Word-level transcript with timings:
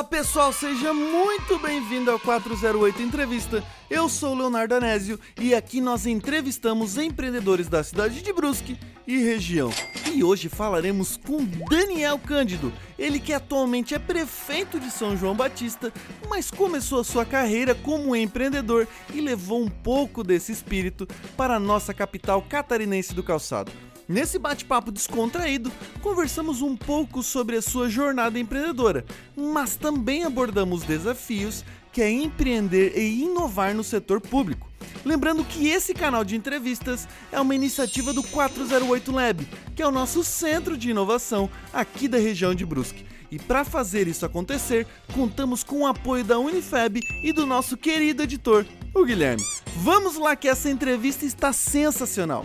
Olá 0.00 0.08
pessoal, 0.08 0.50
seja 0.50 0.94
muito 0.94 1.58
bem-vindo 1.58 2.10
ao 2.10 2.18
408 2.18 3.02
Entrevista. 3.02 3.62
Eu 3.90 4.08
sou 4.08 4.34
Leonardo 4.34 4.74
Anésio 4.74 5.20
e 5.38 5.54
aqui 5.54 5.78
nós 5.78 6.06
entrevistamos 6.06 6.96
empreendedores 6.96 7.68
da 7.68 7.84
cidade 7.84 8.22
de 8.22 8.32
Brusque 8.32 8.78
e 9.06 9.18
região. 9.18 9.70
E 10.10 10.24
hoje 10.24 10.48
falaremos 10.48 11.18
com 11.18 11.44
Daniel 11.68 12.18
Cândido, 12.18 12.72
ele 12.98 13.20
que 13.20 13.34
atualmente 13.34 13.94
é 13.94 13.98
prefeito 13.98 14.80
de 14.80 14.90
São 14.90 15.18
João 15.18 15.34
Batista, 15.34 15.92
mas 16.30 16.50
começou 16.50 17.00
a 17.00 17.04
sua 17.04 17.26
carreira 17.26 17.74
como 17.74 18.16
empreendedor 18.16 18.88
e 19.12 19.20
levou 19.20 19.62
um 19.62 19.68
pouco 19.68 20.24
desse 20.24 20.50
espírito 20.50 21.06
para 21.36 21.56
a 21.56 21.60
nossa 21.60 21.92
capital 21.92 22.40
catarinense 22.40 23.12
do 23.12 23.22
calçado. 23.22 23.70
Nesse 24.10 24.40
bate-papo 24.40 24.90
descontraído, 24.90 25.70
conversamos 26.02 26.62
um 26.62 26.76
pouco 26.76 27.22
sobre 27.22 27.54
a 27.54 27.62
sua 27.62 27.88
jornada 27.88 28.40
empreendedora, 28.40 29.04
mas 29.36 29.76
também 29.76 30.24
abordamos 30.24 30.82
desafios 30.82 31.64
que 31.92 32.02
é 32.02 32.10
empreender 32.10 32.98
e 32.98 33.22
inovar 33.22 33.72
no 33.72 33.84
setor 33.84 34.20
público. 34.20 34.68
Lembrando 35.04 35.44
que 35.44 35.68
esse 35.68 35.94
canal 35.94 36.24
de 36.24 36.34
entrevistas 36.34 37.06
é 37.30 37.40
uma 37.40 37.54
iniciativa 37.54 38.12
do 38.12 38.24
408 38.24 39.12
Lab, 39.12 39.48
que 39.76 39.82
é 39.82 39.86
o 39.86 39.92
nosso 39.92 40.24
centro 40.24 40.76
de 40.76 40.90
inovação 40.90 41.48
aqui 41.72 42.08
da 42.08 42.18
região 42.18 42.52
de 42.52 42.66
Brusque. 42.66 43.06
E 43.30 43.38
para 43.38 43.64
fazer 43.64 44.08
isso 44.08 44.26
acontecer, 44.26 44.88
contamos 45.14 45.62
com 45.62 45.82
o 45.82 45.86
apoio 45.86 46.24
da 46.24 46.36
Unifeb 46.36 47.00
e 47.22 47.32
do 47.32 47.46
nosso 47.46 47.76
querido 47.76 48.24
editor, 48.24 48.66
o 48.92 49.04
Guilherme. 49.04 49.44
Vamos 49.76 50.16
lá 50.16 50.34
que 50.34 50.48
essa 50.48 50.68
entrevista 50.68 51.24
está 51.24 51.52
sensacional. 51.52 52.42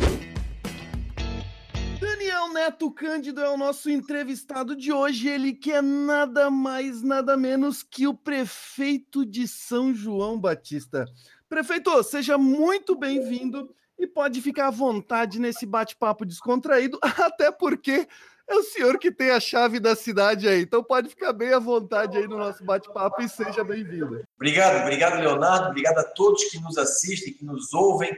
Daniel 2.26 2.54
Neto 2.54 2.90
Cândido 2.90 3.40
é 3.40 3.50
o 3.52 3.56
nosso 3.56 3.88
entrevistado 3.88 4.76
de 4.76 4.92
hoje. 4.92 5.30
Ele 5.30 5.54
que 5.54 5.72
é 5.72 5.80
nada 5.80 6.50
mais, 6.50 7.04
nada 7.04 7.38
menos 7.38 7.84
que 7.84 8.08
o 8.08 8.16
prefeito 8.16 9.24
de 9.24 9.48
São 9.48 9.94
João 9.94 10.40
Batista. 10.40 11.06
Prefeito, 11.48 12.02
seja 12.02 12.36
muito 12.36 12.96
bem-vindo 12.96 13.70
e 13.96 14.08
pode 14.08 14.42
ficar 14.42 14.70
à 14.70 14.72
vontade 14.72 15.40
nesse 15.40 15.68
bate-papo 15.68 16.26
descontraído, 16.26 16.98
até 17.04 17.52
porque 17.52 18.08
é 18.48 18.56
o 18.56 18.64
senhor 18.64 18.98
que 18.98 19.12
tem 19.12 19.30
a 19.30 19.40
chave 19.40 19.80
da 19.80 19.96
cidade 19.96 20.48
aí. 20.48 20.64
Então 20.64 20.84
pode 20.84 21.10
ficar 21.10 21.32
bem 21.32 21.54
à 21.54 21.60
vontade 21.60 22.18
aí 22.18 22.28
no 22.28 22.40
nosso 22.40 22.66
bate-papo 22.66 23.22
e 23.22 23.30
seja 23.30 23.64
bem-vindo. 23.64 24.24
Obrigado, 24.36 24.82
obrigado, 24.82 25.20
Leonardo. 25.20 25.70
Obrigado 25.70 26.00
a 26.00 26.04
todos 26.04 26.46
que 26.46 26.60
nos 26.60 26.76
assistem, 26.76 27.36
que 27.36 27.46
nos 27.46 27.72
ouvem, 27.72 28.18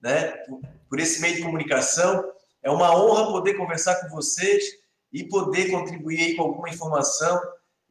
né, 0.00 0.38
por 0.88 0.98
esse 0.98 1.20
meio 1.20 1.36
de 1.36 1.42
comunicação. 1.42 2.32
É 2.62 2.70
uma 2.70 2.96
honra 2.96 3.32
poder 3.32 3.54
conversar 3.54 3.96
com 3.96 4.08
vocês 4.08 4.64
e 5.12 5.24
poder 5.24 5.70
contribuir 5.70 6.20
aí 6.20 6.36
com 6.36 6.42
alguma 6.42 6.70
informação 6.70 7.40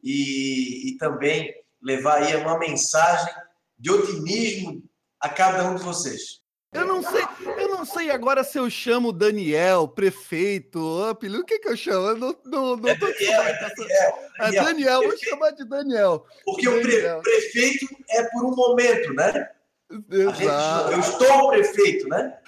e, 0.02 0.90
e 0.90 0.96
também 0.98 1.54
levar 1.80 2.22
aí 2.22 2.34
uma 2.36 2.58
mensagem 2.58 3.32
de 3.78 3.90
otimismo 3.90 4.82
a 5.20 5.28
cada 5.28 5.68
um 5.68 5.74
de 5.74 5.82
vocês. 5.82 6.42
Eu 6.72 6.86
não 6.86 7.02
sei, 7.02 7.22
eu 7.58 7.68
não 7.68 7.84
sei 7.84 8.10
agora 8.10 8.42
se 8.42 8.58
eu 8.58 8.70
chamo 8.70 9.12
Daniel, 9.12 9.86
prefeito, 9.86 11.04
apelido, 11.04 11.42
o 11.42 11.44
que 11.44 11.58
que 11.58 11.68
eu 11.68 11.76
chamo? 11.76 12.08
Eu 12.08 12.16
não, 12.16 12.36
não, 12.46 12.76
não 12.76 12.88
é 12.88 12.94
Daniel, 12.94 13.42
é 13.42 13.74
Daniel, 13.76 14.18
é 14.38 14.52
Daniel, 14.52 15.02
vou 15.02 15.18
chamar 15.18 15.50
de 15.50 15.66
Daniel. 15.66 16.24
Porque 16.46 16.64
Daniel. 16.64 17.18
o 17.18 17.22
prefeito 17.22 17.86
é 18.08 18.22
por 18.24 18.46
um 18.46 18.56
momento, 18.56 19.12
né? 19.12 19.50
Gente, 19.90 20.92
eu 20.92 21.00
estou 21.00 21.50
prefeito, 21.50 22.08
né? 22.08 22.38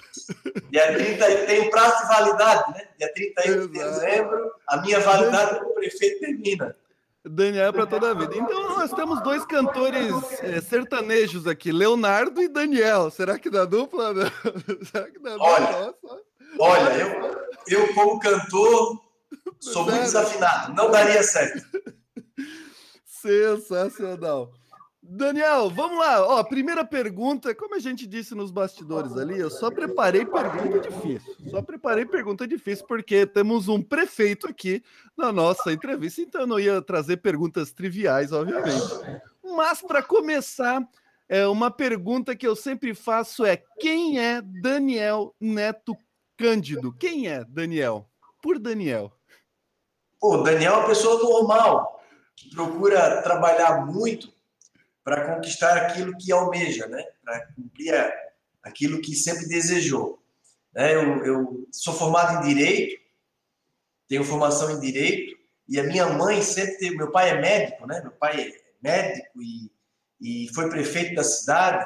Dia 0.70 0.94
30 0.94 1.46
tem 1.46 1.60
o 1.60 1.70
prazo 1.70 2.02
de 2.02 2.08
validade, 2.08 2.72
né? 2.72 2.88
Dia 2.98 3.12
31 3.12 3.66
de 3.66 3.68
dezembro, 3.68 4.52
a 4.68 4.76
minha 4.78 5.00
validade 5.00 5.60
como 5.60 5.74
prefeito 5.74 6.20
termina. 6.20 6.76
Daniel 7.26 7.68
é 7.68 7.72
para 7.72 7.86
toda 7.86 8.10
a 8.10 8.14
vida. 8.14 8.36
Então 8.36 8.76
nós 8.76 8.92
temos 8.92 9.22
dois 9.22 9.46
cantores 9.46 10.12
é, 10.42 10.60
sertanejos 10.60 11.46
aqui, 11.46 11.72
Leonardo 11.72 12.42
e 12.42 12.48
Daniel. 12.48 13.10
Será 13.10 13.38
que 13.38 13.48
dá 13.48 13.64
dupla? 13.64 14.12
Será 14.92 15.10
que 15.10 15.18
dá 15.18 15.32
dupla? 15.32 15.40
Olha, 15.40 15.94
olha 16.58 16.90
eu, 16.98 17.80
eu 17.80 17.94
como 17.94 18.20
cantor 18.20 19.00
sou 19.58 19.84
muito 19.84 20.00
desafinado, 20.00 20.74
não 20.74 20.90
daria 20.90 21.22
certo. 21.22 21.64
Sensacional. 23.06 24.52
Daniel, 25.06 25.68
vamos 25.68 25.98
lá. 25.98 26.26
Ó, 26.26 26.42
primeira 26.42 26.82
pergunta, 26.82 27.54
como 27.54 27.74
a 27.74 27.78
gente 27.78 28.06
disse 28.06 28.34
nos 28.34 28.50
bastidores 28.50 29.12
ali, 29.16 29.38
eu 29.38 29.50
só 29.50 29.70
preparei 29.70 30.24
pergunta 30.24 30.80
difícil. 30.80 31.36
Só 31.50 31.60
preparei 31.60 32.06
pergunta 32.06 32.48
difícil 32.48 32.86
porque 32.86 33.26
temos 33.26 33.68
um 33.68 33.82
prefeito 33.82 34.48
aqui 34.48 34.82
na 35.14 35.30
nossa 35.30 35.72
entrevista, 35.72 36.22
então 36.22 36.40
eu 36.40 36.46
não 36.46 36.58
ia 36.58 36.80
trazer 36.80 37.18
perguntas 37.18 37.70
triviais, 37.70 38.32
obviamente. 38.32 38.80
Mas 39.44 39.82
para 39.82 40.02
começar, 40.02 40.82
é 41.28 41.46
uma 41.46 41.70
pergunta 41.70 42.34
que 42.34 42.46
eu 42.46 42.56
sempre 42.56 42.94
faço 42.94 43.44
é: 43.44 43.62
quem 43.78 44.18
é 44.18 44.40
Daniel 44.40 45.34
Neto 45.38 45.94
Cândido? 46.36 46.94
Quem 46.94 47.28
é 47.28 47.44
Daniel? 47.44 48.08
Por 48.42 48.58
Daniel. 48.58 49.12
Pô, 50.18 50.38
Daniel 50.38 50.72
é 50.72 50.76
uma 50.78 50.86
pessoa 50.86 51.22
normal 51.22 52.02
que 52.34 52.50
procura 52.54 53.22
trabalhar 53.22 53.86
muito 53.86 54.33
para 55.04 55.34
conquistar 55.34 55.76
aquilo 55.76 56.16
que 56.16 56.32
almeja, 56.32 56.86
né? 56.88 57.04
para 57.22 57.46
cumprir 57.52 57.94
aquilo 58.62 59.02
que 59.02 59.14
sempre 59.14 59.46
desejou. 59.46 60.18
Né? 60.72 60.94
Eu, 60.94 61.24
eu, 61.24 61.68
sou 61.70 61.92
formado 61.92 62.38
em 62.38 62.54
Direito, 62.54 62.98
tenho 64.08 64.24
formação 64.24 64.70
em 64.70 64.80
Direito, 64.80 65.36
e 65.68 65.78
a 65.78 65.84
minha 65.84 66.06
mãe 66.06 66.42
sempre 66.42 66.78
teve... 66.78 66.96
Meu 66.96 67.10
pai 67.10 67.30
é 67.30 67.40
médico, 67.40 67.86
né? 67.86 68.00
meu 68.00 68.12
pai 68.12 68.40
é 68.40 68.60
médico 68.82 69.42
e, 69.42 69.70
e 70.20 70.54
foi 70.54 70.70
prefeito 70.70 71.14
da 71.14 71.22
cidade, 71.22 71.84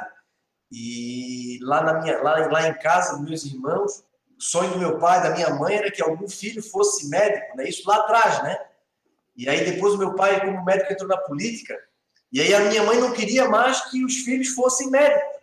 e 0.71 1.59
lá, 1.63 1.83
na 1.83 2.01
minha, 2.01 2.23
lá, 2.23 2.47
lá 2.47 2.69
em 2.69 2.75
casa, 2.79 3.19
meus 3.21 3.45
irmãos, 3.45 4.05
o 4.39 4.43
sonho 4.43 4.71
do 4.73 4.79
meu 4.79 4.99
pai, 4.99 5.23
da 5.23 5.31
minha 5.31 5.51
mãe, 5.51 5.75
era 5.77 5.91
que 5.91 6.03
algum 6.03 6.29
filho 6.29 6.63
fosse 6.63 7.09
médico, 7.09 7.57
né? 7.57 7.69
isso 7.69 7.89
lá 7.89 7.97
atrás, 7.97 8.43
né? 8.43 8.59
E 9.37 9.49
aí 9.49 9.65
depois 9.65 9.95
o 9.95 9.99
meu 9.99 10.15
pai, 10.15 10.41
como 10.41 10.65
médico, 10.65 10.93
entrou 10.93 11.09
na 11.09 11.17
política, 11.17 11.77
e 12.33 12.41
aí 12.41 12.55
a 12.55 12.61
minha 12.61 12.83
mãe 12.83 12.99
não 12.99 13.13
queria 13.13 13.49
mais 13.49 13.91
que 13.91 14.05
os 14.05 14.17
filhos 14.19 14.49
fossem 14.49 14.91
médicos, 14.91 15.39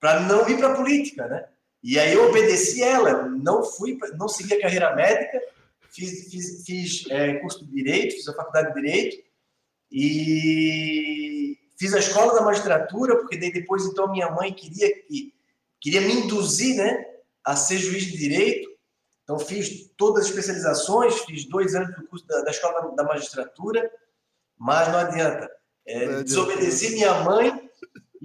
para 0.00 0.20
não 0.20 0.48
ir 0.48 0.58
para 0.58 0.72
a 0.72 0.76
política, 0.76 1.26
né? 1.28 1.46
E 1.82 1.98
aí 1.98 2.12
eu 2.12 2.28
obedeci 2.28 2.82
ela, 2.82 3.28
não 3.28 3.64
fui, 3.64 3.98
não 4.16 4.28
segui 4.28 4.54
a 4.54 4.60
carreira 4.60 4.94
médica, 4.94 5.40
fiz, 5.90 6.30
fiz, 6.30 6.64
fiz 6.64 7.10
é, 7.10 7.34
curso 7.34 7.64
de 7.64 7.72
Direito, 7.72 8.14
fiz 8.14 8.28
a 8.28 8.34
faculdade 8.34 8.68
de 8.68 8.80
Direito, 8.80 9.22
e 9.90 11.58
fiz 11.78 11.92
a 11.92 11.98
escola 11.98 12.34
da 12.34 12.42
magistratura, 12.42 13.16
porque 13.16 13.36
daí 13.36 13.52
depois 13.52 13.84
então 13.84 14.10
minha 14.10 14.30
mãe 14.30 14.52
queria 14.52 14.90
que 15.02 15.34
queria 15.80 16.00
me 16.00 16.12
induzir, 16.12 16.76
né, 16.76 17.04
a 17.44 17.56
ser 17.56 17.76
juiz 17.76 18.04
de 18.04 18.16
direito. 18.16 18.70
Então 19.24 19.38
fiz 19.38 19.90
todas 19.96 20.24
as 20.24 20.30
especializações, 20.30 21.20
fiz 21.22 21.44
dois 21.46 21.74
anos 21.74 21.94
do 21.96 22.06
curso 22.06 22.26
da, 22.26 22.40
da 22.42 22.50
escola 22.50 22.94
da 22.94 23.04
magistratura, 23.04 23.90
mas 24.56 24.88
não 24.88 24.98
adianta. 24.98 25.50
É, 25.86 26.22
desobedeci 26.22 26.90
minha 26.90 27.22
mãe 27.24 27.70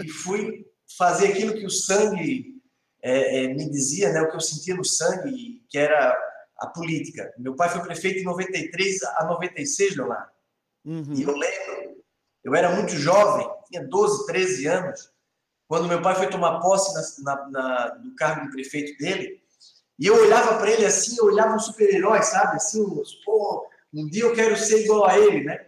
e 0.03 0.09
fui 0.09 0.65
fazer 0.97 1.29
aquilo 1.29 1.53
que 1.53 1.65
o 1.65 1.69
sangue 1.69 2.57
é, 3.01 3.43
é, 3.43 3.47
me 3.53 3.69
dizia, 3.69 4.11
né, 4.11 4.21
o 4.21 4.29
que 4.29 4.35
eu 4.35 4.41
sentia 4.41 4.75
no 4.75 4.83
sangue, 4.83 5.63
que 5.69 5.77
era 5.77 6.17
a 6.59 6.67
política. 6.67 7.33
Meu 7.37 7.55
pai 7.55 7.69
foi 7.69 7.81
prefeito 7.81 8.19
em 8.19 8.23
93 8.23 9.03
a 9.03 9.25
96, 9.25 9.95
Leonardo. 9.95 10.31
Uhum. 10.85 11.13
E 11.13 11.23
eu 11.23 11.35
lembro, 11.35 12.03
eu 12.43 12.55
era 12.55 12.75
muito 12.75 12.93
jovem, 12.93 13.47
tinha 13.69 13.85
12, 13.85 14.25
13 14.25 14.67
anos, 14.67 15.11
quando 15.67 15.87
meu 15.87 16.01
pai 16.01 16.15
foi 16.15 16.29
tomar 16.29 16.59
posse 16.59 17.21
na, 17.23 17.35
na, 17.35 17.49
na, 17.49 17.87
do 17.89 18.15
cargo 18.15 18.45
de 18.45 18.51
prefeito 18.51 18.97
dele, 18.97 19.41
e 19.99 20.05
eu 20.05 20.15
olhava 20.15 20.57
para 20.57 20.71
ele 20.71 20.85
assim, 20.85 21.15
eu 21.17 21.25
olhava 21.25 21.55
um 21.55 21.59
super-herói, 21.59 22.21
sabe? 22.21 22.55
Assim, 22.55 22.85
pô, 23.25 23.67
um 23.93 24.07
dia 24.07 24.23
eu 24.23 24.33
quero 24.33 24.55
ser 24.55 24.83
igual 24.83 25.05
a 25.05 25.17
ele, 25.17 25.43
né? 25.43 25.67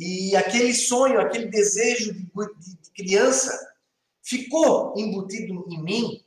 E 0.00 0.36
aquele 0.36 0.72
sonho, 0.72 1.20
aquele 1.20 1.46
desejo 1.46 2.14
de, 2.14 2.22
de, 2.22 2.90
criança 2.94 3.74
ficou 4.22 4.94
embutido 4.96 5.66
em 5.68 5.82
mim. 5.82 6.24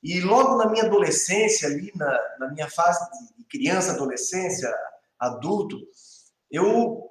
E 0.00 0.20
logo 0.20 0.56
na 0.56 0.70
minha 0.70 0.84
adolescência, 0.84 1.68
ali 1.68 1.90
na, 1.96 2.36
na 2.38 2.48
minha 2.52 2.70
fase 2.70 3.00
de 3.36 3.44
criança, 3.44 3.92
adolescência, 3.92 4.72
adulto, 5.18 5.76
eu 6.48 7.04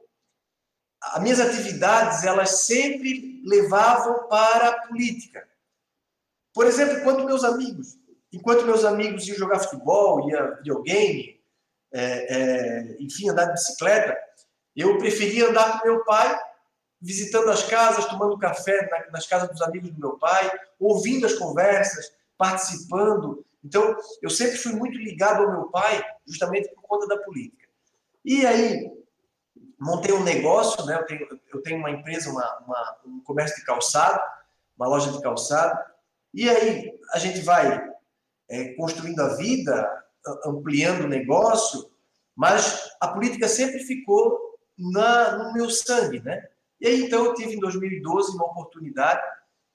as 1.01 1.21
minhas 1.21 1.39
atividades 1.39 2.23
elas 2.23 2.65
sempre 2.65 3.41
levavam 3.45 4.27
para 4.27 4.69
a 4.69 4.87
política. 4.87 5.47
Por 6.53 6.65
exemplo, 6.65 6.97
enquanto 6.97 7.25
meus 7.25 7.43
amigos, 7.43 7.97
enquanto 8.31 8.65
meus 8.65 8.83
amigos 8.85 9.27
iam 9.27 9.37
jogar 9.37 9.59
futebol, 9.59 10.29
iam 10.29 10.55
videogame, 10.55 11.39
é, 11.93 12.01
é, 12.01 12.97
enfim, 12.99 13.29
andar 13.29 13.45
de 13.45 13.53
bicicleta, 13.53 14.17
eu 14.81 14.97
preferia 14.97 15.49
andar 15.49 15.79
com 15.79 15.87
meu 15.87 16.03
pai, 16.05 16.39
visitando 17.01 17.49
as 17.49 17.63
casas, 17.63 18.05
tomando 18.05 18.37
café 18.37 18.89
nas 19.11 19.25
casas 19.25 19.49
dos 19.49 19.61
amigos 19.61 19.91
do 19.91 19.99
meu 19.99 20.17
pai, 20.17 20.51
ouvindo 20.79 21.25
as 21.25 21.33
conversas, 21.33 22.11
participando. 22.37 23.45
Então, 23.63 23.95
eu 24.21 24.29
sempre 24.29 24.57
fui 24.57 24.73
muito 24.73 24.97
ligado 24.97 25.43
ao 25.43 25.51
meu 25.51 25.65
pai, 25.69 26.03
justamente 26.25 26.69
por 26.75 26.83
conta 26.83 27.07
da 27.07 27.17
política. 27.23 27.67
E 28.23 28.45
aí, 28.45 28.91
montei 29.79 30.13
um 30.13 30.23
negócio, 30.23 30.85
né? 30.85 30.95
Eu 30.95 31.05
tenho, 31.05 31.39
eu 31.53 31.61
tenho 31.61 31.77
uma 31.77 31.91
empresa, 31.91 32.29
uma, 32.29 32.57
uma, 32.59 32.97
um 33.05 33.21
comércio 33.21 33.57
de 33.57 33.65
calçado, 33.65 34.19
uma 34.77 34.87
loja 34.87 35.11
de 35.11 35.21
calçado, 35.21 35.79
e 36.33 36.49
aí 36.49 36.93
a 37.13 37.19
gente 37.19 37.41
vai 37.41 37.83
é, 38.49 38.73
construindo 38.75 39.19
a 39.21 39.35
vida, 39.35 40.05
ampliando 40.45 41.05
o 41.05 41.07
negócio, 41.07 41.89
mas 42.35 42.91
a 43.01 43.07
política 43.07 43.47
sempre 43.47 43.79
ficou 43.79 44.46
na, 44.77 45.37
no 45.37 45.53
meu 45.53 45.69
sangue, 45.69 46.19
né? 46.19 46.47
E 46.79 46.87
aí 46.87 47.03
então 47.03 47.25
eu 47.25 47.33
tive 47.33 47.55
em 47.55 47.59
2012 47.59 48.35
uma 48.35 48.45
oportunidade 48.45 49.21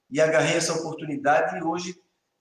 e 0.09 0.21
agarrei 0.21 0.55
essa 0.55 0.73
oportunidade 0.73 1.57
e 1.57 1.63
hoje 1.63 1.95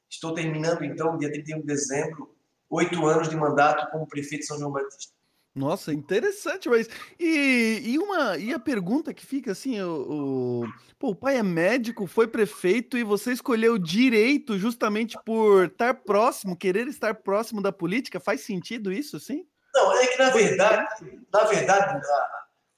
estou 0.08 0.34
terminando 0.34 0.84
então, 0.84 1.16
dia 1.18 1.32
31 1.32 1.60
de 1.60 1.66
dezembro, 1.66 2.34
oito 2.70 3.04
anos 3.06 3.28
de 3.28 3.36
mandato 3.36 3.90
como 3.90 4.06
prefeito 4.06 4.42
de 4.42 4.46
São 4.46 4.58
João 4.58 4.72
Batista. 4.72 5.12
Nossa, 5.54 5.92
interessante, 5.92 6.66
mas 6.66 6.88
e, 7.20 7.82
e 7.84 7.98
uma 7.98 8.38
e 8.38 8.54
a 8.54 8.58
pergunta 8.58 9.12
que 9.12 9.24
fica 9.24 9.52
assim, 9.52 9.78
o, 9.82 10.62
o, 10.62 10.72
pô, 10.98 11.10
o 11.10 11.14
pai 11.14 11.36
é 11.36 11.42
médico, 11.42 12.06
foi 12.06 12.26
prefeito 12.26 12.96
e 12.96 13.04
você 13.04 13.32
escolheu 13.32 13.76
direito 13.76 14.58
justamente 14.58 15.14
por 15.26 15.66
estar 15.66 15.92
próximo, 15.92 16.56
querer 16.56 16.88
estar 16.88 17.16
próximo 17.16 17.60
da 17.60 17.70
política, 17.70 18.18
faz 18.18 18.40
sentido 18.40 18.90
isso, 18.90 19.20
sim? 19.20 19.46
Não, 19.74 19.92
é 19.92 20.06
que 20.06 20.18
na 20.18 20.30
verdade, 20.30 20.86
na 21.30 21.44
verdade, 21.44 22.02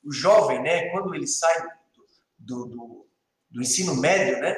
o 0.04 0.12
jovem, 0.12 0.62
né, 0.62 0.90
quando 0.90 1.14
ele 1.14 1.26
sai 1.26 1.54
do, 2.38 2.66
do, 2.66 3.06
do 3.50 3.62
ensino 3.62 3.94
médio, 3.96 4.40
né, 4.40 4.54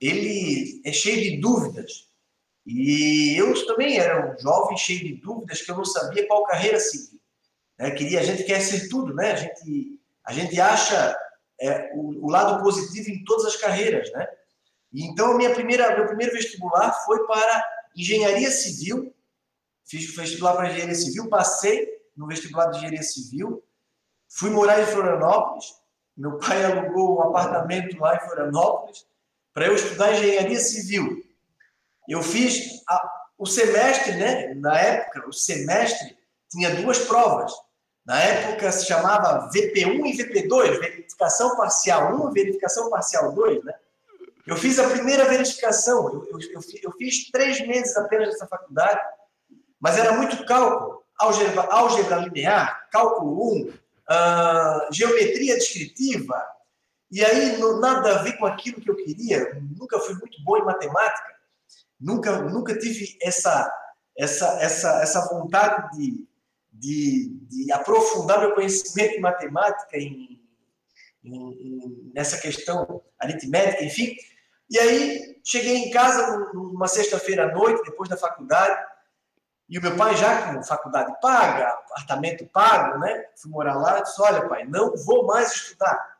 ele 0.00 0.82
é 0.84 0.92
cheio 0.92 1.22
de 1.22 1.40
dúvidas. 1.40 2.10
E 2.66 3.36
eu 3.36 3.66
também 3.66 3.98
era 3.98 4.32
um 4.32 4.38
jovem 4.38 4.76
cheio 4.76 5.00
de 5.00 5.14
dúvidas 5.14 5.62
que 5.62 5.70
eu 5.70 5.76
não 5.76 5.84
sabia 5.84 6.26
qual 6.26 6.44
carreira 6.44 6.78
seguir. 6.78 7.20
Né? 7.78 7.90
Queria, 7.92 8.20
a 8.20 8.24
gente 8.24 8.44
quer 8.44 8.60
ser 8.60 8.88
tudo, 8.88 9.14
né? 9.14 9.32
A 9.32 9.36
gente, 9.36 10.00
a 10.24 10.32
gente 10.32 10.60
acha 10.60 11.16
é, 11.60 11.92
o, 11.94 12.26
o, 12.26 12.30
lado 12.30 12.62
positivo 12.62 13.10
em 13.10 13.24
todas 13.24 13.46
as 13.46 13.56
carreiras, 13.56 14.10
né? 14.12 14.26
Então, 14.92 15.36
minha 15.36 15.54
primeira, 15.54 15.96
meu 15.96 16.06
primeiro 16.06 16.32
vestibular 16.32 16.92
foi 17.04 17.26
para 17.26 17.64
engenharia 17.96 18.50
civil. 18.50 19.14
Fiz 19.84 20.08
o 20.08 20.20
vestibular 20.20 20.54
para 20.54 20.70
engenharia 20.70 20.94
civil, 20.94 21.28
passei 21.28 21.88
no 22.16 22.26
vestibular 22.26 22.66
de 22.66 22.76
engenharia 22.76 23.02
civil, 23.02 23.64
fui 24.34 24.50
morar 24.50 24.80
em 24.80 24.86
Florianópolis. 24.86 25.74
Meu 26.16 26.38
pai 26.38 26.64
alugou 26.64 27.18
um 27.18 27.22
apartamento 27.22 27.98
lá 27.98 28.16
em 28.16 28.20
Florianópolis 28.20 29.06
para 29.54 29.66
eu 29.66 29.74
estudar 29.74 30.12
engenharia 30.12 30.60
civil. 30.60 31.22
Eu 32.08 32.22
fiz 32.22 32.82
a, 32.88 33.10
o 33.38 33.46
semestre, 33.46 34.16
né? 34.16 34.54
Na 34.54 34.78
época, 34.78 35.28
o 35.28 35.32
semestre 35.32 36.16
tinha 36.50 36.74
duas 36.76 36.98
provas. 36.98 37.52
Na 38.04 38.18
época 38.20 38.72
se 38.72 38.86
chamava 38.86 39.48
VP1 39.50 40.06
e 40.06 40.18
VP2, 40.18 40.80
verificação 40.80 41.56
parcial 41.56 42.14
1 42.26 42.30
e 42.30 42.32
verificação 42.32 42.90
parcial 42.90 43.32
2, 43.32 43.64
né? 43.64 43.74
Eu 44.44 44.56
fiz 44.56 44.78
a 44.80 44.88
primeira 44.88 45.24
verificação, 45.26 46.08
eu, 46.08 46.28
eu, 46.32 46.40
eu, 46.40 46.60
eu 46.82 46.92
fiz 46.92 47.30
três 47.30 47.64
meses 47.64 47.96
apenas 47.96 48.30
nessa 48.30 48.48
faculdade, 48.48 49.00
mas 49.78 49.96
era 49.96 50.14
muito 50.14 50.44
cálculo, 50.44 51.04
álgebra, 51.16 51.62
álgebra 51.70 52.16
linear, 52.16 52.88
cálculo 52.90 53.54
1, 53.54 53.72
uh, 54.10 54.92
geometria 54.92 55.54
descritiva, 55.54 56.42
e 57.10 57.24
aí 57.24 57.58
não, 57.58 57.78
nada 57.78 58.20
a 58.20 58.22
ver 58.22 58.38
com 58.38 58.46
aquilo 58.46 58.80
que 58.80 58.90
eu 58.90 58.96
queria, 58.96 59.54
nunca 59.78 59.98
fui 60.00 60.14
muito 60.14 60.42
bom 60.44 60.56
em 60.56 60.64
matemática, 60.64 61.34
nunca, 62.00 62.42
nunca 62.42 62.78
tive 62.78 63.16
essa, 63.20 63.70
essa, 64.16 64.46
essa, 64.62 65.02
essa 65.02 65.28
vontade 65.28 65.96
de, 65.96 66.26
de, 66.72 67.38
de 67.48 67.72
aprofundar 67.72 68.40
meu 68.40 68.54
conhecimento 68.54 69.14
em 69.14 69.20
matemática, 69.20 69.96
em, 69.96 70.40
em, 71.22 71.34
em, 71.34 72.12
nessa 72.14 72.38
questão 72.38 73.02
aritmética, 73.18 73.84
enfim. 73.84 74.14
E 74.70 74.78
aí 74.78 75.40
cheguei 75.44 75.76
em 75.76 75.90
casa 75.90 76.50
numa 76.54 76.88
sexta-feira 76.88 77.44
à 77.44 77.54
noite, 77.54 77.84
depois 77.84 78.08
da 78.08 78.16
faculdade, 78.16 78.74
e 79.72 79.78
o 79.78 79.82
meu 79.82 79.96
pai 79.96 80.14
já 80.14 80.52
com 80.52 80.62
faculdade 80.62 81.14
paga, 81.22 81.66
apartamento 81.66 82.44
pago, 82.48 82.98
né? 82.98 83.24
Fui 83.34 83.50
morar 83.50 83.74
lá 83.74 83.98
e 83.98 84.02
disse, 84.02 84.20
olha 84.20 84.46
pai, 84.46 84.66
não 84.66 84.94
vou 84.94 85.24
mais 85.26 85.50
estudar, 85.50 86.18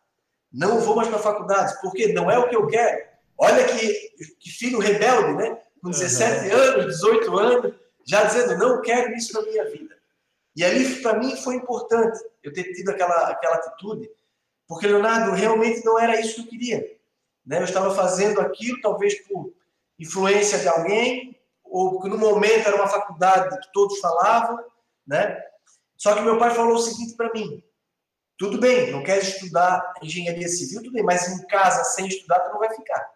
não 0.50 0.80
vou 0.80 0.96
mais 0.96 1.06
para 1.08 1.18
a 1.18 1.22
faculdade, 1.22 1.78
porque 1.82 2.14
não 2.14 2.30
é 2.30 2.38
o 2.38 2.48
que 2.48 2.56
eu 2.56 2.66
quero. 2.66 3.04
Olha 3.36 3.62
que, 3.66 3.92
que 4.40 4.50
filho 4.50 4.78
rebelde, 4.78 5.34
né? 5.34 5.58
Com 5.82 5.90
17 5.90 6.48
uhum. 6.48 6.60
anos, 6.62 6.86
18 6.94 7.38
anos, 7.38 7.74
já 8.06 8.24
dizendo, 8.24 8.56
não 8.56 8.80
quero 8.80 9.14
isso 9.14 9.34
na 9.34 9.42
minha 9.42 9.70
vida. 9.70 9.98
E 10.56 10.64
ali, 10.64 11.02
para 11.02 11.18
mim, 11.18 11.36
foi 11.36 11.56
importante 11.56 12.18
eu 12.42 12.54
ter 12.54 12.72
tido 12.72 12.88
aquela, 12.88 13.28
aquela 13.28 13.56
atitude, 13.56 14.10
porque, 14.66 14.86
Leonardo, 14.86 15.32
realmente 15.32 15.84
não 15.84 15.98
era 15.98 16.18
isso 16.18 16.36
que 16.36 16.40
eu 16.40 16.46
queria. 16.46 16.96
Né? 17.44 17.58
Eu 17.58 17.64
estava 17.64 17.94
fazendo 17.94 18.40
aquilo, 18.40 18.80
talvez 18.80 19.20
por 19.28 19.52
influência 19.98 20.58
de 20.58 20.68
alguém, 20.68 21.36
ou 21.72 21.92
porque 21.92 22.08
no 22.10 22.18
momento 22.18 22.66
era 22.66 22.76
uma 22.76 22.86
faculdade 22.86 23.58
que 23.58 23.72
todos 23.72 23.98
falavam, 23.98 24.62
né? 25.06 25.42
Só 25.96 26.14
que 26.14 26.20
meu 26.20 26.38
pai 26.38 26.54
falou 26.54 26.74
o 26.74 26.78
seguinte 26.78 27.16
para 27.16 27.32
mim: 27.32 27.64
tudo 28.36 28.58
bem, 28.58 28.92
não 28.92 29.02
quer 29.02 29.18
estudar 29.18 29.94
engenharia 30.02 30.48
civil, 30.48 30.82
tudo 30.82 30.92
bem, 30.92 31.02
mas 31.02 31.28
em 31.28 31.46
casa 31.46 31.82
sem 31.84 32.06
estudar 32.06 32.40
tu 32.40 32.52
não 32.52 32.58
vai 32.58 32.74
ficar. 32.74 33.10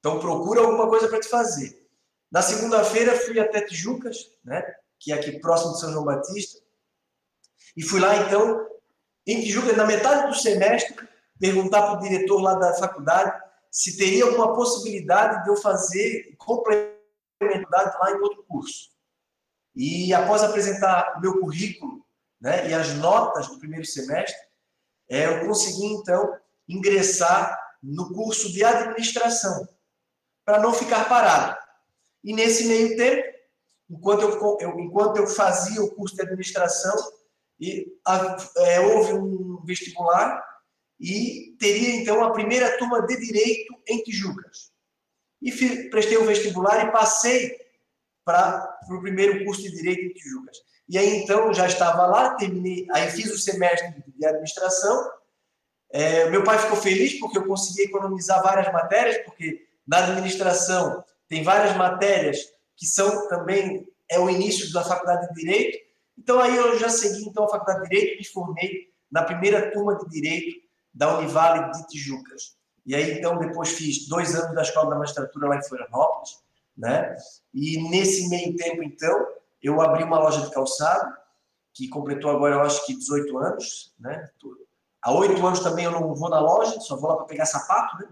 Então 0.00 0.18
procura 0.18 0.60
alguma 0.60 0.88
coisa 0.88 1.08
para 1.08 1.20
te 1.20 1.28
fazer. 1.28 1.86
Na 2.30 2.42
segunda-feira 2.42 3.16
fui 3.16 3.38
até 3.38 3.62
Tijucas, 3.62 4.16
né? 4.44 4.62
que 4.98 5.12
é 5.12 5.14
aqui 5.14 5.38
próximo 5.38 5.72
de 5.72 5.80
São 5.80 5.92
João 5.92 6.04
Batista. 6.04 6.60
E 7.76 7.82
fui 7.82 8.00
lá, 8.00 8.16
então, 8.16 8.66
em 9.26 9.40
Tijuca, 9.40 9.72
na 9.72 9.86
metade 9.86 10.26
do 10.26 10.34
semestre, 10.34 10.96
perguntar 11.38 11.82
para 11.82 11.98
o 11.98 12.00
diretor 12.00 12.40
lá 12.40 12.54
da 12.54 12.74
faculdade 12.74 13.40
se 13.70 13.96
teria 13.96 14.24
alguma 14.24 14.54
possibilidade 14.54 15.44
de 15.44 15.50
eu 15.50 15.56
fazer 15.56 16.34
complementaridade 17.38 17.96
lá 17.98 18.12
em 18.12 18.20
outro 18.20 18.44
curso. 18.44 18.90
E 19.74 20.12
após 20.12 20.42
apresentar 20.42 21.16
o 21.16 21.20
meu 21.20 21.40
currículo 21.40 22.04
né, 22.40 22.68
e 22.68 22.74
as 22.74 22.94
notas 22.94 23.46
do 23.48 23.58
primeiro 23.58 23.84
semestre, 23.84 24.36
é, 25.08 25.26
eu 25.26 25.46
consegui, 25.46 25.86
então, 25.86 26.36
ingressar 26.68 27.58
no 27.82 28.12
curso 28.12 28.52
de 28.52 28.64
administração, 28.64 29.66
para 30.44 30.60
não 30.60 30.72
ficar 30.72 31.08
parado. 31.08 31.56
E 32.22 32.34
nesse 32.34 32.66
meio 32.66 32.96
tempo, 32.96 33.22
enquanto 33.88 34.22
eu, 34.22 34.58
eu, 34.60 34.80
enquanto 34.80 35.16
eu 35.16 35.26
fazia 35.26 35.82
o 35.82 35.94
curso 35.94 36.16
de 36.16 36.22
administração, 36.22 36.94
e, 37.60 37.86
a, 38.06 38.36
é, 38.58 38.80
houve 38.80 39.14
um 39.14 39.64
vestibular 39.64 40.44
e 41.00 41.56
teria 41.58 41.96
então 41.96 42.22
a 42.22 42.32
primeira 42.32 42.76
turma 42.78 43.06
de 43.06 43.16
direito 43.16 43.74
em 43.86 44.02
Tijucas. 44.02 44.72
E 45.40 45.52
prestei 45.90 46.16
o 46.16 46.24
vestibular 46.24 46.86
e 46.86 46.92
passei 46.92 47.56
para 48.24 48.78
o 48.90 49.00
primeiro 49.00 49.44
curso 49.44 49.62
de 49.62 49.70
direito 49.70 50.02
em 50.02 50.12
Tijucas. 50.12 50.58
E 50.88 50.98
aí 50.98 51.16
então 51.18 51.52
já 51.52 51.66
estava 51.66 52.06
lá, 52.06 52.34
terminei, 52.34 52.86
aí 52.92 53.10
fiz 53.10 53.32
o 53.32 53.38
semestre 53.38 54.02
de 54.06 54.26
administração. 54.26 55.10
É, 55.90 56.28
meu 56.30 56.42
pai 56.44 56.58
ficou 56.58 56.76
feliz 56.76 57.18
porque 57.18 57.38
eu 57.38 57.46
consegui 57.46 57.82
economizar 57.82 58.42
várias 58.42 58.72
matérias, 58.72 59.18
porque 59.24 59.66
na 59.86 59.98
administração 59.98 61.04
tem 61.28 61.42
várias 61.42 61.76
matérias 61.76 62.38
que 62.76 62.86
são 62.86 63.28
também 63.28 63.86
é 64.10 64.18
o 64.18 64.30
início 64.30 64.72
da 64.72 64.82
faculdade 64.82 65.28
de 65.28 65.34
direito. 65.34 65.78
Então 66.16 66.40
aí 66.40 66.56
eu 66.56 66.78
já 66.78 66.88
segui 66.88 67.24
então 67.24 67.44
a 67.44 67.48
faculdade 67.48 67.82
de 67.82 67.88
direito 67.88 68.14
e 68.14 68.18
me 68.18 68.24
formei 68.24 68.88
na 69.10 69.22
primeira 69.22 69.70
turma 69.70 69.96
de 69.96 70.08
direito 70.08 70.56
da 70.92 71.18
Univale 71.18 71.70
de 71.72 71.86
Tijucas. 71.88 72.57
E 72.88 72.94
aí 72.94 73.18
então 73.18 73.38
depois 73.38 73.70
fiz 73.70 74.08
dois 74.08 74.34
anos 74.34 74.54
da 74.54 74.62
escola 74.62 74.90
da 74.90 74.96
magistratura 74.96 75.48
lá 75.48 75.56
em 75.56 75.62
Florianópolis, 75.62 76.42
né? 76.76 77.14
E 77.54 77.88
nesse 77.90 78.28
meio 78.28 78.56
tempo 78.56 78.82
então 78.82 79.26
eu 79.62 79.80
abri 79.80 80.02
uma 80.02 80.18
loja 80.18 80.40
de 80.40 80.50
calçado 80.50 81.16
que 81.74 81.88
completou 81.88 82.30
agora 82.30 82.56
eu 82.56 82.62
acho 82.62 82.84
que 82.86 82.96
18 82.96 83.38
anos, 83.38 83.94
né? 84.00 84.28
Há 85.02 85.12
oito 85.12 85.46
anos 85.46 85.60
também 85.60 85.84
eu 85.84 85.92
não 85.92 86.14
vou 86.14 86.28
na 86.28 86.40
loja, 86.40 86.80
só 86.80 86.96
vou 86.96 87.10
lá 87.10 87.16
para 87.18 87.26
pegar 87.26 87.46
sapato, 87.46 87.98
né? 87.98 88.08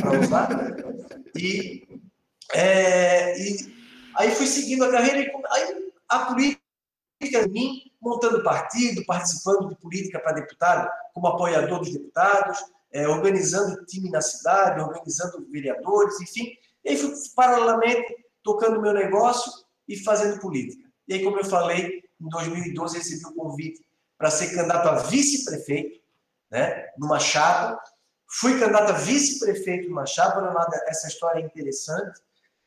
Para 0.00 0.20
usar. 0.20 0.48
E, 1.36 2.00
é, 2.54 3.38
e 3.38 3.78
Aí 4.18 4.32
fui 4.32 4.46
seguindo 4.46 4.84
a 4.84 4.90
carreira 4.90 5.20
e 5.20 5.30
aí 5.52 5.92
a 6.08 6.18
política 6.26 6.60
em 7.22 7.48
mim, 7.48 7.82
montando 8.00 8.42
partido, 8.42 9.04
participando 9.06 9.68
de 9.68 9.76
política 9.76 10.18
para 10.18 10.32
deputado, 10.32 10.90
como 11.14 11.28
apoiador 11.28 11.78
dos 11.78 11.92
deputados, 11.92 12.58
é, 12.92 13.06
organizando 13.06 13.84
time 13.86 14.10
na 14.10 14.20
cidade, 14.20 14.80
organizando 14.80 15.46
vereadores, 15.50 16.20
enfim. 16.20 16.52
E 16.84 16.90
aí 16.90 16.96
fui 16.96 17.12
paralelamente 17.34 18.14
tocando 18.42 18.80
meu 18.80 18.92
negócio 18.92 19.52
e 19.86 19.96
fazendo 19.96 20.40
política. 20.40 20.88
E 21.06 21.14
aí, 21.14 21.22
como 21.22 21.38
eu 21.38 21.44
falei, 21.44 22.02
em 22.20 22.28
2012 22.28 22.98
recebi 22.98 23.24
o 23.26 23.34
convite 23.34 23.84
para 24.16 24.30
ser 24.30 24.54
candidato 24.54 24.88
a 24.88 24.94
vice-prefeito, 24.96 26.00
né, 26.50 26.86
numa 26.98 27.18
chapa. 27.18 27.80
Fui 28.40 28.58
candidato 28.58 28.90
a 28.90 28.98
vice-prefeito 28.98 29.88
numa 29.88 30.06
chapa, 30.06 30.40
essa 30.86 31.08
história 31.08 31.40
é 31.40 31.44
interessante 31.44 32.20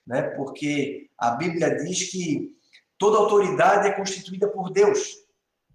né? 0.06 0.24
porque 0.36 1.10
a 1.18 1.32
Bíblia 1.32 1.76
diz 1.76 2.12
que 2.12 2.56
toda 2.98 3.18
autoridade 3.18 3.88
é 3.88 3.92
constituída 3.92 4.48
por 4.48 4.72
Deus. 4.72 5.22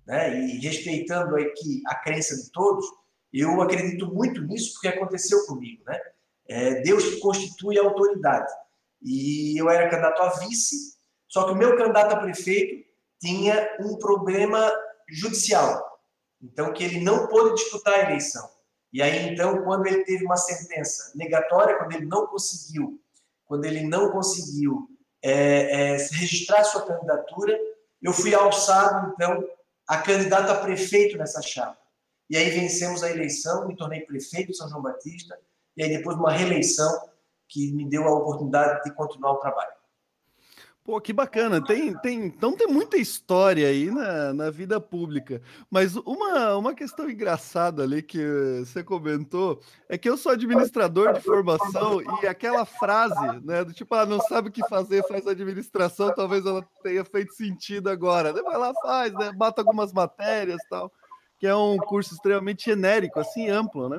né, 0.07 0.39
e 0.39 0.59
respeitando 0.59 1.35
aqui 1.35 1.83
a 1.89 1.97
crença 1.97 2.37
de 2.37 2.49
todos, 2.53 2.87
eu 3.33 3.61
acredito 3.61 4.13
muito 4.13 4.41
nisso 4.43 4.75
porque 4.75 4.89
aconteceu 4.89 5.47
comigo, 5.47 5.83
né? 5.87 6.01
É 6.49 6.81
Deus 6.81 7.17
constitui 7.17 7.79
a 7.79 7.83
autoridade. 7.83 8.53
E 9.03 9.61
eu 9.61 9.69
era 9.69 9.91
candidato 9.91 10.23
a 10.23 10.31
vice, 10.39 10.97
só 11.29 11.45
que 11.45 11.53
o 11.53 11.57
meu 11.57 11.77
candidato 11.77 12.15
a 12.15 12.21
prefeito 12.21 12.87
tinha 13.21 13.77
um 13.81 13.97
problema 13.99 14.73
judicial. 15.09 16.01
Então, 16.43 16.73
que 16.73 16.85
ele 16.85 17.01
não 17.01 17.27
pôde 17.27 17.55
disputar 17.57 17.95
a 17.95 18.11
eleição. 18.11 18.49
E 18.93 19.03
aí, 19.03 19.29
então, 19.29 19.63
quando 19.63 19.87
ele 19.87 20.05
teve 20.05 20.25
uma 20.25 20.37
sentença 20.37 21.13
negatória, 21.15 21.77
quando 21.77 21.93
ele 21.93 22.07
não 22.07 22.27
conseguiu, 22.27 23.01
quando 23.45 23.65
ele 23.65 23.83
não 23.83 24.11
conseguiu 24.11 24.89
é, 25.23 25.33
é, 25.33 25.97
registrar 25.97 26.65
sua 26.65 26.87
candidatura, 26.87 27.59
eu 28.01 28.13
fui 28.13 28.35
alçado, 28.35 29.13
então, 29.13 29.45
a 29.89 29.99
candidato 29.99 30.51
a 30.51 30.57
prefeito 30.57 31.17
nessa 31.17 31.43
chapa. 31.43 31.79
E 32.29 32.37
aí 32.37 32.51
vencemos 32.51 33.03
a 33.03 33.11
eleição, 33.11 33.67
me 33.67 33.77
tornei 33.77 34.01
prefeito 34.01 34.53
de 34.53 34.57
São 34.57 34.69
João 34.69 34.83
Batista, 34.83 35.39
e 35.77 35.83
aí 35.83 35.89
depois 35.89 36.17
uma 36.17 36.33
reeleição 36.33 36.91
que 37.49 37.73
me 37.73 37.89
deu 37.89 38.05
a 38.05 38.15
oportunidade 38.19 38.83
de 38.83 38.95
continuar 38.95 39.33
o 39.33 39.41
trabalho. 39.41 39.77
Pô, 40.87 41.01
que 41.01 41.13
bacana. 41.13 41.61
Tem, 41.61 41.93
tem, 41.99 42.27
então 42.27 42.57
tem 42.57 42.69
muita 42.69 42.97
história 42.97 43.67
aí 43.67 43.91
na, 43.91 44.33
na 44.33 44.51
vida 44.51 44.81
pública. 44.81 45.43
Mas 45.69 45.97
uma, 45.97 46.57
uma 46.57 46.75
questão 46.77 47.11
engraçada 47.11 47.83
ali 47.83 48.01
que 48.01 48.25
você 48.61 48.85
comentou 48.85 49.61
é 49.89 49.99
que 49.99 50.09
eu 50.09 50.17
sou 50.17 50.31
administrador 50.31 51.13
de 51.13 51.21
formação 51.21 52.01
e 52.23 52.27
aquela 52.29 52.65
frase, 52.65 53.41
né, 53.45 53.65
do 53.65 53.73
tipo, 53.73 53.93
ah, 53.97 54.07
não 54.07 54.21
sabe 54.21 54.49
o 54.49 54.53
que 54.53 54.67
fazer, 54.69 55.03
faz 55.09 55.27
administração, 55.27 56.15
talvez 56.15 56.47
ela 56.47 56.65
tenha 56.85 57.05
feito 57.05 57.35
sentido 57.35 57.91
agora. 57.91 58.33
Vai 58.33 58.57
lá, 58.57 58.73
faz, 58.81 59.13
né? 59.13 59.33
Bata 59.33 59.63
algumas 59.63 59.93
matérias 59.93 60.63
tal, 60.71 60.93
que 61.39 61.47
é 61.47 61.55
um 61.55 61.77
curso 61.77 62.15
extremamente 62.15 62.65
genérico, 62.65 63.21
assim, 63.21 63.49
amplo, 63.49 63.89
né? 63.89 63.99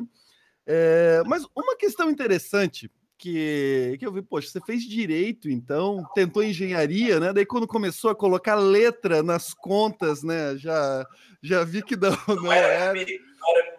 É, 0.66 1.24
mas 1.26 1.46
uma 1.56 1.78
questão 1.78 2.10
interessante 2.10 2.92
que, 3.18 3.96
que 3.98 4.06
eu 4.06 4.12
vi, 4.12 4.22
poxa, 4.22 4.50
você 4.50 4.62
fez 4.62 4.84
direito, 4.84 5.50
então, 5.50 6.04
tentou 6.14 6.44
engenharia, 6.44 7.20
né? 7.20 7.34
Daí 7.34 7.46
quando 7.46 7.68
começou 7.68 8.12
a 8.12 8.16
colocar 8.16 8.56
letra 8.56 9.24
nas 9.24 9.54
contas, 9.54 10.24
né? 10.24 10.56
Já, 10.58 11.06
já 11.42 11.64
vi 11.64 11.82
que 11.82 11.96
não, 11.96 12.12
não, 12.28 12.36
não 12.36 12.52
era. 12.52 13.00
era 13.00 13.20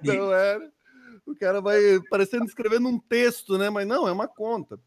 não 0.02 0.32
era. 0.32 0.72
O 1.26 1.34
cara 1.36 1.60
vai 1.60 1.78
parecendo 2.10 2.46
escrevendo 2.46 2.88
um 2.88 2.98
texto, 2.98 3.58
né? 3.58 3.70
Mas 3.70 3.86
não, 3.86 4.08
é 4.08 4.12
uma 4.12 4.26
conta. 4.26 4.80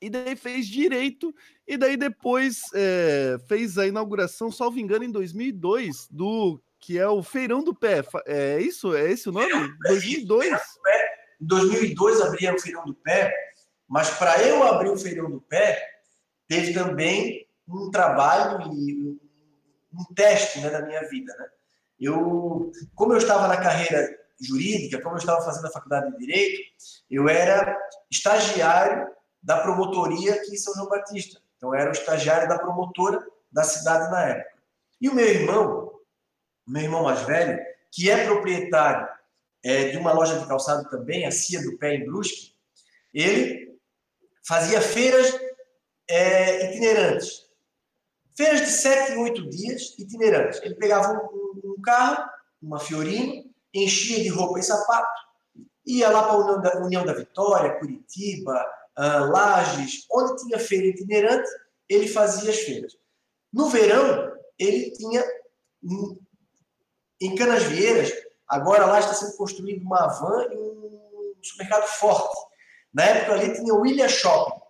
E 0.00 0.08
daí 0.08 0.34
fez 0.34 0.66
direito, 0.66 1.32
e 1.66 1.76
daí 1.76 1.96
depois 1.96 2.62
é, 2.74 3.36
fez 3.46 3.78
a 3.78 3.86
inauguração, 3.86 4.50
salvo 4.50 4.80
engano, 4.80 5.04
em 5.04 5.10
2002, 5.12 6.08
do 6.10 6.60
que 6.82 6.98
é 6.98 7.08
o 7.08 7.22
Feirão 7.22 7.64
do 7.64 7.74
Pé. 7.74 8.02
É 8.26 8.60
isso? 8.60 8.94
É 8.94 9.10
esse 9.10 9.28
o 9.28 9.32
nome? 9.32 9.48
2002. 9.86 10.52
Em 11.40 11.46
2002 11.46 12.20
abria 12.20 12.54
o 12.54 12.60
Feirão 12.60 12.84
do 12.84 12.94
Pé 12.94 13.32
mas 13.92 14.08
para 14.08 14.42
eu 14.42 14.62
abrir 14.62 14.88
o 14.88 14.96
feirão 14.96 15.30
do 15.30 15.42
pé, 15.42 15.86
teve 16.48 16.72
também 16.72 17.46
um 17.68 17.90
trabalho 17.90 18.72
e 18.72 19.20
um 19.92 20.14
teste 20.14 20.60
né, 20.60 20.70
da 20.70 20.80
minha 20.80 21.06
vida. 21.10 21.30
Né? 21.38 21.46
Eu, 22.00 22.72
como 22.94 23.12
eu 23.12 23.18
estava 23.18 23.46
na 23.48 23.58
carreira 23.58 24.18
jurídica, 24.40 25.02
como 25.02 25.16
eu 25.16 25.18
estava 25.18 25.44
fazendo 25.44 25.66
a 25.66 25.70
faculdade 25.70 26.10
de 26.10 26.16
Direito, 26.16 26.62
eu 27.10 27.28
era 27.28 27.78
estagiário 28.10 29.08
da 29.42 29.60
promotoria 29.60 30.36
aqui 30.36 30.54
em 30.54 30.56
São 30.56 30.72
João 30.72 30.88
Batista. 30.88 31.38
Então, 31.58 31.74
eu 31.74 31.78
era 31.78 31.90
o 31.90 31.92
estagiário 31.92 32.48
da 32.48 32.58
promotora 32.58 33.22
da 33.52 33.62
cidade 33.62 34.10
na 34.10 34.24
época. 34.24 34.58
E 35.02 35.10
o 35.10 35.14
meu 35.14 35.26
irmão, 35.26 35.91
meu 36.72 36.82
irmão 36.82 37.02
mais 37.02 37.20
velho, 37.22 37.62
que 37.90 38.10
é 38.10 38.24
proprietário 38.24 39.06
é, 39.62 39.90
de 39.90 39.98
uma 39.98 40.12
loja 40.12 40.38
de 40.38 40.46
calçado 40.46 40.88
também, 40.88 41.26
a 41.26 41.30
Cia 41.30 41.62
do 41.62 41.76
Pé 41.76 41.94
em 41.94 42.04
Brusque, 42.06 42.54
ele 43.12 43.78
fazia 44.46 44.80
feiras 44.80 45.38
é, 46.08 46.70
itinerantes. 46.70 47.42
Feiras 48.34 48.60
de 48.62 48.70
sete, 48.70 49.12
oito 49.18 49.48
dias 49.50 49.94
itinerantes. 49.98 50.60
Ele 50.62 50.74
pegava 50.74 51.12
um, 51.12 51.60
um, 51.72 51.82
carro, 51.82 52.24
uma 52.60 52.80
Fiorino, 52.80 53.44
enchia 53.74 54.22
de 54.22 54.28
roupa 54.28 54.58
e 54.58 54.62
sapato, 54.62 55.20
ia 55.86 56.08
lá 56.08 56.22
para 56.22 56.32
a 56.32 56.36
União 56.38 56.60
da, 56.60 56.78
União 56.78 57.04
da 57.04 57.12
Vitória, 57.12 57.78
Curitiba, 57.78 58.64
uh, 58.98 59.30
Lages, 59.30 60.06
onde 60.10 60.42
tinha 60.42 60.58
feira 60.58 60.86
itinerante, 60.86 61.48
ele 61.88 62.08
fazia 62.08 62.50
as 62.50 62.58
feiras. 62.60 62.96
No 63.52 63.68
verão, 63.68 64.32
ele 64.58 64.90
tinha 64.92 65.22
em 67.26 67.34
Canasvieiras, 67.34 68.12
agora 68.48 68.86
lá 68.86 68.98
está 68.98 69.14
sendo 69.14 69.36
construído 69.36 69.82
uma 69.82 70.06
van 70.08 70.46
e 70.52 70.56
um 70.56 71.34
supermercado 71.42 71.86
forte 71.86 72.52
na 72.92 73.04
época 73.04 73.32
ali 73.32 73.54
tinha 73.54 73.72
o 73.72 73.80
William 73.80 74.08
Shopping. 74.08 74.60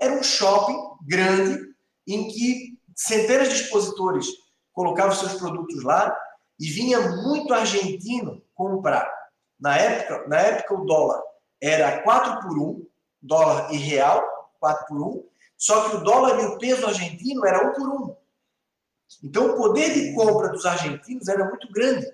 Era 0.00 0.14
um 0.14 0.22
shopping 0.22 0.78
grande 1.02 1.74
em 2.06 2.28
que 2.28 2.78
centenas 2.94 3.48
de 3.48 3.54
expositores 3.54 4.26
colocavam 4.72 5.14
seus 5.14 5.34
produtos 5.34 5.82
lá 5.82 6.14
e 6.58 6.68
vinha 6.68 7.00
muito 7.00 7.52
argentino 7.54 8.42
comprar. 8.54 9.10
Na 9.58 9.76
época, 9.76 10.28
na 10.28 10.38
época 10.38 10.74
o 10.74 10.84
dólar 10.84 11.22
era 11.60 12.02
4 12.02 12.40
por 12.40 12.58
1, 12.58 12.86
dólar 13.22 13.72
e 13.72 13.76
real, 13.76 14.22
4 14.58 14.86
por 14.86 15.02
1, 15.02 15.24
só 15.56 15.88
que 15.88 15.96
o 15.96 16.00
dólar 16.04 16.40
e 16.40 16.46
o 16.46 16.58
peso 16.58 16.86
argentino 16.86 17.46
era 17.46 17.68
1 17.68 17.72
por 17.72 17.88
1. 17.88 18.16
Então 19.22 19.50
o 19.50 19.56
poder 19.56 19.92
de 19.92 20.14
compra 20.14 20.48
dos 20.48 20.64
argentinos 20.64 21.28
era 21.28 21.44
muito 21.44 21.70
grande. 21.72 22.06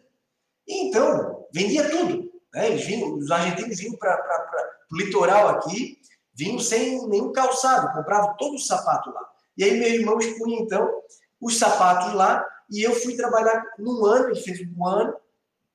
E 0.67 0.89
então, 0.89 1.47
vendia 1.53 1.89
tudo. 1.91 2.31
Né? 2.55 2.69
Eles 2.69 2.85
vinham, 2.85 3.15
os 3.17 3.31
argentinos 3.31 3.79
vinham 3.79 3.97
para 3.97 4.67
o 4.91 4.97
litoral 4.97 5.49
aqui, 5.49 5.99
vinham 6.35 6.59
sem 6.59 7.07
nenhum 7.09 7.33
calçado, 7.33 7.93
compravam 7.93 8.35
todo 8.37 8.55
o 8.55 8.59
sapato 8.59 9.11
lá. 9.11 9.21
E 9.57 9.65
aí 9.65 9.79
meu 9.79 9.89
irmão 9.89 10.19
expunha, 10.19 10.61
então, 10.61 10.91
os 11.41 11.59
sapatos 11.59 12.13
lá, 12.15 12.45
e 12.71 12.83
eu 12.83 12.93
fui 12.93 13.15
trabalhar 13.17 13.63
num 13.79 14.05
ano, 14.05 14.31
ele 14.31 14.41
fez 14.41 14.61
um 14.77 14.87
ano, 14.87 15.15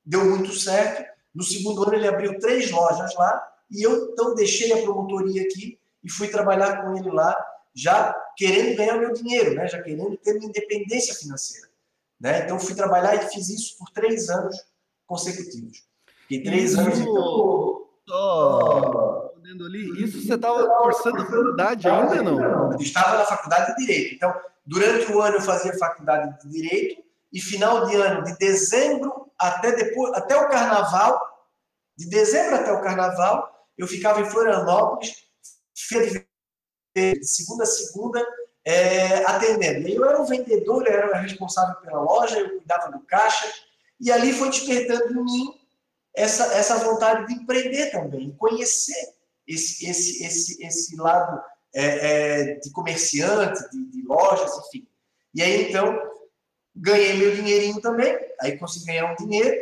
deu 0.05 0.25
muito 0.25 0.53
certo. 0.53 1.09
No 1.33 1.43
segundo 1.43 1.83
ano 1.83 1.95
ele 1.95 2.07
abriu 2.07 2.37
três 2.39 2.69
lojas 2.69 3.15
lá, 3.15 3.47
e 3.69 3.81
eu 3.81 4.11
então 4.11 4.35
deixei 4.35 4.73
a 4.73 4.83
promotoria 4.83 5.43
aqui 5.43 5.79
e 6.03 6.11
fui 6.11 6.27
trabalhar 6.27 6.83
com 6.83 6.97
ele 6.97 7.09
lá, 7.09 7.35
já 7.73 8.13
querendo 8.41 8.75
ganhar 8.75 8.97
meu 8.97 9.13
dinheiro, 9.13 9.53
né? 9.53 9.67
já 9.67 9.79
querendo 9.83 10.17
ter 10.17 10.33
minha 10.33 10.47
independência 10.47 11.13
financeira. 11.13 11.67
Né? 12.19 12.43
Então 12.43 12.59
fui 12.59 12.73
trabalhar 12.73 13.13
e 13.13 13.29
fiz 13.29 13.49
isso 13.49 13.77
por 13.77 13.91
três 13.91 14.31
anos 14.31 14.57
consecutivos. 15.05 15.85
Fiquei 16.23 16.41
três 16.41 16.75
anos. 16.75 16.97
Então, 16.97 17.87
só 18.07 19.27
respondendo 19.27 19.65
ali, 19.67 20.03
isso 20.03 20.25
você 20.25 20.33
estava 20.33 20.67
cursando 20.79 21.23
faculdade 21.23 21.87
ainda 21.87 22.23
não? 22.23 22.75
Estava 22.79 23.19
na 23.19 23.25
faculdade 23.25 23.75
de 23.75 23.85
Direito. 23.85 24.15
Então, 24.15 24.33
durante 24.65 25.11
o 25.11 25.21
ano 25.21 25.35
eu 25.35 25.41
fazia 25.41 25.77
faculdade 25.77 26.41
de 26.41 26.49
Direito 26.49 27.03
e 27.31 27.39
final 27.39 27.85
de 27.85 27.95
ano, 27.95 28.23
de 28.23 28.35
dezembro 28.39 29.31
até 29.37 29.71
depois, 29.75 30.13
até 30.15 30.35
o 30.35 30.49
Carnaval, 30.49 31.21
de 31.95 32.09
dezembro 32.09 32.55
até 32.55 32.71
o 32.71 32.81
Carnaval, 32.81 33.67
eu 33.77 33.87
ficava 33.87 34.19
em 34.19 34.25
Florianópolis, 34.25 35.13
de 35.75 36.30
segunda 37.21 37.63
a 37.63 37.67
segunda, 37.67 38.25
é, 38.65 39.23
atendendo. 39.25 39.87
E 39.87 39.95
eu 39.95 40.05
era 40.05 40.21
um 40.21 40.25
vendedor, 40.25 40.85
eu 40.85 40.93
era 40.93 41.17
responsável 41.19 41.75
pela 41.81 42.01
loja, 42.01 42.39
eu 42.39 42.57
cuidava 42.57 42.91
do 42.91 42.99
caixa, 43.01 43.51
e 43.99 44.11
ali 44.11 44.33
foi 44.33 44.49
despertando 44.49 45.11
em 45.13 45.23
mim 45.23 45.61
essa, 46.15 46.53
essa 46.53 46.77
vontade 46.79 47.27
de 47.27 47.33
empreender 47.33 47.91
também, 47.91 48.31
conhecer 48.37 49.13
esse, 49.47 49.89
esse, 49.89 50.23
esse, 50.23 50.65
esse 50.65 50.95
lado 50.95 51.41
é, 51.73 51.85
é, 51.85 52.55
de 52.55 52.71
comerciante, 52.71 53.61
de, 53.71 53.85
de, 53.91 54.01
lojas, 54.05 54.51
enfim. 54.67 54.87
E 55.33 55.41
aí, 55.41 55.69
então, 55.69 55.97
ganhei 56.75 57.13
meu 57.13 57.35
dinheirinho 57.35 57.79
também, 57.81 58.17
aí 58.41 58.57
consegui 58.57 58.87
ganhar 58.87 59.11
um 59.11 59.15
dinheiro, 59.15 59.55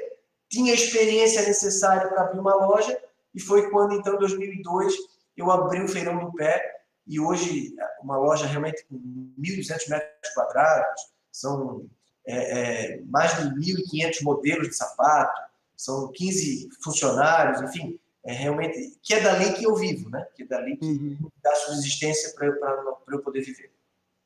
tinha 0.50 0.72
a 0.72 0.76
experiência 0.76 1.44
necessária 1.44 2.08
para 2.08 2.24
abrir 2.24 2.40
uma 2.40 2.56
loja, 2.56 2.98
e 3.34 3.40
foi 3.40 3.70
quando, 3.70 3.94
então, 3.94 4.16
em 4.16 4.20
2002, 4.20 4.96
eu 5.38 5.52
abri 5.52 5.84
o 5.84 5.88
Feirão 5.88 6.18
do 6.18 6.34
Pé, 6.34 6.79
e 7.10 7.20
hoje 7.20 7.76
uma 8.04 8.18
loja 8.18 8.46
realmente 8.46 8.86
com 8.86 8.96
1.200 9.40 9.90
metros 9.90 10.34
quadrados, 10.36 11.02
são 11.32 11.90
é, 12.26 12.94
é 12.94 13.02
mais 13.02 13.36
de 13.36 13.50
1.500 13.56 14.22
modelos 14.22 14.70
de 14.70 14.76
sapato, 14.76 15.42
são 15.76 16.12
15 16.12 16.70
funcionários, 16.84 17.62
enfim, 17.62 18.00
é 18.24 18.34
realmente 18.34 18.96
que 19.02 19.16
é 19.16 19.22
dali 19.22 19.54
que 19.54 19.64
eu 19.64 19.76
vivo, 19.76 20.10
né? 20.10 20.24
Que 20.36 20.44
é 20.44 20.46
dali 20.46 20.78
que 20.78 20.86
uhum. 20.86 21.32
dá 21.42 21.56
subsistência 21.56 22.32
para 22.36 22.48
eu, 22.48 23.20
poder 23.24 23.42
viver. 23.42 23.72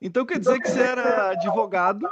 Então 0.01 0.25
quer 0.25 0.39
dizer 0.39 0.59
que 0.59 0.69
você 0.69 0.81
era 0.81 1.29
advogado? 1.31 2.09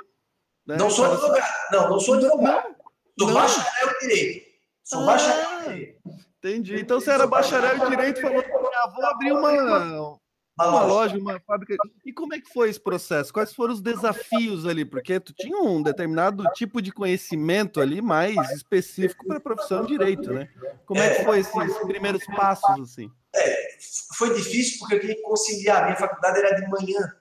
Né? 0.66 0.78
Não 0.78 0.90
sou 0.90 1.06
advogado, 1.06 1.54
não, 1.72 1.90
não 1.90 2.00
sou 2.00 2.16
advogado. 2.16 2.76
Não. 3.18 3.28
Sou 3.28 3.34
bacharel 3.34 3.90
em 3.90 4.08
direito. 4.08 4.52
Sou 4.84 5.02
ah, 5.02 5.06
bacharel 5.06 5.60
em 5.60 5.74
direito. 5.74 6.02
Entendi. 6.38 6.80
Então 6.80 7.00
você 7.02 7.12
era 7.12 7.28
bacharel 7.28 7.76
em 7.76 7.90
direito 7.90 8.20
e 8.20 8.22
falou: 8.22 8.72
ah, 8.74 8.90
vou 8.96 9.06
abrir 9.06 9.34
uma, 9.34 10.22
uma, 10.58 10.68
uma 10.68 10.84
loja, 10.84 11.18
uma 11.18 11.40
fábrica. 11.40 11.76
E 12.06 12.14
como 12.14 12.34
é 12.34 12.40
que 12.40 12.52
foi 12.52 12.70
esse 12.70 12.80
processo? 12.80 13.34
Quais 13.34 13.54
foram 13.54 13.74
os 13.74 13.82
desafios 13.82 14.66
ali? 14.66 14.86
Porque 14.86 15.20
tu 15.20 15.34
tinha 15.34 15.58
um 15.58 15.82
determinado 15.82 16.44
tipo 16.54 16.82
de 16.82 16.92
conhecimento 16.92 17.80
ali 17.80 18.02
mais 18.02 18.52
específico 18.52 19.26
para 19.26 19.38
a 19.38 19.42
profissão 19.42 19.82
de 19.84 19.90
direito, 19.90 20.32
né? 20.32 20.50
Como 20.86 21.00
é 21.00 21.16
que 21.16 21.24
foi 21.24 21.40
esses 21.40 21.78
primeiros 21.80 22.26
passos 22.26 22.80
assim? 22.82 23.10
É, 23.34 23.78
foi 24.18 24.34
difícil 24.34 24.80
porque 24.80 24.96
eu 24.96 25.00
tinha 25.00 25.16
que 25.16 25.22
conciliar. 25.22 25.86
Minha 25.86 25.96
faculdade 25.96 26.40
era 26.40 26.56
de 26.56 26.68
manhã, 26.70 27.14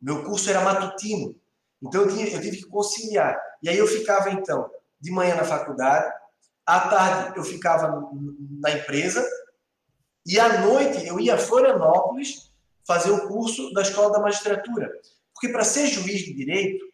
meu 0.00 0.22
curso 0.24 0.48
era 0.48 0.60
matutino, 0.60 1.34
então 1.82 2.02
eu, 2.02 2.08
tinha, 2.08 2.28
eu 2.28 2.40
tive 2.40 2.58
que 2.58 2.66
conciliar. 2.66 3.40
E 3.62 3.68
aí 3.68 3.76
eu 3.76 3.86
ficava 3.86 4.30
então 4.30 4.70
de 5.00 5.10
manhã 5.10 5.34
na 5.34 5.44
faculdade, 5.44 6.12
à 6.64 6.80
tarde 6.80 7.36
eu 7.36 7.44
ficava 7.44 8.08
na 8.60 8.70
empresa 8.70 9.24
e 10.24 10.38
à 10.38 10.60
noite 10.60 11.04
eu 11.06 11.18
ia 11.18 11.34
a 11.34 11.38
Florianópolis 11.38 12.51
fazer 12.86 13.10
o 13.10 13.28
curso 13.28 13.72
da 13.72 13.82
Escola 13.82 14.12
da 14.12 14.20
Magistratura. 14.20 14.90
Porque 15.34 15.48
para 15.48 15.64
ser 15.64 15.86
juiz 15.86 16.22
de 16.22 16.34
direito, 16.34 16.84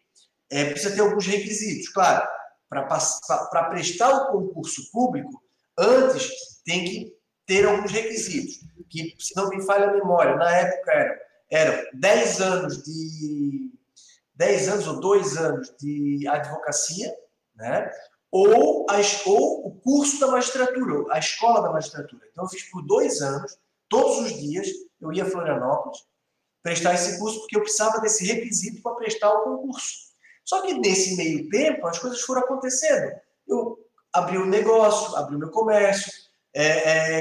é, 0.51 0.71
precisa 0.71 0.95
ter 0.95 1.01
alguns 1.01 1.27
requisitos. 1.27 1.89
Claro, 1.89 2.27
para 2.69 3.69
prestar 3.71 4.11
o 4.11 4.33
concurso 4.33 4.91
público, 4.91 5.43
antes 5.77 6.31
tem 6.65 6.85
que 6.85 7.17
ter 7.47 7.67
alguns 7.67 7.91
requisitos, 7.91 8.61
que, 8.91 9.15
se 9.19 9.35
não 9.37 9.49
me 9.49 9.65
falha 9.65 9.89
a 9.89 9.93
memória, 9.93 10.37
na 10.37 10.51
época 10.51 10.93
eram, 10.93 11.17
eram 11.51 11.85
10 11.95 12.41
anos 12.41 12.83
de 12.83 13.73
10 14.35 14.69
anos 14.69 14.87
ou 14.87 15.01
2 15.01 15.37
anos 15.37 15.75
de 15.81 16.29
advocacia, 16.29 17.13
né? 17.57 17.91
ou, 18.31 18.87
a, 18.89 18.97
ou 19.27 19.67
o 19.67 19.81
curso 19.81 20.21
da 20.21 20.29
magistratura, 20.29 21.13
a 21.13 21.19
escola 21.19 21.63
da 21.63 21.73
magistratura. 21.73 22.27
Então, 22.31 22.45
eu 22.45 22.49
fiz 22.49 22.63
por 22.71 22.83
dois 22.83 23.21
anos, 23.21 23.59
todos 23.89 24.19
os 24.19 24.39
dias, 24.39 24.69
eu 25.01 25.13
ia 25.13 25.25
a 25.25 25.31
Florianópolis 25.31 25.99
prestar 26.63 26.95
esse 26.95 27.19
curso, 27.19 27.41
porque 27.41 27.57
eu 27.57 27.63
precisava 27.63 28.01
desse 28.01 28.25
requisito 28.25 28.83
para 28.83 28.97
prestar 28.97 29.33
o 29.33 29.43
concurso. 29.43 30.09
Só 30.45 30.63
que 30.63 30.75
nesse 30.75 31.17
meio 31.17 31.49
tempo, 31.49 31.87
as 31.87 31.99
coisas 31.99 32.21
foram 32.23 32.43
acontecendo. 32.43 33.13
Eu 33.47 33.79
abri 34.13 34.39
um 34.39 34.47
negócio, 34.47 35.17
abri 35.17 35.37
o 35.37 35.39
meu 35.39 35.51
comércio, 35.51 36.11
é, 36.55 36.67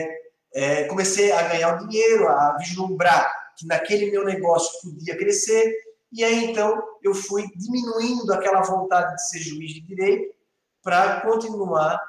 é, 0.01 0.22
é, 0.53 0.84
comecei 0.86 1.31
a 1.31 1.48
ganhar 1.48 1.75
o 1.75 1.88
dinheiro, 1.88 2.27
a 2.27 2.57
vislumbrar 2.57 3.31
que 3.57 3.65
naquele 3.65 4.12
meu 4.12 4.24
negócio 4.24 4.72
podia 4.81 5.17
crescer, 5.17 5.75
e 6.12 6.24
aí 6.24 6.46
então 6.46 6.81
eu 7.03 7.13
fui 7.13 7.46
diminuindo 7.55 8.31
aquela 8.34 8.62
vontade 8.62 9.15
de 9.15 9.29
ser 9.29 9.39
juiz 9.39 9.74
de 9.74 9.81
direito 9.81 10.34
para 10.84 11.22
continuar 11.22 12.01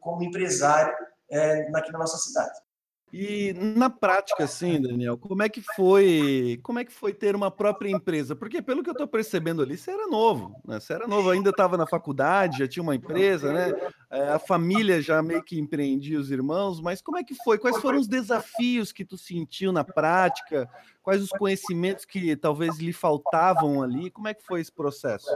como 0.00 0.22
empresário 0.22 0.94
é, 1.30 1.68
aqui 1.74 1.90
na 1.90 1.98
nossa 1.98 2.18
cidade. 2.18 2.52
E 3.12 3.52
na 3.52 3.90
prática, 3.90 4.44
assim, 4.44 4.80
Daniel, 4.80 5.18
como 5.18 5.42
é 5.42 5.48
que 5.48 5.60
foi? 5.60 6.58
Como 6.62 6.78
é 6.78 6.84
que 6.84 6.92
foi 6.92 7.12
ter 7.12 7.36
uma 7.36 7.50
própria 7.50 7.90
empresa? 7.90 8.34
Porque 8.34 8.62
pelo 8.62 8.82
que 8.82 8.88
eu 8.88 8.92
estou 8.92 9.06
percebendo 9.06 9.60
ali, 9.60 9.76
você 9.76 9.90
era 9.90 10.06
novo, 10.06 10.58
né? 10.66 10.80
Você 10.80 10.94
era 10.94 11.06
novo, 11.06 11.28
ainda 11.28 11.50
estava 11.50 11.76
na 11.76 11.86
faculdade, 11.86 12.60
já 12.60 12.66
tinha 12.66 12.82
uma 12.82 12.94
empresa, 12.94 13.52
né? 13.52 13.70
É, 14.10 14.28
a 14.28 14.38
família 14.38 15.02
já 15.02 15.22
meio 15.22 15.42
que 15.42 15.58
empreendia 15.58 16.18
os 16.18 16.30
irmãos, 16.30 16.80
mas 16.80 17.02
como 17.02 17.18
é 17.18 17.22
que 17.22 17.34
foi? 17.34 17.58
Quais 17.58 17.76
foram 17.82 17.98
os 17.98 18.08
desafios 18.08 18.92
que 18.92 19.04
tu 19.04 19.18
sentiu 19.18 19.72
na 19.72 19.84
prática? 19.84 20.66
Quais 21.02 21.20
os 21.20 21.30
conhecimentos 21.30 22.06
que 22.06 22.34
talvez 22.34 22.78
lhe 22.78 22.94
faltavam 22.94 23.82
ali? 23.82 24.10
Como 24.10 24.28
é 24.28 24.32
que 24.32 24.42
foi 24.42 24.62
esse 24.62 24.72
processo? 24.72 25.28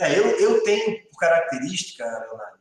É, 0.00 0.18
eu, 0.18 0.24
eu 0.24 0.64
tenho 0.64 0.98
característica, 1.16 2.04
Leonardo, 2.04 2.58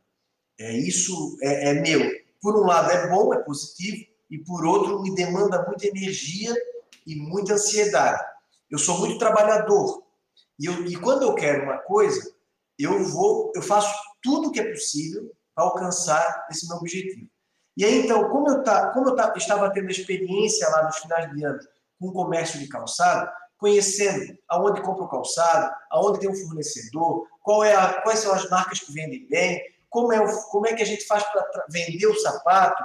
é, 0.59 0.77
isso 0.77 1.37
é, 1.41 1.71
é 1.71 1.81
meu. 1.81 2.07
Por 2.39 2.55
um 2.55 2.67
lado 2.67 2.91
é 2.91 3.07
bom, 3.09 3.33
é 3.33 3.39
positivo, 3.39 4.08
e 4.29 4.37
por 4.37 4.65
outro 4.65 5.01
me 5.01 5.13
demanda 5.15 5.65
muita 5.67 5.87
energia 5.87 6.53
e 7.05 7.15
muita 7.15 7.53
ansiedade. 7.53 8.23
Eu 8.69 8.77
sou 8.77 8.99
muito 8.99 9.17
trabalhador 9.17 10.03
e, 10.59 10.65
eu, 10.65 10.85
e 10.85 10.95
quando 10.95 11.23
eu 11.23 11.33
quero 11.33 11.63
uma 11.63 11.77
coisa, 11.79 12.33
eu 12.77 13.03
vou, 13.05 13.51
eu 13.55 13.61
faço 13.61 13.93
tudo 14.21 14.49
o 14.49 14.51
que 14.51 14.59
é 14.59 14.71
possível 14.71 15.31
para 15.55 15.65
alcançar 15.65 16.47
esse 16.49 16.67
meu 16.67 16.77
objetivo. 16.77 17.29
E 17.75 17.85
aí 17.85 18.03
então, 18.03 18.29
como 18.29 18.49
eu, 18.49 18.63
tá, 18.63 18.91
como 18.91 19.09
eu 19.09 19.15
tá, 19.15 19.33
estava 19.37 19.71
tendo 19.71 19.89
experiência 19.89 20.67
lá 20.69 20.83
nos 20.83 20.97
finais 20.97 21.31
de 21.33 21.43
ano 21.43 21.59
com 21.99 22.07
o 22.07 22.13
comércio 22.13 22.59
de 22.59 22.67
calçado, 22.67 23.29
conhecendo 23.57 24.37
aonde 24.47 24.81
compra 24.81 25.03
o 25.03 25.09
calçado, 25.09 25.73
aonde 25.89 26.19
tem 26.19 26.29
um 26.29 26.35
fornecedor, 26.35 27.27
qual 27.41 27.63
é 27.63 27.73
a, 27.75 28.01
quais 28.01 28.19
são 28.19 28.33
as 28.33 28.49
marcas 28.49 28.79
que 28.79 28.91
vendem 28.93 29.27
bem, 29.27 29.61
como 29.89 30.13
é, 30.13 30.19
como 30.49 30.67
é 30.67 30.73
que 30.73 30.83
a 30.83 30.85
gente 30.85 31.05
faz 31.05 31.23
para 31.23 31.65
vender 31.69 32.07
o 32.07 32.19
sapato, 32.19 32.83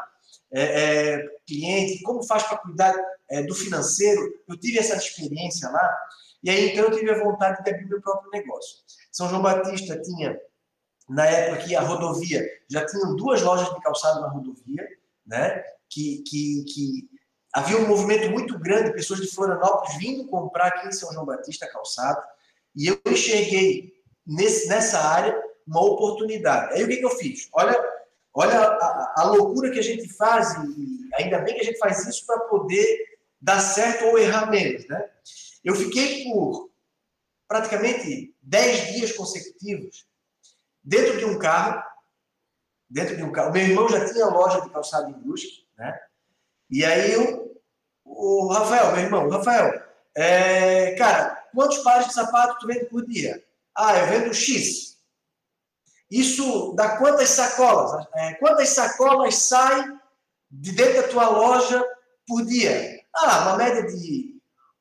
é, 0.54 0.62
é, 0.62 1.28
cliente, 1.46 2.02
como 2.02 2.22
faz 2.22 2.44
para 2.44 2.58
cuidar 2.58 2.94
é, 3.28 3.42
do 3.42 3.54
financeiro. 3.54 4.22
Eu 4.48 4.56
tive 4.56 4.78
essa 4.78 4.94
experiência 4.96 5.68
lá, 5.68 5.98
e 6.42 6.48
aí 6.48 6.70
então 6.70 6.84
eu 6.84 6.92
tive 6.92 7.10
a 7.10 7.22
vontade 7.22 7.62
de 7.62 7.70
abrir 7.70 7.86
meu 7.86 8.00
próprio 8.00 8.30
negócio. 8.30 8.78
São 9.10 9.28
João 9.28 9.42
Batista 9.42 10.00
tinha, 10.00 10.38
na 11.08 11.26
época 11.26 11.64
que 11.64 11.74
a 11.74 11.80
rodovia, 11.80 12.46
já 12.70 12.86
tinham 12.86 13.16
duas 13.16 13.42
lojas 13.42 13.68
de 13.74 13.80
calçado 13.80 14.20
na 14.20 14.28
rodovia, 14.28 14.86
né? 15.26 15.62
Que, 15.90 16.22
que, 16.26 16.64
que 16.64 17.08
havia 17.52 17.76
um 17.76 17.88
movimento 17.88 18.30
muito 18.30 18.58
grande, 18.58 18.92
pessoas 18.92 19.20
de 19.20 19.34
Florianópolis 19.34 19.96
vindo 19.96 20.28
comprar 20.28 20.68
aqui 20.68 20.88
em 20.88 20.92
São 20.92 21.12
João 21.12 21.26
Batista 21.26 21.68
calçado, 21.68 22.22
e 22.76 22.86
eu 22.86 23.00
enxerguei 23.06 23.92
nesse, 24.24 24.68
nessa 24.68 25.00
área 25.00 25.36
uma 25.66 25.84
oportunidade. 25.84 26.74
Aí 26.74 26.84
o 26.84 26.88
que, 26.88 26.96
que 26.98 27.04
eu 27.04 27.10
fiz? 27.10 27.48
Olha 27.52 27.93
Olha 28.34 28.58
a, 28.58 29.14
a, 29.18 29.24
loucura 29.24 29.70
que 29.70 29.78
a 29.78 29.82
gente 29.82 30.12
faz, 30.12 30.54
e 30.76 31.08
ainda 31.14 31.38
bem 31.38 31.54
que 31.54 31.60
a 31.60 31.64
gente 31.64 31.78
faz 31.78 32.04
isso 32.04 32.26
para 32.26 32.40
poder 32.40 33.18
dar 33.40 33.60
certo 33.60 34.06
ou 34.06 34.18
errar 34.18 34.50
menos. 34.50 34.86
Né? 34.88 35.08
Eu 35.62 35.76
fiquei 35.76 36.24
por 36.24 36.70
praticamente 37.46 38.34
10 38.42 38.92
dias 38.92 39.12
consecutivos 39.12 40.06
dentro 40.82 41.16
de 41.18 41.24
um 41.24 41.38
carro, 41.38 41.80
dentro 42.90 43.16
de 43.16 43.22
um 43.22 43.30
carro. 43.30 43.52
Meu 43.52 43.62
irmão 43.62 43.88
já 43.88 44.04
tinha 44.12 44.26
loja 44.26 44.62
de 44.62 44.70
calçado 44.70 45.10
em 45.10 45.12
Brusque, 45.12 45.68
né? 45.78 45.96
E 46.68 46.84
aí 46.84 47.12
eu, 47.12 47.62
o 48.04 48.48
Rafael, 48.48 48.92
meu 48.92 49.04
irmão, 49.04 49.28
Rafael, 49.28 49.80
é, 50.16 50.94
cara, 50.96 51.44
quantos 51.54 51.78
pares 51.78 52.08
de 52.08 52.14
sapato 52.14 52.58
tu 52.58 52.66
vende 52.66 52.86
por 52.86 53.06
dia? 53.06 53.44
Ah, 53.76 53.96
eu 53.98 54.06
vendo 54.06 54.34
X. 54.34 54.93
Isso 56.10 56.74
dá 56.76 56.96
quantas 56.96 57.30
sacolas? 57.30 58.06
É, 58.14 58.34
quantas 58.34 58.68
sacolas 58.70 59.34
saem 59.36 59.98
de 60.50 60.72
dentro 60.72 61.02
da 61.02 61.08
tua 61.08 61.28
loja 61.28 61.84
por 62.26 62.44
dia? 62.44 63.00
Ah, 63.14 63.48
uma 63.48 63.56
média 63.56 63.86
de 63.86 64.34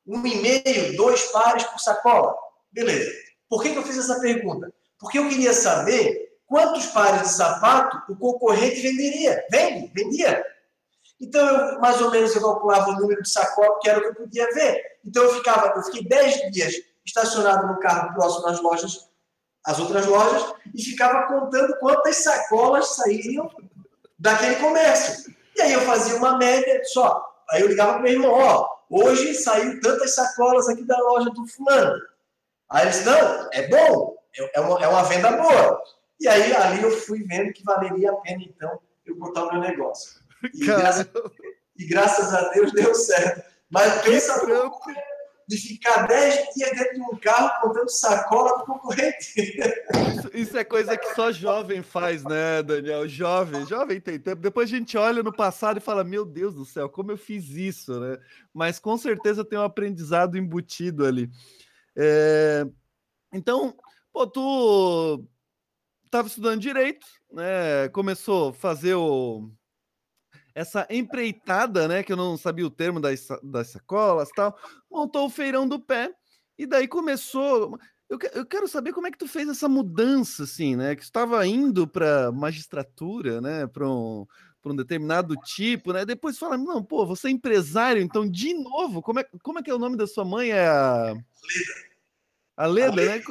um 0.06 0.26
e 0.26 0.36
meio, 0.42 0.98
dois 0.98 1.24
pares 1.32 1.64
por 1.64 1.80
sacola. 1.80 2.36
Beleza. 2.72 3.12
Por 3.50 3.62
que, 3.62 3.72
que 3.72 3.78
eu 3.78 3.84
fiz 3.84 3.98
essa 3.98 4.20
pergunta? 4.20 4.74
Porque 5.00 5.18
eu 5.18 5.30
queria 5.30 5.54
saber 5.54 6.38
quantos 6.46 6.88
pares 6.88 7.22
de 7.22 7.30
sapato 7.30 8.02
o 8.12 8.16
concorrente 8.16 8.82
venderia. 8.82 9.46
Vende? 9.50 9.92
Vendia. 9.94 10.44
Então, 11.22 11.46
eu, 11.48 11.80
mais 11.80 12.02
ou 12.02 12.12
menos, 12.12 12.36
eu 12.36 12.42
calculava 12.42 12.92
o 12.92 13.00
número 13.00 13.22
de 13.22 13.30
sacola, 13.30 13.80
que 13.82 13.90
era 13.90 14.00
o 14.00 14.02
que 14.02 14.08
eu 14.10 14.16
podia 14.16 14.48
ver. 14.54 14.82
Então, 15.06 15.24
eu 15.24 15.36
ficava, 15.36 15.74
eu 15.76 15.84
fiquei 15.84 16.04
10 16.04 16.52
dias 16.52 16.74
estacionado 17.06 17.68
no 17.68 17.80
carro 17.80 18.14
próximo 18.14 18.48
às 18.48 18.62
lojas 18.62 19.10
as 19.66 19.80
outras 19.80 20.06
lojas 20.06 20.54
e 20.74 20.84
ficava 20.84 21.28
contando 21.28 21.78
quantas 21.80 22.18
sacolas 22.18 22.96
saíam 22.96 23.50
daquele 24.20 24.56
comércio. 24.56 25.34
E 25.56 25.62
aí 25.62 25.74
eu 25.74 25.82
fazia 25.82 26.16
uma 26.16 26.38
média 26.38 26.82
só. 26.86 27.24
Aí 27.50 27.62
eu 27.62 27.68
ligava 27.68 27.94
para 27.94 28.02
meu 28.02 28.14
irmão, 28.14 28.32
ó, 28.32 28.68
hoje 28.90 29.34
saiu 29.36 29.80
tantas 29.82 30.16
sacolas 30.16 30.68
aqui 30.68 30.84
da 30.86 30.98
loja 30.98 31.30
do 31.30 31.48
fulano. 31.48 32.02
Aí 32.70 32.84
ele 32.84 32.92
disse, 32.92 33.06
não, 33.06 33.50
é 33.52 33.68
bom, 33.68 34.16
é, 34.38 34.60
é 34.60 34.62
uma, 34.62 34.84
é 34.84 34.88
uma 34.88 35.04
venda 35.04 35.32
boa. 35.32 35.82
E 36.20 36.28
aí 36.28 36.56
ali 36.56 36.82
eu 36.82 36.92
fui 36.92 37.24
vendo 37.24 37.54
que 37.54 37.64
valeria 37.64 38.12
a 38.12 38.16
pena, 38.16 38.42
então, 38.44 38.80
eu 39.06 39.18
botar 39.18 39.44
o 39.44 39.52
meu 39.52 39.62
negócio. 39.62 40.22
E, 40.54 40.66
graças, 40.66 41.08
e 41.78 41.86
graças 41.86 42.34
a 42.34 42.50
Deus 42.50 42.72
deu 42.72 42.94
certo. 42.96 43.44
Mas 43.70 44.02
pensa 44.02 44.46
de 45.48 45.58
ficar 45.58 46.08
10 46.08 46.54
dias 46.56 46.72
dentro 46.72 46.96
de 46.96 47.02
um 47.02 47.18
carro 47.18 47.62
contando 47.62 47.90
sacola 47.90 48.58
do 48.58 48.66
concorrente. 48.66 49.34
Isso, 49.38 50.32
isso, 50.34 50.58
é 50.58 50.64
coisa 50.64 50.98
que 50.98 51.14
só 51.14 51.32
jovem 51.32 51.82
faz, 51.82 52.24
né, 52.24 52.64
Daniel? 52.64 53.08
Jovem, 53.08 53.66
jovem 53.66 54.00
tem 54.00 54.20
tempo. 54.20 54.42
Depois 54.42 54.72
a 54.72 54.78
gente 54.78 54.98
olha 54.98 55.22
no 55.22 55.34
passado 55.34 55.78
e 55.78 55.82
fala: 55.82 56.04
Meu 56.04 56.26
Deus 56.26 56.54
do 56.54 56.66
céu, 56.66 56.90
como 56.90 57.12
eu 57.12 57.18
fiz 57.18 57.50
isso, 57.50 58.00
né? 58.00 58.18
Mas 58.54 58.80
com 58.80 58.98
certeza 58.98 59.44
tem 59.44 59.60
um 59.60 59.64
aprendizado 59.64 60.38
embutido 60.38 61.06
ali. 61.06 61.30
É... 61.96 62.66
Então, 63.34 63.76
pô, 64.12 64.28
tu 64.28 65.26
estava 66.06 66.28
estudando 66.28 66.62
direito, 66.62 67.06
né? 67.32 67.90
Começou 67.90 68.50
a 68.50 68.54
fazer 68.54 68.96
o 68.96 69.50
essa 70.56 70.88
empreitada, 70.90 71.88
né? 71.88 72.04
Que 72.04 72.14
eu 72.14 72.18
não 72.18 72.38
sabia 72.38 72.66
o 72.66 72.72
termo 72.72 73.00
das, 73.00 73.28
das 73.42 73.68
sacolas 73.70 74.30
tal, 74.36 74.58
montou 74.90 75.26
o 75.26 75.30
feirão 75.30 75.68
do 75.68 75.80
pé, 75.80 76.14
e 76.58 76.66
daí 76.66 76.88
começou. 76.88 77.78
Eu, 78.10 78.20
eu 78.34 78.46
quero 78.46 78.68
saber 78.68 78.94
como 78.94 79.08
é 79.08 79.12
que 79.12 79.18
tu 79.18 79.28
fez 79.28 79.48
essa 79.50 79.68
mudança, 79.68 80.44
assim, 80.44 80.76
né? 80.76 80.96
Que 80.96 81.04
estava 81.04 81.46
indo 81.48 81.88
para 81.88 82.32
magistratura, 82.32 83.42
né? 83.42 83.66
Para 83.68 83.90
um, 83.90 84.26
um 84.66 84.76
determinado 84.76 85.36
tipo, 85.38 85.92
né? 85.92 86.06
Depois 86.06 86.38
fala, 86.38 86.58
não, 86.58 86.84
pô, 86.84 87.06
você 87.06 87.28
é 87.28 87.32
empresário, 87.32 88.02
então 88.02 88.30
de 88.30 88.54
novo, 88.54 89.02
como 89.02 89.20
é, 89.20 89.26
como 89.42 89.60
é 89.60 89.64
que 89.64 89.72
é 89.72 89.74
o 89.74 89.80
nome 89.80 89.98
da 89.98 90.08
sua 90.08 90.24
mãe? 90.24 90.52
É 90.52 90.68
a... 90.68 91.16
A 92.56 92.68
Leda, 92.68 93.02
a 93.02 93.06
né? 93.06 93.22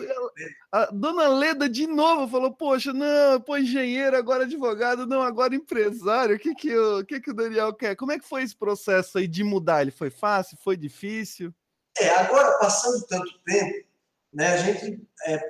A, 0.72 0.86
dona 0.86 1.28
Leda 1.28 1.68
de 1.68 1.86
novo 1.86 2.26
falou: 2.28 2.52
Poxa, 2.52 2.92
não, 2.92 3.40
pô, 3.40 3.56
engenheiro, 3.56 4.16
agora 4.16 4.44
advogado, 4.44 5.06
não, 5.06 5.22
agora 5.22 5.54
empresário. 5.54 6.34
O 6.34 6.38
que 6.38 6.54
que, 6.54 6.76
o, 6.76 7.04
que 7.04 7.20
que 7.20 7.30
o 7.30 7.34
Daniel 7.34 7.72
quer? 7.72 7.94
Como 7.94 8.10
é 8.10 8.18
que 8.18 8.28
foi 8.28 8.42
esse 8.42 8.56
processo 8.56 9.18
aí 9.18 9.28
de 9.28 9.44
mudar? 9.44 9.82
Ele 9.82 9.92
foi 9.92 10.10
fácil? 10.10 10.58
Foi 10.62 10.76
difícil? 10.76 11.54
É, 11.98 12.08
agora, 12.16 12.58
passando 12.58 13.06
tanto 13.06 13.38
tempo, 13.44 13.86
né, 14.32 14.54
a 14.54 14.56
gente 14.56 15.06
é, 15.26 15.40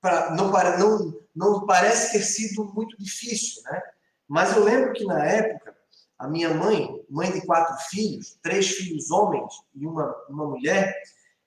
pra, 0.00 0.34
não, 0.34 0.50
não, 0.50 1.20
não 1.34 1.66
parece 1.66 2.12
ter 2.12 2.24
sido 2.24 2.64
muito 2.74 2.96
difícil, 2.98 3.62
né? 3.64 3.80
Mas 4.26 4.56
eu 4.56 4.64
lembro 4.64 4.92
que 4.94 5.04
na 5.04 5.24
época, 5.24 5.76
a 6.18 6.26
minha 6.26 6.52
mãe, 6.54 7.04
mãe 7.08 7.30
de 7.30 7.44
quatro 7.46 7.76
filhos, 7.88 8.36
três 8.42 8.68
filhos 8.70 9.10
homens 9.10 9.52
e 9.74 9.86
uma, 9.86 10.12
uma 10.28 10.46
mulher, 10.46 10.92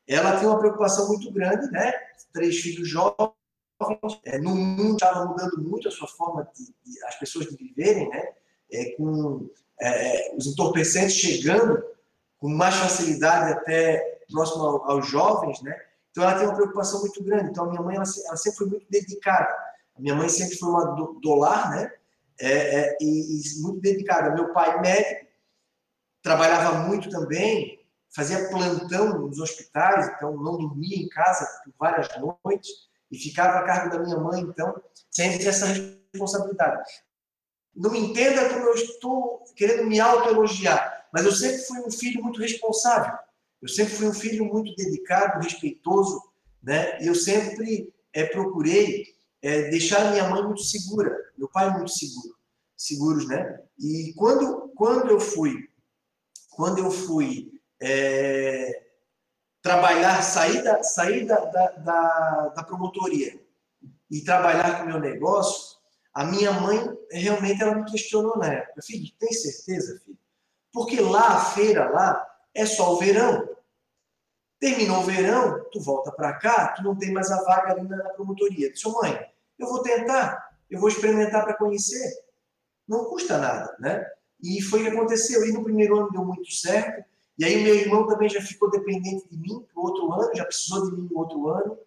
ela 0.07 0.37
tem 0.37 0.47
uma 0.47 0.59
preocupação 0.59 1.07
muito 1.07 1.31
grande, 1.31 1.69
né? 1.71 1.93
Três 2.31 2.57
filhos 2.57 2.87
jovens, 2.87 3.31
é, 4.23 4.37
no 4.37 4.55
mundo 4.55 4.93
estava 4.93 5.25
mudando 5.25 5.61
muito 5.61 5.87
a 5.87 5.91
sua 5.91 6.07
forma 6.07 6.47
de, 6.55 6.65
de, 6.65 7.03
as 7.05 7.19
pessoas 7.19 7.47
de 7.47 7.55
viverem, 7.55 8.09
né? 8.09 8.29
É, 8.71 8.91
com 8.91 9.49
é, 9.79 10.35
os 10.35 10.47
entorpecentes 10.47 11.15
chegando 11.15 11.83
com 12.37 12.49
mais 12.49 12.75
facilidade 12.75 13.53
até 13.53 14.21
próximo 14.31 14.63
ao, 14.63 14.91
aos 14.91 15.07
jovens, 15.07 15.61
né? 15.61 15.75
Então 16.11 16.23
ela 16.23 16.37
tem 16.37 16.47
uma 16.47 16.55
preocupação 16.55 17.01
muito 17.01 17.23
grande. 17.23 17.49
Então 17.49 17.65
a 17.65 17.69
minha 17.69 17.81
mãe 17.81 17.95
ela, 17.95 18.05
ela 18.27 18.37
sempre 18.37 18.57
foi 18.57 18.67
muito 18.67 18.85
dedicada. 18.89 19.53
A 19.97 20.01
minha 20.01 20.15
mãe 20.15 20.29
sempre 20.29 20.57
foi 20.57 20.69
uma 20.69 20.95
do, 20.95 21.19
dolar, 21.21 21.71
né? 21.71 21.91
É, 22.39 22.79
é, 22.79 22.97
e, 23.01 23.41
e, 23.41 23.61
muito 23.61 23.79
dedicada. 23.79 24.33
Meu 24.33 24.51
pai 24.51 24.79
médico 24.81 25.25
trabalhava 26.21 26.79
muito 26.79 27.09
também, 27.09 27.84
fazia 28.15 28.47
plantão 28.47 29.19
nos 29.19 29.39
hospitais, 29.39 30.07
então 30.07 30.37
não 30.37 30.57
dormia 30.57 30.97
em 30.97 31.09
casa 31.09 31.45
por 31.63 31.73
várias 31.77 32.07
noites 32.17 32.69
e 33.11 33.17
ficava 33.17 33.59
a 33.59 33.63
cargo 33.63 33.89
da 33.89 34.01
minha 34.01 34.17
mãe, 34.17 34.41
então 34.41 34.81
sempre 35.11 35.45
essa 35.45 35.67
responsabilidade. 35.67 36.89
Não 37.75 37.91
me 37.91 37.99
entenda 37.99 38.49
como 38.49 38.67
eu 38.67 38.73
estou 38.73 39.43
querendo 39.55 39.85
me 39.85 39.99
autoelogiar, 39.99 41.07
mas 41.11 41.25
eu 41.25 41.31
sempre 41.33 41.57
fui 41.57 41.79
um 41.81 41.91
filho 41.91 42.23
muito 42.23 42.39
responsável. 42.39 43.13
Eu 43.61 43.67
sempre 43.67 43.93
fui 43.93 44.07
um 44.07 44.13
filho 44.13 44.45
muito 44.45 44.73
dedicado, 44.75 45.43
respeitoso, 45.43 46.21
né? 46.63 47.01
E 47.01 47.07
eu 47.07 47.15
sempre 47.15 47.93
é, 48.13 48.25
procurei 48.25 49.15
é, 49.41 49.69
deixar 49.69 50.11
minha 50.11 50.29
mãe 50.29 50.41
muito 50.41 50.63
segura, 50.63 51.13
meu 51.37 51.49
pai 51.49 51.69
muito 51.71 51.91
seguro, 51.91 52.35
seguros, 52.77 53.27
né? 53.27 53.61
E 53.77 54.13
quando 54.15 54.71
quando 54.75 55.09
eu 55.09 55.19
fui 55.19 55.69
quando 56.51 56.79
eu 56.79 56.89
fui 56.89 57.54
é, 57.81 58.83
trabalhar, 59.61 60.21
sair, 60.21 60.63
da, 60.63 60.83
sair 60.83 61.25
da, 61.25 61.39
da, 61.45 62.47
da, 62.49 62.63
promotoria 62.63 63.39
e 64.09 64.21
trabalhar 64.21 64.77
com 64.77 64.83
o 64.83 64.87
meu 64.87 64.99
negócio, 64.99 65.77
a 66.13 66.23
minha 66.23 66.51
mãe 66.51 66.79
realmente 67.11 67.61
ela 67.61 67.75
me 67.75 67.89
questionou 67.89 68.37
na 68.37 68.53
época. 68.53 68.81
Filho, 68.81 69.11
tem 69.19 69.33
certeza, 69.33 69.99
filho? 70.05 70.17
Porque 70.71 70.99
lá, 71.01 71.35
a 71.35 71.45
feira 71.45 71.89
lá, 71.89 72.25
é 72.53 72.65
só 72.65 72.93
o 72.93 72.97
verão. 72.97 73.49
Terminou 74.59 74.99
o 74.99 75.03
verão, 75.03 75.65
tu 75.71 75.81
volta 75.81 76.11
para 76.11 76.33
cá, 76.33 76.69
tu 76.69 76.83
não 76.83 76.95
tem 76.95 77.11
mais 77.11 77.31
a 77.31 77.43
vaga 77.43 77.73
ali 77.73 77.87
na 77.87 78.09
promotoria. 78.09 78.71
Disse, 78.71 78.87
mãe, 78.87 79.19
eu 79.59 79.67
vou 79.67 79.81
tentar, 79.81 80.57
eu 80.69 80.79
vou 80.79 80.89
experimentar 80.89 81.43
para 81.43 81.57
conhecer. 81.57 82.13
Não 82.87 83.05
custa 83.05 83.37
nada, 83.37 83.75
né? 83.79 84.05
E 84.41 84.61
foi 84.61 84.81
o 84.81 84.83
que 84.83 84.89
aconteceu. 84.89 85.45
E 85.45 85.51
no 85.51 85.63
primeiro 85.63 85.97
ano 85.97 86.11
deu 86.11 86.23
muito 86.23 86.51
certo. 86.51 87.03
E 87.37 87.45
aí 87.45 87.63
meu 87.63 87.75
irmão 87.75 88.07
também 88.07 88.29
já 88.29 88.41
ficou 88.41 88.69
dependente 88.69 89.27
de 89.29 89.37
mim 89.37 89.65
o 89.75 89.81
outro 89.81 90.11
ano, 90.13 90.35
já 90.35 90.45
precisou 90.45 90.89
de 90.89 90.95
mim 90.95 91.07
no 91.11 91.19
outro 91.19 91.47
ano. 91.49 91.77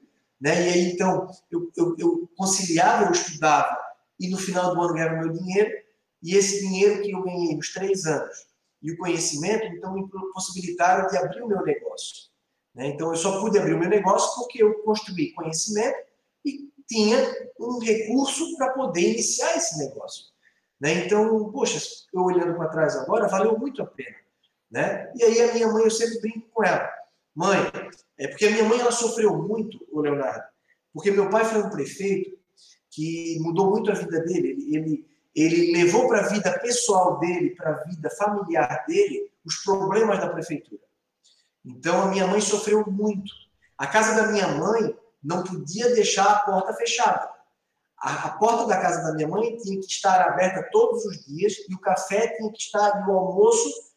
Né? 0.40 0.68
E 0.68 0.72
aí, 0.72 0.92
então, 0.92 1.28
eu, 1.50 1.70
eu, 1.76 1.96
eu 1.98 2.30
conciliava, 2.36 3.06
eu 3.06 3.12
estudava, 3.12 3.76
e 4.20 4.28
no 4.28 4.38
final 4.38 4.74
do 4.74 4.80
ano 4.80 4.94
ganhava 4.94 5.16
meu 5.16 5.32
dinheiro, 5.32 5.70
e 6.22 6.34
esse 6.34 6.60
dinheiro 6.60 7.02
que 7.02 7.10
eu 7.10 7.22
ganhei 7.22 7.56
nos 7.56 7.72
três 7.72 8.04
anos 8.06 8.46
e 8.80 8.92
o 8.92 8.96
conhecimento, 8.96 9.66
então, 9.66 9.92
me 9.92 10.08
possibilitaram 10.32 11.08
de 11.08 11.16
abrir 11.16 11.42
o 11.42 11.48
meu 11.48 11.62
negócio. 11.62 12.28
Né? 12.74 12.88
Então, 12.88 13.10
eu 13.10 13.16
só 13.16 13.40
pude 13.40 13.58
abrir 13.58 13.74
o 13.74 13.78
meu 13.78 13.88
negócio 13.88 14.40
porque 14.40 14.62
eu 14.62 14.82
construí 14.82 15.32
conhecimento 15.32 15.98
e 16.44 16.70
tinha 16.86 17.18
um 17.58 17.78
recurso 17.78 18.56
para 18.56 18.72
poder 18.72 19.12
iniciar 19.12 19.56
esse 19.56 19.78
negócio. 19.78 20.26
Né? 20.80 21.04
Então, 21.04 21.50
poxa, 21.50 21.78
eu 22.14 22.22
olhando 22.22 22.56
para 22.56 22.68
trás 22.68 22.96
agora, 22.96 23.26
valeu 23.26 23.58
muito 23.58 23.82
a 23.82 23.86
pena. 23.86 24.16
Né? 24.70 25.10
E 25.14 25.22
aí 25.22 25.42
a 25.42 25.54
minha 25.54 25.68
mãe, 25.68 25.84
eu 25.84 25.90
sempre 25.90 26.20
brinco 26.20 26.48
com 26.50 26.64
ela. 26.64 26.88
Mãe, 27.34 27.58
é 28.18 28.28
porque 28.28 28.46
a 28.46 28.50
minha 28.50 28.64
mãe 28.64 28.80
ela 28.80 28.92
sofreu 28.92 29.36
muito, 29.36 29.78
o 29.90 30.00
Leonardo, 30.00 30.44
porque 30.92 31.10
meu 31.10 31.30
pai 31.30 31.44
foi 31.44 31.62
um 31.62 31.70
prefeito 31.70 32.36
que 32.90 33.38
mudou 33.40 33.70
muito 33.70 33.90
a 33.90 33.94
vida 33.94 34.20
dele. 34.22 34.50
Ele, 34.50 34.76
ele, 34.76 35.06
ele 35.34 35.72
levou 35.84 36.08
para 36.08 36.20
a 36.20 36.28
vida 36.28 36.58
pessoal 36.58 37.18
dele, 37.18 37.54
para 37.54 37.70
a 37.70 37.84
vida 37.84 38.10
familiar 38.10 38.84
dele, 38.86 39.30
os 39.44 39.56
problemas 39.62 40.18
da 40.18 40.28
prefeitura. 40.28 40.82
Então 41.64 42.02
a 42.02 42.06
minha 42.08 42.26
mãe 42.26 42.40
sofreu 42.40 42.84
muito. 42.90 43.32
A 43.76 43.86
casa 43.86 44.20
da 44.20 44.32
minha 44.32 44.48
mãe 44.48 44.96
não 45.22 45.44
podia 45.44 45.94
deixar 45.94 46.28
a 46.28 46.38
porta 46.40 46.74
fechada. 46.74 47.30
A, 47.98 48.30
porta 48.30 48.66
da 48.66 48.80
casa 48.80 49.02
da 49.02 49.14
minha 49.14 49.26
mãe 49.26 49.56
tinha 49.56 49.80
que 49.80 49.86
estar 49.86 50.20
aberta 50.22 50.68
todos 50.70 51.04
os 51.04 51.24
dias 51.24 51.54
e 51.68 51.74
o 51.74 51.80
café 51.80 52.28
tinha 52.36 52.50
que 52.52 52.58
estar 52.58 53.04
e 53.04 53.10
o 53.10 53.12
almoço 53.12 53.87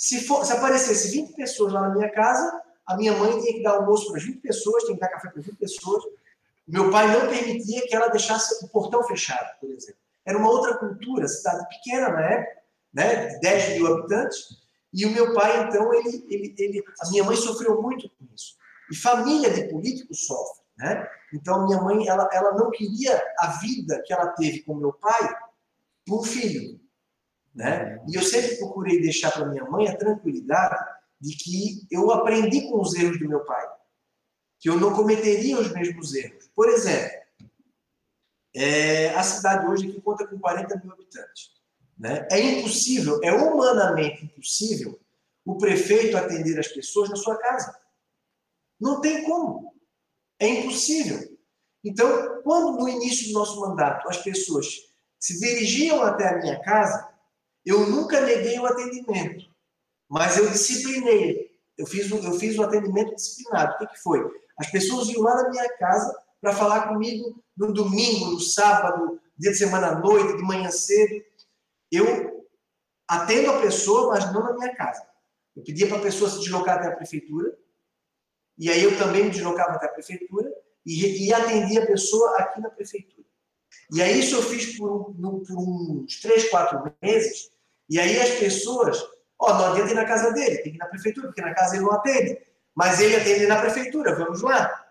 se, 0.00 0.26
for, 0.26 0.46
se 0.46 0.52
aparecesse 0.54 1.10
20 1.10 1.34
pessoas 1.34 1.74
lá 1.74 1.82
na 1.82 1.94
minha 1.94 2.08
casa, 2.10 2.62
a 2.86 2.96
minha 2.96 3.12
mãe 3.12 3.38
tinha 3.38 3.52
que 3.52 3.62
dar 3.62 3.72
almoço 3.72 4.10
para 4.10 4.18
20 4.18 4.38
pessoas, 4.38 4.84
tinha 4.84 4.94
que 4.94 5.00
dar 5.00 5.08
café 5.08 5.28
para 5.28 5.42
20 5.42 5.56
pessoas. 5.56 6.02
Meu 6.66 6.90
pai 6.90 7.06
não 7.12 7.28
permitia 7.28 7.86
que 7.86 7.94
ela 7.94 8.08
deixasse 8.08 8.64
o 8.64 8.68
portão 8.68 9.04
fechado, 9.04 9.60
por 9.60 9.68
exemplo. 9.68 10.00
Era 10.24 10.38
uma 10.38 10.48
outra 10.48 10.78
cultura, 10.78 11.28
cidade 11.28 11.68
pequena 11.68 12.08
na 12.08 12.20
época, 12.22 12.62
né, 12.94 13.38
10 13.40 13.76
mil 13.76 13.86
habitantes. 13.88 14.38
E 14.90 15.04
o 15.04 15.10
meu 15.10 15.34
pai, 15.34 15.68
então, 15.68 15.92
ele, 15.92 16.24
ele, 16.30 16.54
ele, 16.56 16.84
a 17.02 17.10
minha 17.10 17.22
mãe 17.22 17.36
sofreu 17.36 17.82
muito 17.82 18.08
com 18.08 18.24
isso. 18.34 18.56
E 18.90 18.96
família 18.96 19.50
de 19.50 19.64
políticos 19.68 20.26
sofre, 20.26 20.62
né? 20.78 21.06
Então, 21.34 21.66
minha 21.66 21.80
mãe, 21.82 22.08
ela, 22.08 22.26
ela 22.32 22.52
não 22.52 22.70
queria 22.70 23.22
a 23.38 23.48
vida 23.60 24.02
que 24.06 24.14
ela 24.14 24.28
teve 24.28 24.62
com 24.62 24.74
meu 24.74 24.94
pai 24.94 25.28
para 26.06 26.14
um 26.14 26.22
filho. 26.22 26.80
Né? 27.54 28.02
E 28.08 28.14
eu 28.14 28.22
sempre 28.22 28.56
procurei 28.56 29.00
deixar 29.00 29.32
para 29.32 29.46
minha 29.46 29.64
mãe 29.64 29.88
a 29.88 29.96
tranquilidade 29.96 30.84
de 31.20 31.36
que 31.36 31.86
eu 31.90 32.10
aprendi 32.10 32.68
com 32.68 32.80
os 32.80 32.94
erros 32.94 33.18
do 33.18 33.28
meu 33.28 33.44
pai, 33.44 33.66
que 34.58 34.68
eu 34.68 34.78
não 34.78 34.94
cometeria 34.94 35.58
os 35.58 35.72
mesmos 35.72 36.14
erros. 36.14 36.48
Por 36.54 36.68
exemplo, 36.68 37.20
é, 38.54 39.10
a 39.10 39.22
cidade 39.22 39.66
hoje 39.66 39.88
aqui 39.88 40.00
conta 40.00 40.26
com 40.26 40.38
40 40.38 40.80
mil 40.82 40.92
habitantes. 40.92 41.50
Né? 41.98 42.26
É 42.30 42.40
impossível, 42.40 43.20
é 43.22 43.32
humanamente 43.32 44.24
impossível 44.24 44.98
o 45.44 45.58
prefeito 45.58 46.16
atender 46.16 46.58
as 46.58 46.68
pessoas 46.68 47.10
na 47.10 47.16
sua 47.16 47.36
casa. 47.36 47.76
Não 48.80 49.00
tem 49.00 49.24
como. 49.24 49.74
É 50.38 50.48
impossível. 50.48 51.38
Então, 51.84 52.40
quando 52.42 52.78
no 52.78 52.88
início 52.88 53.28
do 53.28 53.34
nosso 53.34 53.60
mandato 53.60 54.08
as 54.08 54.18
pessoas 54.18 54.66
se 55.18 55.38
dirigiam 55.38 56.02
até 56.02 56.28
a 56.28 56.38
minha 56.38 56.60
casa, 56.62 57.09
eu 57.64 57.86
nunca 57.86 58.20
neguei 58.20 58.58
o 58.58 58.66
atendimento, 58.66 59.46
mas 60.08 60.36
eu 60.36 60.48
disciplinei. 60.50 61.50
Eu 61.76 61.86
fiz, 61.86 62.10
eu 62.10 62.32
fiz 62.34 62.58
o 62.58 62.62
atendimento 62.62 63.14
disciplinado. 63.14 63.74
O 63.74 63.78
que, 63.78 63.86
que 63.86 64.02
foi? 64.02 64.20
As 64.58 64.70
pessoas 64.70 65.08
iam 65.08 65.22
lá 65.22 65.42
na 65.42 65.48
minha 65.48 65.68
casa 65.76 66.14
para 66.40 66.52
falar 66.52 66.88
comigo 66.88 67.42
no 67.56 67.72
domingo, 67.72 68.26
no 68.26 68.40
sábado, 68.40 69.20
dia 69.36 69.50
de 69.50 69.56
semana 69.56 69.88
à 69.88 69.98
noite, 69.98 70.36
de 70.36 70.42
manhã 70.42 70.70
cedo. 70.70 71.24
Eu 71.90 72.46
atendo 73.08 73.50
a 73.50 73.60
pessoa, 73.60 74.10
mas 74.12 74.32
não 74.32 74.42
na 74.42 74.52
minha 74.54 74.74
casa. 74.74 75.06
Eu 75.56 75.62
pedia 75.62 75.88
para 75.88 75.98
a 75.98 76.02
pessoa 76.02 76.30
se 76.30 76.38
deslocar 76.40 76.78
até 76.78 76.88
a 76.88 76.96
prefeitura, 76.96 77.56
e 78.56 78.70
aí 78.70 78.82
eu 78.82 78.96
também 78.98 79.24
me 79.24 79.30
deslocava 79.30 79.72
até 79.72 79.86
a 79.86 79.92
prefeitura 79.92 80.52
e, 80.84 81.26
e 81.26 81.32
atendia 81.32 81.82
a 81.82 81.86
pessoa 81.86 82.36
aqui 82.38 82.60
na 82.60 82.70
prefeitura. 82.70 83.26
E 83.92 84.00
aí 84.02 84.20
isso 84.20 84.36
eu 84.36 84.42
fiz 84.42 84.76
por, 84.76 85.14
por 85.14 85.58
uns 85.58 86.20
três, 86.20 86.48
quatro 86.48 86.92
meses, 87.02 87.50
e 87.88 87.98
aí 87.98 88.20
as 88.20 88.30
pessoas, 88.38 89.02
ó, 89.38 89.50
oh, 89.50 89.54
não 89.54 89.72
adianta 89.72 89.90
ir 89.90 89.94
na 89.94 90.04
casa 90.04 90.32
dele, 90.32 90.58
tem 90.58 90.72
que 90.72 90.78
ir 90.78 90.78
na 90.78 90.86
prefeitura, 90.86 91.26
porque 91.26 91.42
na 91.42 91.54
casa 91.54 91.74
ele 91.74 91.84
não 91.84 91.92
atende. 91.92 92.38
Mas 92.74 93.00
ele 93.00 93.16
atende 93.16 93.46
na 93.46 93.60
prefeitura, 93.60 94.14
vamos 94.14 94.42
lá. 94.42 94.86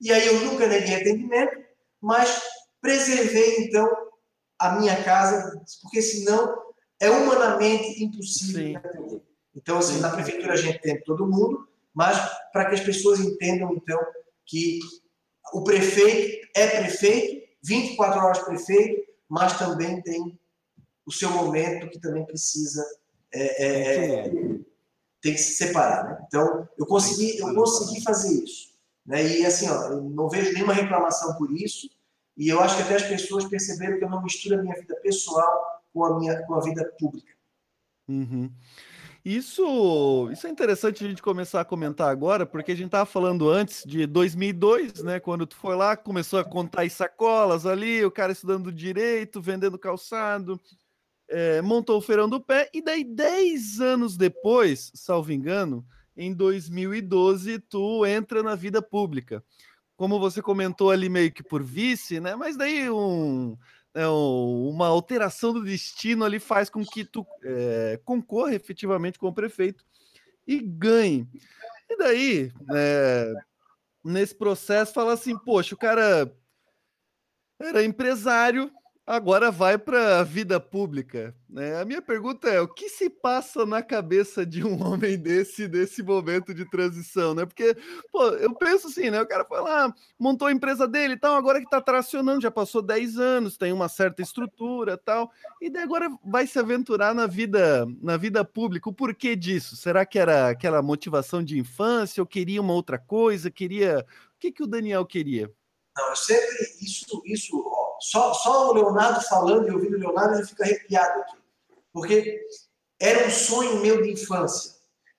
E 0.00 0.12
aí 0.12 0.26
eu 0.26 0.40
nunca 0.44 0.66
neguei 0.68 0.94
atendimento, 0.94 1.56
mas 2.00 2.40
preservei 2.80 3.64
então 3.64 3.90
a 4.58 4.78
minha 4.78 5.02
casa, 5.02 5.60
porque 5.82 6.00
senão 6.00 6.56
é 7.00 7.10
humanamente 7.10 8.02
impossível 8.02 8.76
atender. 8.78 9.22
Então, 9.54 9.78
assim, 9.78 9.98
na 10.00 10.10
prefeitura 10.10 10.52
a 10.52 10.56
gente 10.56 10.80
tem 10.80 11.02
todo 11.02 11.26
mundo, 11.26 11.68
mas 11.92 12.16
para 12.52 12.66
que 12.66 12.74
as 12.74 12.80
pessoas 12.80 13.18
entendam, 13.18 13.72
então, 13.74 13.98
que 14.44 14.78
o 15.52 15.64
prefeito 15.64 16.46
é 16.54 16.66
prefeito 16.66 17.45
24 17.66 18.20
horas 18.20 18.38
prefeito, 18.38 19.12
mas 19.28 19.58
também 19.58 20.00
tem 20.02 20.38
o 21.04 21.12
seu 21.12 21.30
momento 21.30 21.88
que 21.90 22.00
também 22.00 22.24
precisa 22.24 22.84
é, 23.32 23.64
é, 23.64 24.26
é, 24.26 24.30
tem 25.20 25.34
que 25.34 25.38
se 25.38 25.56
separar. 25.56 26.04
Né? 26.04 26.24
Então, 26.26 26.68
eu 26.78 26.86
consegui, 26.86 27.38
eu 27.38 27.54
consegui 27.54 28.02
fazer 28.02 28.42
isso. 28.42 28.70
Né? 29.04 29.38
E 29.38 29.46
assim, 29.46 29.68
ó, 29.68 29.90
não 30.00 30.28
vejo 30.28 30.52
nenhuma 30.52 30.72
reclamação 30.72 31.34
por 31.36 31.50
isso. 31.52 31.90
E 32.36 32.48
eu 32.48 32.60
acho 32.60 32.76
que 32.76 32.82
até 32.82 32.96
as 32.96 33.02
pessoas 33.02 33.44
perceberam 33.44 33.98
que 33.98 34.04
eu 34.04 34.10
não 34.10 34.22
misturo 34.22 34.58
a 34.58 34.62
minha 34.62 34.74
vida 34.74 34.94
pessoal 35.02 35.82
com 35.92 36.04
a 36.04 36.18
minha 36.18 36.42
com 36.46 36.54
a 36.54 36.60
vida 36.60 36.84
pública. 36.98 37.32
Uhum. 38.08 38.50
Isso, 39.28 40.30
isso 40.30 40.46
é 40.46 40.50
interessante 40.50 41.04
a 41.04 41.08
gente 41.08 41.20
começar 41.20 41.60
a 41.60 41.64
comentar 41.64 42.08
agora, 42.08 42.46
porque 42.46 42.70
a 42.70 42.76
gente 42.76 42.86
estava 42.86 43.04
falando 43.04 43.50
antes 43.50 43.82
de 43.84 44.06
2002, 44.06 45.02
né? 45.02 45.18
Quando 45.18 45.44
tu 45.44 45.56
foi 45.56 45.74
lá, 45.74 45.96
começou 45.96 46.38
a 46.38 46.44
contar 46.44 46.82
as 46.82 46.92
sacolas 46.92 47.66
ali, 47.66 48.04
o 48.04 48.10
cara 48.12 48.30
estudando 48.30 48.70
direito, 48.70 49.42
vendendo 49.42 49.76
calçado, 49.80 50.60
é, 51.28 51.60
montou 51.60 51.98
o 51.98 52.00
feirão 52.00 52.28
do 52.28 52.40
pé, 52.40 52.70
e 52.72 52.80
daí 52.80 53.02
10 53.02 53.80
anos 53.80 54.16
depois, 54.16 54.92
salvo 54.94 55.32
engano, 55.32 55.84
em 56.16 56.32
2012, 56.32 57.58
tu 57.68 58.06
entra 58.06 58.44
na 58.44 58.54
vida 58.54 58.80
pública. 58.80 59.42
Como 59.96 60.20
você 60.20 60.40
comentou 60.40 60.92
ali 60.92 61.08
meio 61.08 61.32
que 61.32 61.42
por 61.42 61.64
vice, 61.64 62.20
né? 62.20 62.36
Mas 62.36 62.56
daí 62.56 62.88
um 62.88 63.58
é, 63.96 64.06
uma 64.06 64.88
alteração 64.88 65.54
do 65.54 65.64
destino 65.64 66.22
ali 66.22 66.38
faz 66.38 66.68
com 66.68 66.84
que 66.84 67.02
tu 67.02 67.26
é, 67.42 67.98
concorra 68.04 68.54
efetivamente 68.54 69.18
com 69.18 69.26
o 69.26 69.32
prefeito 69.32 69.82
e 70.46 70.60
ganhe. 70.60 71.26
E 71.88 71.96
daí, 71.96 72.52
é, 72.74 73.32
nesse 74.04 74.34
processo, 74.34 74.92
fala 74.92 75.14
assim: 75.14 75.36
poxa, 75.38 75.74
o 75.74 75.78
cara 75.78 76.30
era 77.58 77.82
empresário, 77.82 78.70
agora 79.06 79.52
vai 79.52 79.78
para 79.78 80.18
a 80.18 80.22
vida 80.24 80.58
pública. 80.58 81.32
Né? 81.48 81.80
A 81.80 81.84
minha 81.84 82.02
pergunta 82.02 82.48
é: 82.48 82.60
o 82.60 82.66
que 82.66 82.88
se 82.88 83.08
passa 83.08 83.64
na 83.64 83.80
cabeça 83.80 84.44
de 84.44 84.64
um 84.64 84.82
homem 84.84 85.16
desse, 85.16 85.68
desse 85.68 86.02
momento 86.02 86.52
de 86.52 86.68
transição? 86.68 87.32
Né? 87.32 87.46
Porque, 87.46 87.76
pô, 88.10 88.24
eu 88.30 88.52
penso 88.54 88.88
assim, 88.88 89.08
né? 89.08 89.22
O 89.22 89.26
cara 89.26 89.44
foi 89.44 89.60
lá, 89.60 89.94
montou 90.18 90.48
a 90.48 90.52
empresa 90.52 90.88
dele 90.88 91.14
e 91.14 91.18
tal, 91.18 91.36
agora 91.36 91.60
que 91.60 91.66
está 91.66 91.80
tracionando, 91.80 92.42
já 92.42 92.50
passou 92.50 92.82
10 92.82 93.18
anos, 93.18 93.56
tem 93.56 93.72
uma 93.72 93.88
certa 93.88 94.20
estrutura 94.20 94.96
tal, 94.96 95.30
e 95.60 95.70
daí 95.70 95.84
agora 95.84 96.08
vai 96.24 96.46
se 96.46 96.58
aventurar 96.58 97.14
na 97.14 97.26
vida, 97.26 97.86
na 98.02 98.16
vida 98.16 98.44
pública. 98.44 98.90
O 98.90 98.94
porquê 98.94 99.36
disso? 99.36 99.76
Será 99.76 100.04
que 100.04 100.18
era 100.18 100.48
aquela 100.48 100.82
motivação 100.82 101.42
de 101.44 101.58
infância, 101.58 102.20
ou 102.20 102.26
queria 102.26 102.60
uma 102.60 102.74
outra 102.74 102.98
coisa? 102.98 103.50
Queria. 103.50 104.04
O 104.34 104.38
que, 104.38 104.50
que 104.52 104.62
o 104.62 104.66
Daniel 104.66 105.06
queria? 105.06 105.50
Não, 105.96 106.14
sempre. 106.14 106.46
Isso, 106.82 107.22
isso 107.24 107.85
só, 108.00 108.34
só 108.34 108.70
o 108.70 108.74
Leonardo 108.74 109.20
falando 109.22 109.68
e 109.68 109.72
ouvindo 109.72 109.96
o 109.96 110.00
Leonardo, 110.00 110.38
eu 110.38 110.46
fico 110.46 110.62
arrepiado 110.62 111.20
aqui. 111.20 111.36
Porque 111.92 112.40
era 113.00 113.26
um 113.26 113.30
sonho 113.30 113.80
meu 113.80 114.02
de 114.02 114.12
infância. 114.12 114.74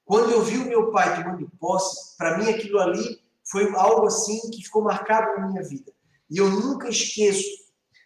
Quando 0.05 0.31
eu 0.31 0.41
vi 0.41 0.57
o 0.57 0.65
meu 0.65 0.91
pai 0.91 1.21
tomando 1.21 1.51
posse, 1.59 2.17
para 2.17 2.37
mim 2.37 2.49
aquilo 2.49 2.79
ali 2.79 3.21
foi 3.49 3.69
algo 3.75 4.07
assim 4.07 4.39
que 4.51 4.63
ficou 4.63 4.81
marcado 4.81 5.39
na 5.39 5.47
minha 5.47 5.63
vida. 5.63 5.91
E 6.29 6.37
eu 6.37 6.49
nunca 6.49 6.89
esqueço. 6.89 7.47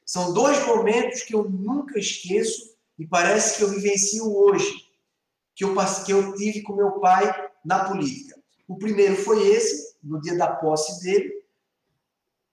São 0.05 0.33
dois 0.33 0.65
momentos 0.65 1.23
que 1.23 1.33
eu 1.33 1.43
nunca 1.49 1.99
esqueço 1.99 2.75
e 2.97 3.07
parece 3.07 3.57
que 3.57 3.63
eu 3.63 3.69
vivencio 3.69 4.35
hoje, 4.35 4.71
que 5.55 5.63
eu, 5.63 5.73
que 6.05 6.11
eu 6.11 6.35
tive 6.35 6.61
com 6.61 6.75
meu 6.75 6.99
pai 6.99 7.49
na 7.63 7.85
política. 7.85 8.39
O 8.67 8.77
primeiro 8.77 9.15
foi 9.15 9.47
esse, 9.47 9.95
no 10.03 10.19
dia 10.21 10.37
da 10.37 10.47
posse 10.47 11.03
dele, 11.03 11.40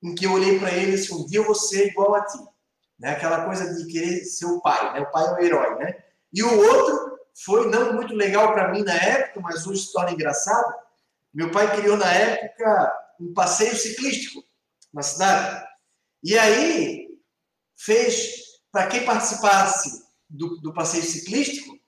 em 0.03 0.15
que 0.15 0.27
eu 0.27 0.33
olhei 0.33 0.59
para 0.59 0.73
ele 0.73 0.93
disse, 0.93 1.13
um 1.13 1.27
dia 1.27 1.39
eu 1.39 1.45
vou 1.45 1.55
ser 1.55 1.89
igual 1.89 2.15
a 2.15 2.25
ti. 2.25 2.39
Né? 2.99 3.11
Aquela 3.11 3.45
coisa 3.45 3.75
de 3.75 3.91
querer 3.91 4.25
ser 4.25 4.47
o 4.47 4.61
pai, 4.61 4.93
né? 4.93 5.01
o 5.01 5.11
pai 5.11 5.27
é 5.27 5.33
o 5.33 5.39
herói. 5.39 5.79
Né? 5.79 5.97
E 6.33 6.43
o 6.43 6.59
outro 6.59 7.19
foi 7.45 7.69
não 7.69 7.93
muito 7.93 8.15
legal 8.15 8.53
para 8.53 8.71
mim 8.71 8.83
na 8.83 8.95
época, 8.95 9.41
mas 9.41 9.67
hoje 9.67 9.83
se 9.83 9.93
torna 9.93 10.13
engraçado. 10.13 10.75
Meu 11.33 11.51
pai 11.51 11.75
criou 11.77 11.97
na 11.97 12.13
época 12.13 13.15
um 13.21 13.33
passeio 13.33 13.77
ciclístico 13.77 14.43
na 14.93 15.03
cidade. 15.03 15.67
E 16.23 16.37
aí 16.39 17.09
fez, 17.77 18.61
para 18.73 18.87
quem 18.89 19.05
participasse 19.05 20.05
do, 20.29 20.61
do 20.61 20.73
passeio 20.73 21.05
ciclístico, 21.05 21.79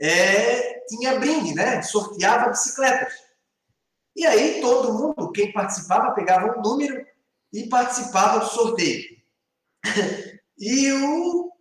é, 0.00 0.80
tinha 0.86 1.18
brinde, 1.18 1.54
né? 1.54 1.82
sorteava 1.82 2.50
bicicletas. 2.50 3.12
E 4.16 4.26
aí 4.26 4.60
todo 4.60 4.92
mundo, 4.94 5.32
quem 5.32 5.52
participava, 5.52 6.14
pegava 6.14 6.58
um 6.58 6.62
número 6.62 7.04
e 7.54 7.68
participava 7.68 8.40
do 8.40 8.46
sorteio. 8.46 9.04
E 10.58 10.92
o... 10.92 11.52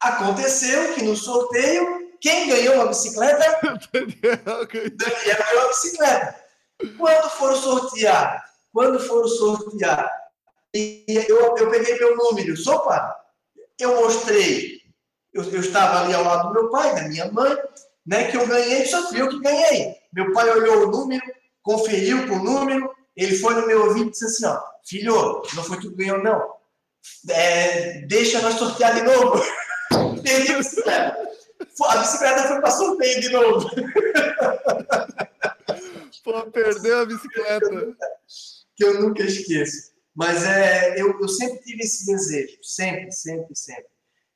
aconteceu 0.00 0.94
que 0.94 1.02
no 1.02 1.14
sorteio, 1.14 2.10
quem 2.20 2.48
ganhou 2.48 2.76
uma 2.76 2.86
bicicleta? 2.86 3.60
Daniel 3.92 5.38
ganhou 5.38 5.64
a 5.64 5.68
bicicleta. 5.68 6.42
Quando 6.96 7.30
foram 7.30 7.56
sortear, 7.56 8.44
quando 8.72 8.98
foram 8.98 9.28
sortear, 9.28 10.10
e 10.74 11.04
eu, 11.28 11.56
eu 11.56 11.70
peguei 11.70 11.98
meu 11.98 12.16
número, 12.16 12.54
opa, 12.70 13.14
eu 13.78 14.00
mostrei, 14.00 14.80
eu, 15.34 15.44
eu 15.44 15.60
estava 15.60 16.00
ali 16.00 16.14
ao 16.14 16.24
lado 16.24 16.48
do 16.48 16.54
meu 16.54 16.70
pai, 16.70 16.94
da 16.94 17.08
minha 17.08 17.30
mãe, 17.30 17.54
né, 18.06 18.30
que 18.30 18.36
eu 18.36 18.46
ganhei, 18.46 18.86
só 18.86 19.06
fui 19.08 19.20
eu 19.20 19.28
que 19.28 19.40
ganhei. 19.40 19.94
Meu 20.12 20.32
pai 20.32 20.48
olhou 20.50 20.84
o 20.84 20.90
número, 20.90 21.22
conferiu 21.62 22.26
com 22.26 22.36
o 22.36 22.42
número, 22.42 22.90
ele 23.16 23.36
foi 23.36 23.54
no 23.54 23.66
meu 23.66 23.86
ouvido 23.86 24.08
e 24.08 24.10
disse 24.10 24.24
assim, 24.24 24.46
ó, 24.46 24.60
filho, 24.84 25.42
não 25.54 25.64
foi 25.64 25.78
tu 25.80 25.90
que 25.90 25.96
ganhou, 25.96 26.22
não. 26.22 26.54
É, 27.28 28.02
deixa 28.06 28.40
nós 28.40 28.54
sortear 28.54 28.94
de 28.94 29.02
novo. 29.02 29.42
Perdi 30.22 30.52
a 30.52 30.58
bicicleta. 30.58 31.30
A 31.84 31.96
bicicleta 31.96 32.48
foi 32.48 32.60
para 32.60 32.70
sorteio 32.70 33.20
de 33.20 33.28
novo. 33.30 33.68
Pô, 36.24 36.42
perdeu 36.50 37.00
a 37.00 37.06
bicicleta. 37.06 37.96
Que 38.76 38.84
eu 38.84 39.00
nunca 39.00 39.22
esqueço. 39.24 39.92
Mas 40.14 40.44
é, 40.44 41.00
eu, 41.00 41.18
eu 41.20 41.28
sempre 41.28 41.58
tive 41.60 41.82
esse 41.82 42.06
desejo. 42.06 42.58
Sempre, 42.62 43.10
sempre, 43.12 43.56
sempre. 43.56 43.86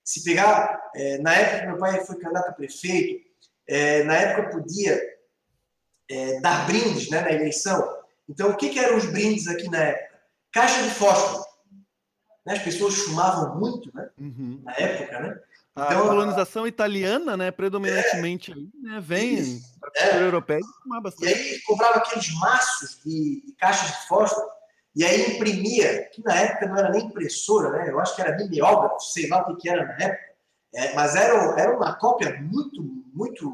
Se 0.03 0.25
pegar, 0.25 0.91
é, 0.95 1.19
na 1.19 1.35
época 1.35 1.61
que 1.61 1.67
meu 1.67 1.79
pai 1.79 2.05
foi 2.05 2.17
candidato 2.17 2.49
a 2.49 2.53
prefeito, 2.53 3.27
é, 3.69 4.05
na 4.05 4.15
época 4.15 4.51
podia 4.59 5.01
é, 6.09 6.41
dar 6.41 6.67
brindes 6.67 7.11
né, 7.11 7.21
na 7.21 7.33
eleição. 7.33 7.95
Então, 8.29 8.51
o 8.51 8.57
que, 8.57 8.71
que 8.71 8.79
eram 8.79 8.97
os 8.97 9.07
brindes 9.07 9.47
aqui 9.49 9.69
na 9.71 9.79
época? 9.79 10.19
Caixa 10.53 10.83
de 10.83 10.91
fósforo. 10.91 11.45
Né? 12.45 12.55
As 12.55 12.62
pessoas 12.62 12.97
fumavam 12.99 13.59
muito, 13.59 13.91
né? 13.95 14.09
Uhum. 14.19 14.61
Na 14.65 14.73
época, 14.73 15.21
né? 15.21 15.41
Então, 15.73 16.05
a 16.05 16.09
colonização 16.09 16.67
italiana, 16.67 17.37
né, 17.37 17.51
predominantemente, 17.51 18.51
é, 18.51 18.89
né, 18.89 18.99
vem 18.99 19.61
da 19.79 19.91
cultura 19.91 20.23
é. 20.23 20.27
europeia 20.27 20.59
e 20.59 20.83
fumava 20.83 21.03
bastante. 21.03 21.31
E 21.31 21.35
aí 21.35 21.61
comprava 21.67 21.99
aqueles 21.99 22.33
maços 22.41 22.99
de, 23.05 23.43
de 23.45 23.53
caixas 23.59 23.89
de 23.89 24.09
fósforo 24.09 24.49
e 24.97 25.05
aí 25.05 25.35
imprimia, 25.35 26.09
que 26.11 26.25
na 26.25 26.35
época 26.35 26.67
não 26.67 26.79
era 26.79 26.91
nem 26.91 27.05
impressora, 27.05 27.69
né? 27.69 27.91
Eu 27.91 28.01
acho 28.01 28.17
que 28.17 28.23
era 28.23 28.35
mimeógrafo, 28.39 28.99
sei 29.01 29.29
lá 29.29 29.43
o 29.43 29.45
que, 29.55 29.62
que 29.62 29.69
era 29.69 29.85
na 29.85 29.93
época. 29.93 30.27
É, 30.75 30.95
mas 30.95 31.15
era, 31.15 31.61
era 31.61 31.77
uma 31.77 31.95
cópia 31.95 32.41
muito, 32.41 32.83
muito 33.12 33.53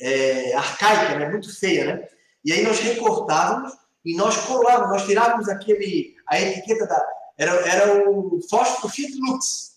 é, 0.00 0.54
arcaica, 0.54 1.18
né? 1.18 1.28
muito 1.28 1.54
feia, 1.54 1.84
né? 1.84 2.08
E 2.42 2.52
aí 2.52 2.62
nós 2.62 2.80
recortávamos 2.80 3.74
e 4.04 4.16
nós 4.16 4.36
colávamos, 4.46 4.90
nós 4.90 5.06
tirávamos 5.06 5.48
aquele, 5.48 6.14
a 6.28 6.40
etiqueta 6.40 6.86
da. 6.86 7.06
Era, 7.38 7.52
era 7.68 8.10
o 8.10 8.40
fósforo 8.48 8.92
Fiat 8.92 9.14
Lux. 9.18 9.72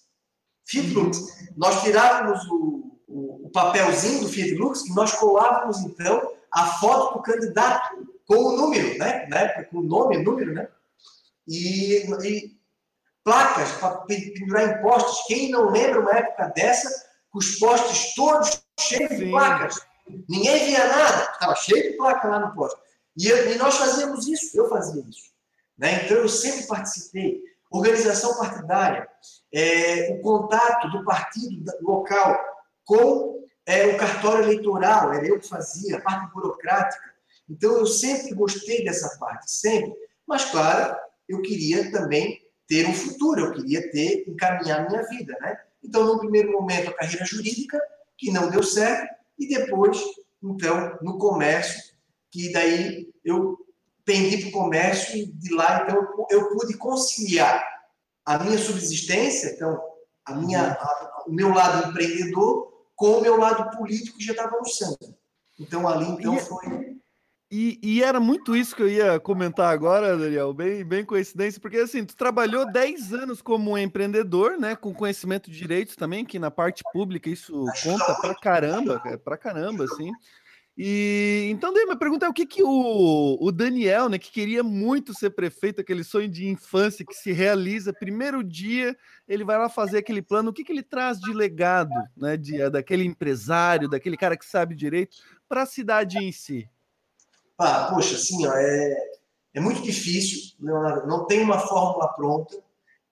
Nós 1.56 1.84
tirávamos 1.84 2.44
o, 2.50 3.00
o, 3.08 3.46
o, 3.46 3.50
papelzinho 3.52 4.22
do 4.22 4.30
Fiat 4.30 4.56
Lux 4.56 4.86
e 4.86 4.94
nós 4.94 5.14
colávamos, 5.14 5.80
então, 5.82 6.32
a 6.52 6.66
foto 6.66 7.18
do 7.18 7.24
candidato 7.24 8.08
com 8.28 8.36
o 8.36 8.58
número, 8.58 8.98
né? 8.98 9.28
Na 9.30 9.38
época, 9.42 9.66
com 9.66 9.78
o 9.78 9.84
nome, 9.84 10.18
número, 10.18 10.54
né? 10.54 10.68
E, 11.48 12.04
e 12.24 12.58
placas 13.24 13.72
para 13.74 13.98
pendurar 13.98 14.70
em 14.70 14.82
postes. 14.82 15.26
Quem 15.28 15.52
não 15.52 15.70
lembra 15.70 16.02
uma 16.02 16.18
época 16.18 16.52
dessa, 16.56 16.90
com 17.32 17.38
os 17.38 17.60
postes 17.60 18.16
todos 18.16 18.64
cheios 18.80 19.10
Sim. 19.12 19.18
de 19.18 19.30
placas? 19.30 19.80
Ninguém 20.28 20.66
via 20.66 20.88
nada, 20.88 21.32
estava 21.32 21.56
cheio 21.56 21.92
de 21.92 21.98
placa 21.98 22.28
lá 22.28 22.40
no 22.40 22.56
poste. 22.56 22.80
E, 23.18 23.28
eu, 23.28 23.52
e 23.52 23.56
nós 23.56 23.78
fazíamos 23.78 24.28
isso, 24.28 24.58
eu 24.58 24.70
fazia 24.70 25.04
isso. 25.08 25.32
Né? 25.78 26.06
Então, 26.06 26.18
eu 26.18 26.30
sempre 26.30 26.68
participei. 26.68 27.42
Organização 27.72 28.38
partidária, 28.38 29.08
é, 29.54 30.14
o 30.14 30.22
contato 30.22 30.90
do 30.92 31.04
partido 31.04 31.72
local 31.82 32.40
com 32.86 33.44
é, 33.66 33.88
o 33.88 33.98
cartório 33.98 34.44
eleitoral, 34.44 35.14
era 35.14 35.28
eu 35.28 35.40
que 35.40 35.48
fazia, 35.48 35.98
a 35.98 36.02
parte 36.02 36.32
burocrática. 36.34 37.04
Então, 37.50 37.74
eu 37.74 37.86
sempre 37.86 38.34
gostei 38.34 38.84
dessa 38.84 39.18
parte, 39.18 39.52
sempre. 39.52 39.94
Mas, 40.26 40.46
claro, 40.46 40.96
eu 41.28 41.42
queria 41.42 41.92
também 41.92 42.42
ter 42.68 42.88
um 42.88 42.94
futuro, 42.94 43.42
eu 43.42 43.54
queria 43.54 43.92
ter, 43.92 44.26
encaminhar 44.28 44.88
minha 44.88 45.04
vida, 45.08 45.36
né? 45.42 45.58
Então, 45.84 46.06
no 46.06 46.20
primeiro 46.20 46.52
momento, 46.52 46.90
a 46.90 46.94
carreira 46.94 47.26
jurídica, 47.26 47.80
que 48.18 48.32
não 48.32 48.50
deu 48.50 48.64
certo, 48.64 49.14
e 49.38 49.48
depois, 49.48 50.02
então, 50.42 50.98
no 51.02 51.18
comércio, 51.18 51.95
que 52.36 52.52
daí 52.52 53.08
eu 53.24 53.58
pendi 54.04 54.38
para 54.38 54.50
o 54.50 54.52
comércio 54.52 55.18
e 55.18 55.26
de 55.26 55.56
lá, 55.56 55.84
então, 55.84 56.28
eu 56.30 56.50
pude 56.50 56.78
conciliar 56.78 57.66
a 58.26 58.38
minha 58.40 58.58
subsistência, 58.58 59.54
então, 59.56 59.82
a 60.26 60.36
minha, 60.36 60.74
a, 60.74 61.24
o 61.28 61.32
meu 61.32 61.54
lado 61.54 61.90
empreendedor 61.90 62.74
com 62.94 63.18
o 63.18 63.22
meu 63.22 63.38
lado 63.38 63.78
político 63.78 64.18
que 64.18 64.26
já 64.26 64.34
estava 64.34 64.58
no 64.58 64.68
sangue. 64.68 65.16
Então 65.60 65.88
ali 65.88 66.06
então 66.06 66.38
foi 66.38 66.96
e, 67.52 67.80
e, 67.82 68.04
era 68.04 68.20
muito 68.20 68.56
isso 68.56 68.76
que 68.76 68.82
eu 68.82 68.90
ia 68.90 69.20
comentar 69.20 69.72
agora, 69.72 70.18
Daniel, 70.18 70.52
bem, 70.52 70.84
bem 70.84 71.06
coincidência, 71.06 71.62
porque 71.62 71.78
assim, 71.78 72.04
tu 72.04 72.16
trabalhou 72.16 72.70
10 72.70 73.14
anos 73.14 73.42
como 73.42 73.78
empreendedor, 73.78 74.58
né, 74.58 74.76
com 74.76 74.94
conhecimento 74.94 75.50
de 75.50 75.58
direitos 75.58 75.96
também, 75.96 76.26
que 76.26 76.40
na 76.40 76.50
parte 76.50 76.84
pública 76.92 77.30
isso 77.30 77.54
conta 77.84 78.16
pra 78.16 78.34
caramba, 78.36 79.00
é 79.06 79.16
pra 79.16 79.38
caramba, 79.38 79.84
assim. 79.86 80.12
E 80.78 81.48
então 81.52 81.74
daí 81.74 81.86
minha 81.86 81.98
pergunta 81.98 82.26
é 82.26 82.30
o 82.30 82.34
que 82.34 82.46
que 82.46 82.62
o, 82.62 83.38
o 83.40 83.52
Daniel, 83.52 84.10
né, 84.10 84.20
que 84.20 84.30
queria 84.30 84.62
muito 84.62 85.14
ser 85.14 85.30
prefeito, 85.30 85.80
aquele 85.80 86.04
sonho 86.04 86.28
de 86.28 86.50
infância 86.50 87.06
que 87.06 87.14
se 87.14 87.32
realiza, 87.32 87.94
primeiro 87.94 88.44
dia 88.44 88.96
ele 89.26 89.46
vai 89.46 89.58
lá 89.58 89.70
fazer 89.70 90.00
aquele 90.00 90.22
plano, 90.22 90.50
o 90.50 90.54
que 90.54 90.66
que 90.66 90.74
ele 90.74 90.84
traz 90.84 91.18
de 91.18 91.32
legado, 91.34 91.94
né, 92.18 92.36
de, 92.36 92.70
daquele 92.70 93.06
empresário, 93.06 93.88
daquele 93.88 94.18
cara 94.18 94.36
que 94.36 94.46
sabe 94.46 94.76
direito 94.76 95.16
para 95.48 95.62
a 95.62 95.66
cidade 95.66 96.18
em 96.18 96.32
si? 96.32 96.70
Ah, 97.58 97.90
poxa, 97.94 98.16
assim, 98.16 98.46
ó, 98.46 98.54
é, 98.54 98.96
é 99.54 99.60
muito 99.62 99.82
difícil, 99.82 100.56
Leonardo, 100.60 101.08
não 101.08 101.26
tem 101.26 101.42
uma 101.42 101.60
fórmula 101.60 102.10
pronta, 102.10 102.62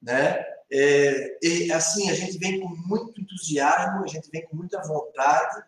né? 0.01 0.43
É, 0.69 1.37
e, 1.41 1.71
assim, 1.71 2.09
a 2.09 2.13
gente 2.13 2.37
vem 2.37 2.59
com 2.59 2.67
muito 2.67 3.21
entusiasmo, 3.21 4.03
a 4.03 4.07
gente 4.07 4.29
vem 4.29 4.45
com 4.47 4.55
muita 4.57 4.81
vontade, 4.81 5.63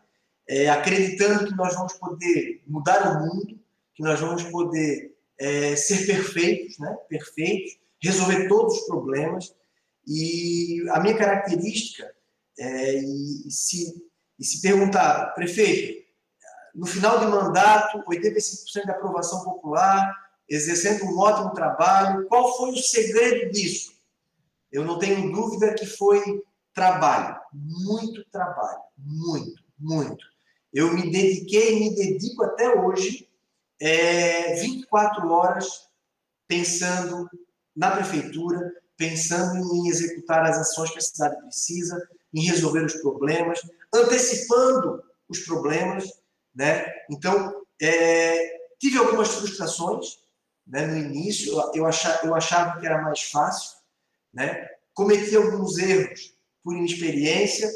é, 0.48 0.70
acreditando 0.70 1.46
que 1.46 1.56
nós 1.56 1.74
vamos 1.76 1.94
poder 1.94 2.62
mudar 2.68 3.18
o 3.18 3.26
mundo, 3.26 3.60
que 3.94 4.04
nós 4.04 4.20
vamos 4.20 4.44
poder 4.44 5.16
é, 5.40 5.76
ser 5.76 6.06
perfeitos, 6.06 6.78
né? 6.80 6.96
Perfeitos, 7.10 7.78
resolver 8.02 8.48
todos 8.48 8.80
os 8.80 8.88
problemas. 8.88 9.56
E 10.08 10.86
a 10.92 11.00
minha 11.00 11.18
característica, 11.18 12.14
é, 12.60 12.96
e, 12.96 13.50
se, 13.50 14.04
e 14.40 14.46
se 14.46 14.62
perguntar, 14.62 15.34
prefeito, 15.34 16.06
no 16.76 16.86
final 16.86 17.20
de 17.20 17.26
mandato, 17.28 18.04
85% 18.04 18.84
de 18.84 18.92
aprovação 18.92 19.44
popular, 19.44 20.14
exercendo 20.48 21.06
um 21.06 21.18
ótimo 21.18 21.54
trabalho. 21.54 22.28
Qual 22.28 22.56
foi 22.58 22.72
o 22.72 22.78
segredo 22.78 23.52
disso? 23.52 23.94
Eu 24.72 24.84
não 24.84 25.00
tenho 25.00 25.32
dúvida 25.32 25.74
que 25.74 25.86
foi 25.86 26.22
trabalho, 26.74 27.40
muito 27.54 28.26
trabalho, 28.30 28.82
muito, 28.98 29.64
muito. 29.80 30.35
Eu 30.76 30.94
me 30.94 31.10
dediquei 31.10 31.78
e 31.78 31.80
me 31.80 31.96
dedico 31.96 32.44
até 32.44 32.70
hoje 32.80 33.28
é, 33.82 34.56
24 34.62 35.28
horas 35.32 35.66
pensando 36.48 37.28
na 37.76 37.90
prefeitura, 37.92 38.72
pensando 38.96 39.76
em 39.76 39.90
executar 39.90 40.44
as 40.44 40.60
ações 40.60 40.92
que 40.92 41.00
a 41.00 41.02
cidade 41.02 41.42
precisa, 41.42 42.08
em 42.32 42.46
resolver 42.46 42.86
os 42.86 42.94
problemas, 42.96 43.60
antecipando 43.92 45.02
os 45.28 45.40
problemas 45.40 46.06
né? 46.56 46.86
Então, 47.10 47.62
é, 47.82 48.58
tive 48.80 48.98
algumas 48.98 49.28
frustrações 49.28 50.20
né, 50.66 50.88
no 50.88 50.98
início, 50.98 51.54
eu 51.74 51.86
achava, 51.86 52.26
eu 52.26 52.34
achava 52.34 52.80
que 52.80 52.86
era 52.86 53.02
mais 53.02 53.24
fácil, 53.24 53.78
né? 54.34 54.68
cometi 54.94 55.36
alguns 55.36 55.78
erros 55.78 56.34
por 56.64 56.76
inexperiência 56.76 57.70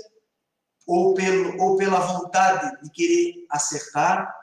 ou, 0.90 1.14
pelo, 1.14 1.62
ou 1.62 1.78
pela 1.78 2.00
vontade 2.00 2.82
de 2.82 2.90
querer 2.90 3.46
acertar, 3.52 4.36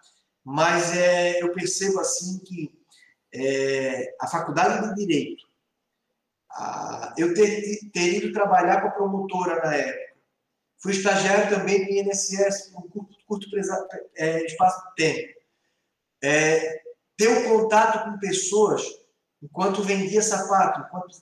mas 0.45 0.97
é, 0.97 1.43
eu 1.43 1.53
percebo 1.53 1.99
assim 1.99 2.39
que 2.39 2.73
é, 3.35 4.15
a 4.21 4.29
faculdade 4.29 4.89
de 4.89 4.95
Direito, 4.95 5.45
a, 6.53 7.13
eu 7.19 7.35
ter, 7.35 7.91
ter 7.93 8.19
ido 8.19 8.33
trabalhar 8.33 8.81
com 8.81 8.87
a 8.87 8.93
promotora 8.93 9.57
na 9.57 9.75
época, 9.75 10.15
fui 10.79 10.93
estagiário 10.93 11.51
também 11.51 11.85
do 11.85 11.91
INSS 11.91 12.71
por 12.71 12.85
um 12.85 12.89
curto 12.91 13.17
curto 13.27 13.49
é, 14.15 14.45
espaço 14.45 14.89
de 14.91 14.95
tempo. 14.95 15.41
É, 16.23 16.81
ter 17.17 17.29
um 17.29 17.49
contato 17.49 18.05
com 18.05 18.21
pessoas 18.21 18.85
enquanto 19.43 19.83
vendia 19.83 20.23
sapato, 20.23 20.87
enquanto 20.87 21.17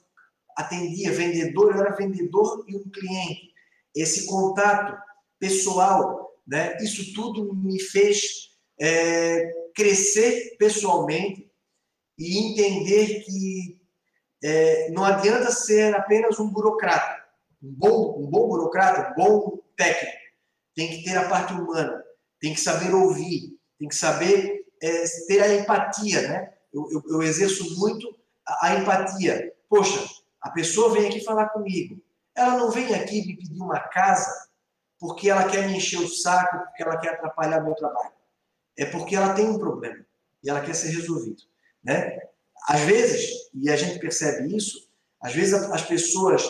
atendia 0.55 1.11
vendedor, 1.11 1.73
eu 1.73 1.81
era 1.81 1.95
vendedor 1.95 2.63
e 2.67 2.75
um 2.77 2.89
cliente. 2.91 3.55
Esse 3.95 4.27
contato 4.27 5.03
pessoal, 5.39 6.33
né, 6.47 6.77
isso 6.77 7.13
tudo 7.13 7.53
me 7.53 7.79
fez 7.79 8.51
é, 8.79 9.51
crescer 9.73 10.55
pessoalmente 10.57 11.49
e 12.17 12.51
entender 12.51 13.23
que 13.23 13.81
é, 14.43 14.91
não 14.91 15.03
adianta 15.03 15.51
ser 15.51 15.95
apenas 15.95 16.39
um 16.39 16.49
burocrata, 16.49 17.23
um 17.61 17.73
bom, 17.73 18.19
um 18.19 18.29
bom 18.29 18.47
burocrata, 18.47 19.11
um 19.11 19.15
bom 19.15 19.59
técnico 19.75 20.25
tem 20.75 20.89
que 20.89 21.03
ter 21.03 21.17
a 21.17 21.29
parte 21.29 21.53
humana, 21.53 22.03
tem 22.39 22.53
que 22.53 22.59
saber 22.59 22.93
ouvir, 22.93 23.57
tem 23.79 23.87
que 23.87 23.95
saber 23.95 24.65
é, 24.83 25.03
ter 25.27 25.41
a 25.41 25.55
empatia, 25.55 26.21
né? 26.27 26.53
Eu, 26.71 26.87
eu, 26.91 27.03
eu 27.09 27.23
exerço 27.23 27.79
muito 27.79 28.13
a, 28.45 28.67
a, 28.67 28.75
empatia. 28.75 29.53
Poxa, 29.69 30.05
a 30.41 30.51
pessoa 30.51 30.93
vem 30.93 31.07
aqui 31.07 31.23
falar 31.23 31.49
comigo. 31.49 32.03
Ela 32.35 32.57
não 32.57 32.69
vem 32.69 32.93
aqui 32.93 33.25
me 33.25 33.37
pedir 33.37 33.61
uma 33.61 33.79
casa 33.79 34.29
porque 34.99 35.29
ela 35.29 35.47
quer 35.49 35.67
me 35.67 35.77
encher 35.77 35.99
o 35.99 36.07
saco, 36.07 36.57
porque 36.65 36.83
ela 36.83 36.97
quer 36.97 37.09
atrapalhar 37.09 37.61
meu 37.61 37.75
trabalho. 37.75 38.11
É 38.77 38.85
porque 38.85 39.15
ela 39.15 39.33
tem 39.33 39.47
um 39.47 39.57
problema 39.57 40.05
e 40.43 40.49
ela 40.49 40.61
quer 40.61 40.73
ser 40.73 40.89
resolvido, 40.89 41.43
né? 41.83 42.19
Às 42.67 42.81
vezes, 42.81 43.49
e 43.53 43.69
a 43.69 43.75
gente 43.75 43.99
percebe 43.99 44.55
isso, 44.55 44.89
às 45.21 45.33
vezes 45.33 45.53
as 45.53 45.81
pessoas 45.83 46.43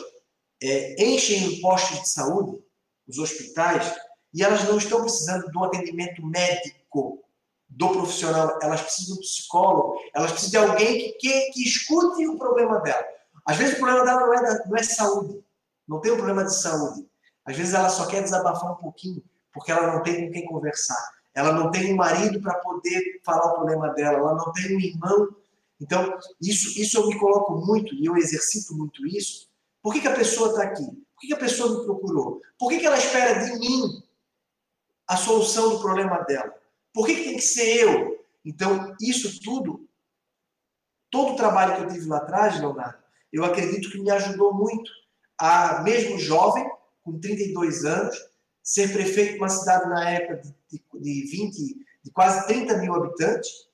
é, 0.62 1.03
enchem 1.03 1.47
os 1.47 1.60
postos 1.60 2.01
de 2.01 2.10
saúde, 2.10 2.63
os 3.08 3.17
hospitais, 3.17 3.93
e 4.34 4.43
elas 4.43 4.63
não 4.65 4.77
estão 4.77 5.01
precisando 5.01 5.49
do 5.51 5.63
atendimento 5.63 6.25
médico 6.25 7.23
do 7.67 7.89
profissional, 7.89 8.60
elas 8.62 8.81
precisam 8.81 9.15
do 9.15 9.21
psicólogo, 9.21 9.99
elas 10.13 10.31
precisam 10.31 10.65
de 10.65 10.71
alguém 10.71 10.97
que, 10.97 11.13
que, 11.13 11.51
que 11.51 11.63
escute 11.63 12.27
o 12.27 12.38
problema 12.38 12.79
dela. 12.79 13.05
Às 13.45 13.58
vezes 13.58 13.75
o 13.75 13.77
problema 13.77 14.05
dela 14.05 14.21
não 14.21 14.34
é, 14.34 14.65
não 14.67 14.77
é 14.77 14.84
saúde, 14.84 15.43
não 15.88 16.01
tem 16.01 16.12
um 16.12 16.17
problema 16.17 16.43
de 16.43 16.55
saúde. 16.55 17.08
Às 17.45 17.55
vezes 17.55 17.73
ela 17.73 17.89
só 17.89 18.08
quer 18.08 18.23
desabafar 18.23 18.73
um 18.73 18.75
pouquinho, 18.75 19.23
porque 19.53 19.71
ela 19.71 19.93
não 19.93 20.03
tem 20.03 20.25
com 20.25 20.31
quem 20.31 20.45
conversar. 20.45 21.13
Ela 21.34 21.51
não 21.51 21.69
tem 21.69 21.93
um 21.93 21.97
marido 21.97 22.41
para 22.41 22.55
poder 22.60 23.21
falar 23.23 23.51
o 23.51 23.55
problema 23.55 23.89
dela, 23.89 24.17
ela 24.17 24.36
não 24.36 24.51
tem 24.53 24.75
um 24.75 24.79
irmão. 24.79 25.36
Então, 25.79 26.17
isso, 26.41 26.79
isso 26.79 26.97
eu 26.97 27.08
me 27.08 27.19
coloco 27.19 27.53
muito 27.65 27.93
e 27.93 28.05
eu 28.05 28.15
exercito 28.15 28.73
muito 28.73 29.05
isso. 29.05 29.49
Por 29.81 29.93
que, 29.93 30.01
que 30.01 30.08
a 30.08 30.15
pessoa 30.15 30.49
está 30.49 30.63
aqui? 30.63 30.86
Por 30.86 31.21
que, 31.21 31.27
que 31.27 31.34
a 31.34 31.38
pessoa 31.38 31.77
me 31.77 31.86
procurou? 31.86 32.41
Por 32.58 32.69
que, 32.69 32.79
que 32.79 32.86
ela 32.86 32.97
espera 32.97 33.45
de 33.45 33.60
mim 33.60 34.03
a 35.08 35.15
solução 35.15 35.69
do 35.69 35.79
problema 35.79 36.19
dela. 36.23 36.53
Por 36.93 37.05
que, 37.05 37.15
que 37.15 37.23
tem 37.23 37.36
que 37.36 37.41
ser 37.41 37.84
eu? 37.84 38.25
Então, 38.43 38.95
isso 39.01 39.41
tudo, 39.41 39.88
todo 41.12 41.34
o 41.34 41.36
trabalho 41.36 41.75
que 41.75 41.81
eu 41.84 41.88
tive 41.88 42.08
lá 42.08 42.17
atrás, 42.17 42.60
Leonardo, 42.60 42.97
eu 43.31 43.43
acredito 43.43 43.91
que 43.91 43.99
me 43.99 44.10
ajudou 44.12 44.53
muito 44.53 44.89
a, 45.38 45.81
mesmo 45.81 46.17
jovem, 46.17 46.65
com 47.06 47.20
32 47.20 47.86
anos, 47.86 48.18
ser 48.63 48.91
prefeito 48.91 49.34
de 49.34 49.38
uma 49.38 49.48
cidade 49.48 49.88
na 49.88 50.10
época 50.10 50.41
de, 50.72 50.84
de 51.00 51.22
20, 51.30 51.86
de 52.04 52.12
quase 52.12 52.48
30 52.48 52.80
mil 52.80 52.96
habitantes. 52.96 53.70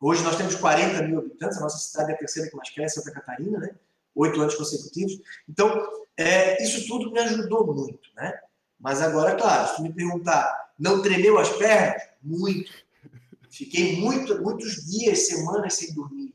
Hoje 0.00 0.24
nós 0.24 0.36
temos 0.36 0.56
40 0.56 1.02
mil 1.02 1.20
habitantes, 1.20 1.56
a 1.58 1.60
nossa 1.60 1.78
cidade 1.78 2.10
é 2.10 2.14
a 2.14 2.18
terceira 2.18 2.50
que 2.50 2.56
mais 2.56 2.68
cresce, 2.70 2.96
Santa 2.96 3.12
Catarina, 3.12 3.58
né? 3.60 3.70
Oito 4.16 4.40
anos 4.40 4.56
consecutivos. 4.56 5.16
Então, 5.48 5.86
é, 6.16 6.60
isso 6.62 6.88
tudo 6.88 7.12
me 7.12 7.20
ajudou 7.20 7.72
muito, 7.72 8.10
né? 8.16 8.36
Mas 8.78 9.00
agora, 9.00 9.36
claro, 9.36 9.74
se 9.74 9.82
me 9.82 9.92
perguntar, 9.92 10.72
não 10.78 11.00
tremeu 11.00 11.38
as 11.38 11.50
pernas? 11.50 12.02
Muito. 12.20 12.72
Fiquei 13.48 13.96
muito, 14.00 14.42
muitos 14.42 14.84
dias, 14.84 15.28
semanas 15.28 15.74
sem 15.74 15.94
dormir, 15.94 16.34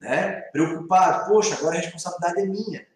né? 0.00 0.42
Preocupado. 0.52 1.28
Poxa, 1.28 1.56
agora 1.56 1.76
a 1.76 1.80
responsabilidade 1.80 2.40
é 2.40 2.46
minha. 2.46 2.86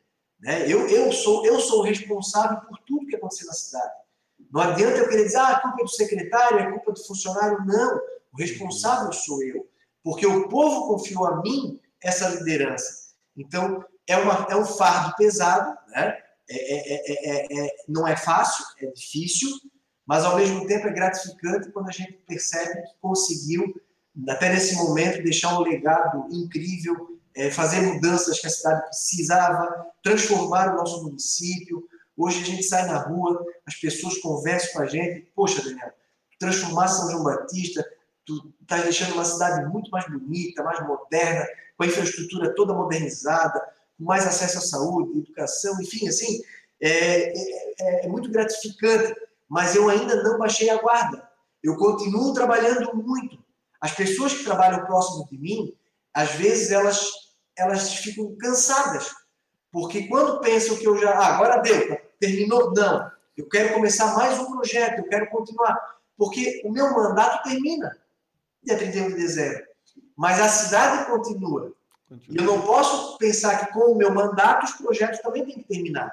Né? 0.47 0.71
Eu, 0.71 0.87
eu, 0.89 1.11
sou, 1.11 1.45
eu 1.45 1.59
sou 1.59 1.83
responsável 1.83 2.61
por 2.69 2.79
tudo 2.87 3.07
que 3.07 3.17
aconteceu 3.17 3.49
na 3.49 3.53
cidade. 3.53 3.93
Não 4.53 4.61
adianta 4.61 4.99
eu 4.99 5.09
querer 5.09 5.25
dizer, 5.25 5.39
ah, 5.39 5.49
a 5.49 5.61
culpa 5.61 5.81
é 5.81 5.85
do 5.85 5.91
secretário, 5.91 6.59
é 6.61 6.71
culpa 6.71 6.93
do 6.93 7.05
funcionário. 7.05 7.59
Não. 7.67 7.97
O 8.33 8.39
responsável 8.39 9.13
sou 9.13 9.43
eu. 9.43 9.69
Porque 10.05 10.25
o 10.25 10.49
povo 10.49 10.87
confiou 10.87 11.27
a 11.27 11.43
mim 11.43 11.81
essa 12.01 12.29
liderança. 12.29 13.07
Então, 13.37 13.85
é, 14.07 14.17
uma, 14.17 14.47
é 14.49 14.55
um 14.55 14.65
fardo 14.65 15.17
pesado, 15.17 15.77
né? 15.89 16.17
é, 16.49 17.67
é, 17.67 17.77
não 17.89 18.07
é 18.07 18.15
fácil, 18.15 18.65
é 18.81 18.87
difícil, 18.93 19.51
mas 20.07 20.25
ao 20.25 20.37
mesmo 20.37 20.65
tempo 20.69 20.87
é 20.87 20.93
gratificante 20.93 21.73
quando 21.73 21.89
a 21.89 21.93
gente 21.93 22.13
percebe 22.25 22.83
que 22.83 22.95
conseguiu, 23.01 23.75
até 24.29 24.49
nesse 24.49 24.77
momento, 24.77 25.25
deixar 25.25 25.59
um 25.59 25.63
legado 25.63 26.29
incrível, 26.31 27.16
fazer 27.53 27.81
mudanças 27.81 28.41
que 28.41 28.47
a 28.47 28.51
cidade 28.51 28.83
precisava, 28.85 29.87
transformar 30.03 30.73
o 30.73 30.77
nosso 30.77 31.03
município. 31.05 31.87
Hoje 32.17 32.43
a 32.43 32.47
gente 32.47 32.63
sai 32.63 32.87
na 32.87 32.99
rua, 32.99 33.45
as 33.67 33.75
pessoas 33.77 34.19
conversam 34.19 34.73
com 34.73 34.83
a 34.83 34.87
gente, 34.87 35.31
poxa, 35.35 35.63
Daniel, 35.63 35.93
transformar 36.39 36.89
São 36.89 37.11
João 37.11 37.25
Batista, 37.25 37.85
tu 38.25 38.53
está 38.61 38.79
deixando 38.79 39.15
uma 39.15 39.25
cidade 39.25 39.67
muito 39.71 39.91
mais 39.91 40.09
bonita, 40.09 40.63
mais 40.63 40.81
moderna, 40.87 41.47
com 41.77 41.85
a 41.85 41.87
infraestrutura 41.87 42.55
toda 42.55 42.75
modernizada, 42.75 43.61
com 43.97 44.05
mais 44.05 44.27
acesso 44.27 44.59
à 44.59 44.61
saúde, 44.61 45.19
educação, 45.19 45.81
enfim, 45.81 46.09
assim, 46.09 46.43
é, 46.81 47.33
é, 47.33 48.07
é 48.07 48.09
muito 48.09 48.31
gratificante, 48.31 49.15
mas 49.49 49.75
eu 49.75 49.89
ainda 49.89 50.23
não 50.23 50.39
baixei 50.39 50.69
a 50.71 50.81
guarda. 50.81 51.27
Eu 51.63 51.77
continuo 51.77 52.33
trabalhando 52.33 52.95
muito. 52.97 53.39
As 53.81 53.93
pessoas 53.93 54.35
que 54.35 54.45
trabalham 54.45 54.85
próximo 54.85 55.27
de 55.31 55.39
mim, 55.39 55.77
às 56.13 56.33
vezes 56.33 56.71
elas, 56.71 57.11
elas 57.57 57.95
ficam 57.95 58.37
cansadas, 58.37 59.15
porque 59.73 60.09
quando 60.09 60.41
pensam 60.41 60.77
que 60.77 60.87
eu 60.87 60.99
já, 60.99 61.11
ah, 61.13 61.35
agora 61.35 61.59
deu, 61.59 62.01
terminou, 62.19 62.73
não, 62.73 63.11
eu 63.37 63.49
quero 63.49 63.75
começar 63.75 64.15
mais 64.15 64.39
um 64.39 64.51
projeto, 64.53 64.99
eu 64.99 65.09
quero 65.09 65.29
continuar, 65.29 65.79
porque 66.17 66.63
o 66.65 66.71
meu 66.71 66.93
mandato 66.93 67.49
termina 67.49 67.97
dia 68.63 68.77
31 68.77 69.09
de 69.09 69.15
dezembro, 69.15 69.65
mas 70.17 70.41
a 70.41 70.49
cidade 70.49 71.07
continua. 71.07 71.73
E 72.29 72.37
eu 72.37 72.45
não 72.45 72.63
posso 72.63 73.19
pensar 73.19 73.59
que 73.67 73.73
com 73.73 73.93
o 73.93 73.97
meu 73.97 74.15
mandato 74.15 74.65
os 74.65 74.73
projetos 74.73 75.21
também 75.21 75.45
têm 75.45 75.57
que 75.57 75.65
terminar. 75.65 76.13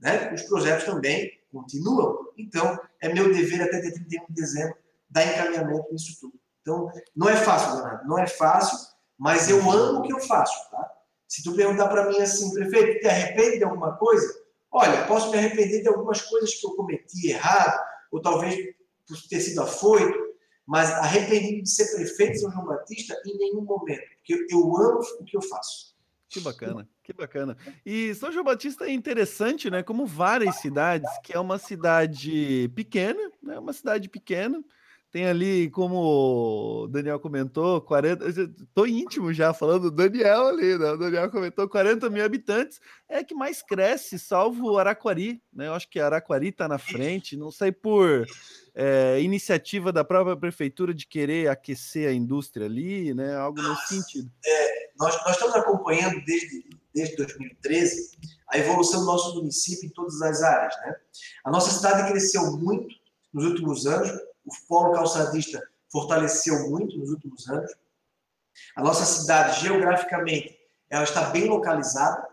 Né? 0.00 0.32
Os 0.34 0.42
projetos 0.42 0.84
também 0.84 1.32
continuam. 1.52 2.28
Então, 2.36 2.78
é 3.00 3.12
meu 3.12 3.32
dever 3.32 3.62
até 3.62 3.80
dia 3.80 3.92
31 3.92 4.26
de 4.26 4.34
dezembro 4.34 4.76
dar 5.08 5.24
encaminhamento 5.24 5.86
nisso 5.92 6.18
tudo. 6.20 6.34
Então, 6.60 6.92
não 7.16 7.28
é 7.28 7.36
fácil, 7.36 7.76
Leonardo, 7.76 8.08
não 8.08 8.18
é 8.18 8.26
fácil, 8.26 8.76
mas 9.18 9.50
eu 9.50 9.58
amo 9.70 9.98
o 9.98 10.02
que 10.02 10.12
eu 10.12 10.20
faço. 10.20 10.70
Tá? 10.70 10.90
Se 11.26 11.42
tu 11.42 11.54
perguntar 11.54 11.88
para 11.88 12.08
mim 12.08 12.18
assim, 12.18 12.52
prefeito, 12.54 13.00
te 13.00 13.06
arrepende 13.06 13.58
de 13.58 13.64
alguma 13.64 13.96
coisa? 13.96 14.26
Olha, 14.70 15.06
posso 15.06 15.30
me 15.30 15.38
arrepender 15.38 15.82
de 15.82 15.88
algumas 15.88 16.22
coisas 16.22 16.54
que 16.54 16.66
eu 16.66 16.70
cometi 16.76 17.30
errado, 17.30 17.78
ou 18.12 18.20
talvez 18.20 18.54
por 19.06 19.16
ter 19.28 19.40
sido 19.40 19.62
afoito, 19.62 20.18
mas 20.66 20.90
arrependido 20.90 21.62
de 21.62 21.70
ser 21.70 21.94
prefeito 21.94 22.32
de 22.32 22.40
São 22.40 22.52
João 22.52 22.66
Batista 22.66 23.18
em 23.26 23.36
nenhum 23.38 23.62
momento, 23.62 24.02
porque 24.18 24.46
eu 24.50 24.76
amo 24.76 25.00
o 25.18 25.24
que 25.24 25.36
eu 25.36 25.42
faço. 25.42 25.96
Que 26.28 26.40
bacana, 26.40 26.86
que 27.02 27.12
bacana. 27.14 27.56
E 27.86 28.14
São 28.14 28.30
João 28.30 28.44
Batista 28.44 28.84
é 28.84 28.92
interessante, 28.92 29.70
né? 29.70 29.82
Como 29.82 30.04
várias 30.04 30.56
cidades, 30.56 31.08
que 31.24 31.32
é 31.32 31.40
uma 31.40 31.56
cidade 31.56 32.70
pequena, 32.74 33.32
né? 33.42 33.58
Uma 33.58 33.72
cidade 33.72 34.10
pequena, 34.10 34.62
tem 35.10 35.26
ali, 35.26 35.70
como 35.70 36.84
o 36.84 36.86
Daniel 36.88 37.18
comentou, 37.18 37.80
40. 37.80 38.28
Estou 38.28 38.86
íntimo 38.86 39.32
já 39.32 39.54
falando 39.54 39.90
do 39.90 39.90
Daniel 39.90 40.48
ali, 40.48 40.76
né? 40.76 40.90
O 40.90 40.96
Daniel 40.98 41.30
comentou 41.30 41.66
40 41.66 42.10
mil 42.10 42.22
habitantes, 42.22 42.78
é 43.08 43.24
que 43.24 43.34
mais 43.34 43.62
cresce, 43.62 44.18
salvo 44.18 44.76
Araquari, 44.76 45.42
né? 45.52 45.68
Eu 45.68 45.74
acho 45.74 45.88
que 45.88 45.98
Araquari 45.98 46.48
está 46.48 46.68
na 46.68 46.78
frente, 46.78 47.38
não 47.38 47.50
sei 47.50 47.72
por 47.72 48.26
é, 48.74 49.18
iniciativa 49.22 49.90
da 49.90 50.04
própria 50.04 50.36
prefeitura 50.36 50.92
de 50.92 51.06
querer 51.06 51.48
aquecer 51.48 52.08
a 52.08 52.12
indústria 52.12 52.66
ali, 52.66 53.14
né? 53.14 53.34
Algo 53.34 53.62
nesse 53.62 53.94
sentido. 53.94 54.30
É, 54.44 54.90
nós, 54.98 55.16
nós 55.24 55.32
estamos 55.32 55.56
acompanhando 55.56 56.22
desde, 56.26 56.68
desde 56.94 57.16
2013 57.16 58.10
a 58.50 58.58
evolução 58.58 59.00
do 59.00 59.06
nosso 59.06 59.34
município 59.36 59.86
em 59.86 59.92
todas 59.92 60.20
as 60.20 60.42
áreas, 60.42 60.74
né? 60.82 60.94
A 61.46 61.50
nossa 61.50 61.70
cidade 61.70 62.10
cresceu 62.10 62.42
muito 62.58 62.94
nos 63.32 63.46
últimos 63.46 63.86
anos 63.86 64.27
o 64.48 64.66
polo 64.66 64.92
calçadista 64.92 65.62
fortaleceu 65.90 66.70
muito 66.70 66.98
nos 66.98 67.10
últimos 67.10 67.48
anos. 67.48 67.70
A 68.74 68.82
nossa 68.82 69.04
cidade, 69.04 69.60
geograficamente, 69.60 70.58
ela 70.90 71.04
está 71.04 71.30
bem 71.30 71.46
localizada. 71.46 72.26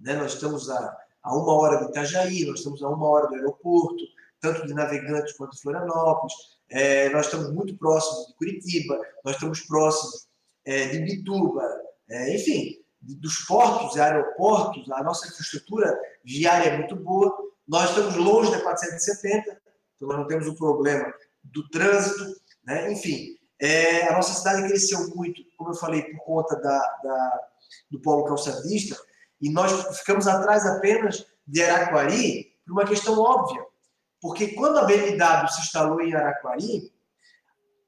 Né? 0.00 0.14
Nós 0.14 0.34
estamos 0.34 0.70
a, 0.70 0.98
a 1.22 1.36
uma 1.36 1.52
hora 1.54 1.78
de 1.78 1.90
Itajaí, 1.90 2.44
nós 2.46 2.58
estamos 2.58 2.82
a 2.82 2.88
uma 2.88 3.08
hora 3.08 3.28
do 3.28 3.34
aeroporto, 3.34 4.02
tanto 4.40 4.66
de 4.66 4.74
Navegantes 4.74 5.34
quanto 5.34 5.54
de 5.54 5.62
Florianópolis. 5.62 6.34
É, 6.70 7.08
nós 7.10 7.26
estamos 7.26 7.52
muito 7.52 7.76
próximos 7.76 8.28
de 8.28 8.34
Curitiba, 8.34 9.00
nós 9.24 9.34
estamos 9.34 9.60
próximos 9.60 10.28
é, 10.64 10.86
de 10.88 10.98
Bituba, 11.00 11.64
é, 12.10 12.34
enfim, 12.34 12.78
dos 13.00 13.38
portos 13.46 13.96
e 13.96 14.00
aeroportos, 14.00 14.90
a 14.90 15.02
nossa 15.02 15.26
infraestrutura 15.26 15.98
viária 16.24 16.70
é 16.70 16.76
muito 16.76 16.96
boa. 16.96 17.34
Nós 17.66 17.90
estamos 17.90 18.16
longe 18.16 18.50
da 18.50 18.60
470, 18.60 19.60
então 19.96 20.08
nós 20.08 20.18
não 20.18 20.26
temos 20.26 20.46
o 20.46 20.54
problema 20.54 21.12
do 21.42 21.68
trânsito, 21.70 22.24
né? 22.64 22.92
enfim. 22.92 23.36
É, 23.60 24.08
a 24.08 24.12
nossa 24.12 24.34
cidade 24.34 24.68
cresceu 24.68 25.08
muito, 25.16 25.42
como 25.56 25.70
eu 25.70 25.74
falei, 25.74 26.02
por 26.02 26.24
conta 26.24 26.56
da, 26.60 26.78
da, 27.02 27.40
do 27.90 28.00
polo 28.00 28.24
calçadista, 28.24 28.96
e 29.40 29.50
nós 29.50 29.98
ficamos 29.98 30.28
atrás 30.28 30.64
apenas 30.64 31.26
de 31.46 31.62
Araquari 31.62 32.54
por 32.64 32.72
uma 32.72 32.84
questão 32.84 33.18
óbvia. 33.18 33.64
Porque 34.20 34.48
quando 34.48 34.78
a 34.78 34.84
BMW 34.84 35.48
se 35.48 35.60
instalou 35.60 36.00
em 36.00 36.14
Araquari, 36.14 36.92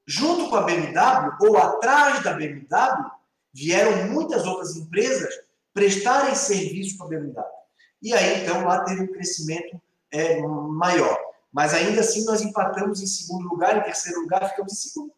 junto 0.07 0.49
com 0.49 0.57
a 0.57 0.63
BMW, 0.63 1.37
ou 1.41 1.57
atrás 1.57 2.23
da 2.23 2.33
BMW, 2.33 3.11
vieram 3.53 4.11
muitas 4.11 4.47
outras 4.47 4.77
empresas 4.77 5.33
prestarem 5.73 6.35
serviço 6.35 6.97
para 6.97 7.07
a 7.07 7.11
BMW. 7.11 7.45
E 8.03 8.15
aí, 8.15 8.43
então, 8.43 8.65
lá 8.65 8.83
teve 8.85 9.03
um 9.03 9.13
crescimento 9.13 9.81
é, 10.13 10.41
maior. 10.43 11.19
Mas 11.53 11.75
ainda 11.75 12.01
assim 12.01 12.25
nós 12.25 12.43
empatamos 12.43 13.03
em 13.03 13.07
segundo 13.07 13.49
lugar, 13.49 13.77
em 13.77 13.83
terceiro 13.83 14.21
lugar 14.21 14.49
ficamos 14.51 14.73
em 14.73 14.77
segundo. 14.77 15.13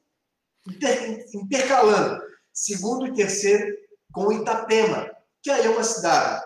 Inter, 0.67 1.27
intercalando 1.35 2.23
segundo 2.53 3.07
e 3.07 3.15
terceiro 3.15 3.77
com 4.13 4.33
Itapema, 4.33 5.11
que 5.43 5.51
aí 5.51 5.65
é 5.67 5.71
uma 5.71 5.83
cidade 5.83 6.45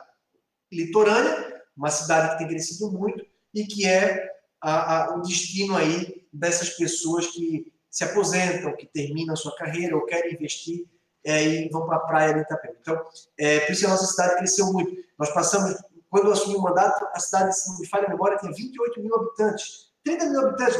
litorânea, 0.72 1.62
uma 1.76 1.91
cidade 1.91 2.32
que 2.32 2.39
tem 2.39 2.49
crescido 2.49 2.91
muito 2.91 3.24
e 3.53 3.66
que 3.66 3.87
é 3.87 4.30
a, 4.61 5.05
a, 5.05 5.16
o 5.16 5.22
destino 5.22 5.76
aí 5.76 6.26
dessas 6.32 6.70
pessoas 6.70 7.26
que 7.26 7.72
se 7.91 8.05
aposentam, 8.05 8.76
que 8.76 8.87
terminam 8.87 9.34
a 9.34 9.37
sua 9.37 9.55
carreira 9.57 9.97
ou 9.97 10.05
querem 10.07 10.34
investir 10.34 10.87
é, 11.24 11.43
e 11.43 11.68
vão 11.68 11.87
para 11.87 11.97
a 11.97 12.01
praia 12.01 12.34
de 12.34 12.41
Itapema. 12.41 12.74
Então, 12.80 13.05
é, 13.39 13.61
por 13.61 13.72
isso 13.72 13.87
a 13.87 13.91
nossa 13.91 14.07
cidade 14.07 14.37
cresceu 14.37 14.66
muito. 14.72 14.97
Nós 15.18 15.32
passamos 15.32 15.76
quando 16.16 16.28
eu 16.28 16.32
assumi 16.32 16.56
o 16.56 16.62
mandato, 16.62 17.06
a 17.12 17.20
cidade, 17.20 17.54
se 17.54 17.68
não 17.68 17.78
me 17.78 17.86
falha 17.86 18.06
a 18.06 18.10
memória, 18.10 18.38
tinha 18.38 18.50
28 18.50 19.02
mil 19.02 19.14
habitantes. 19.14 19.90
30 20.02 20.30
mil 20.30 20.40
habitantes. 20.40 20.76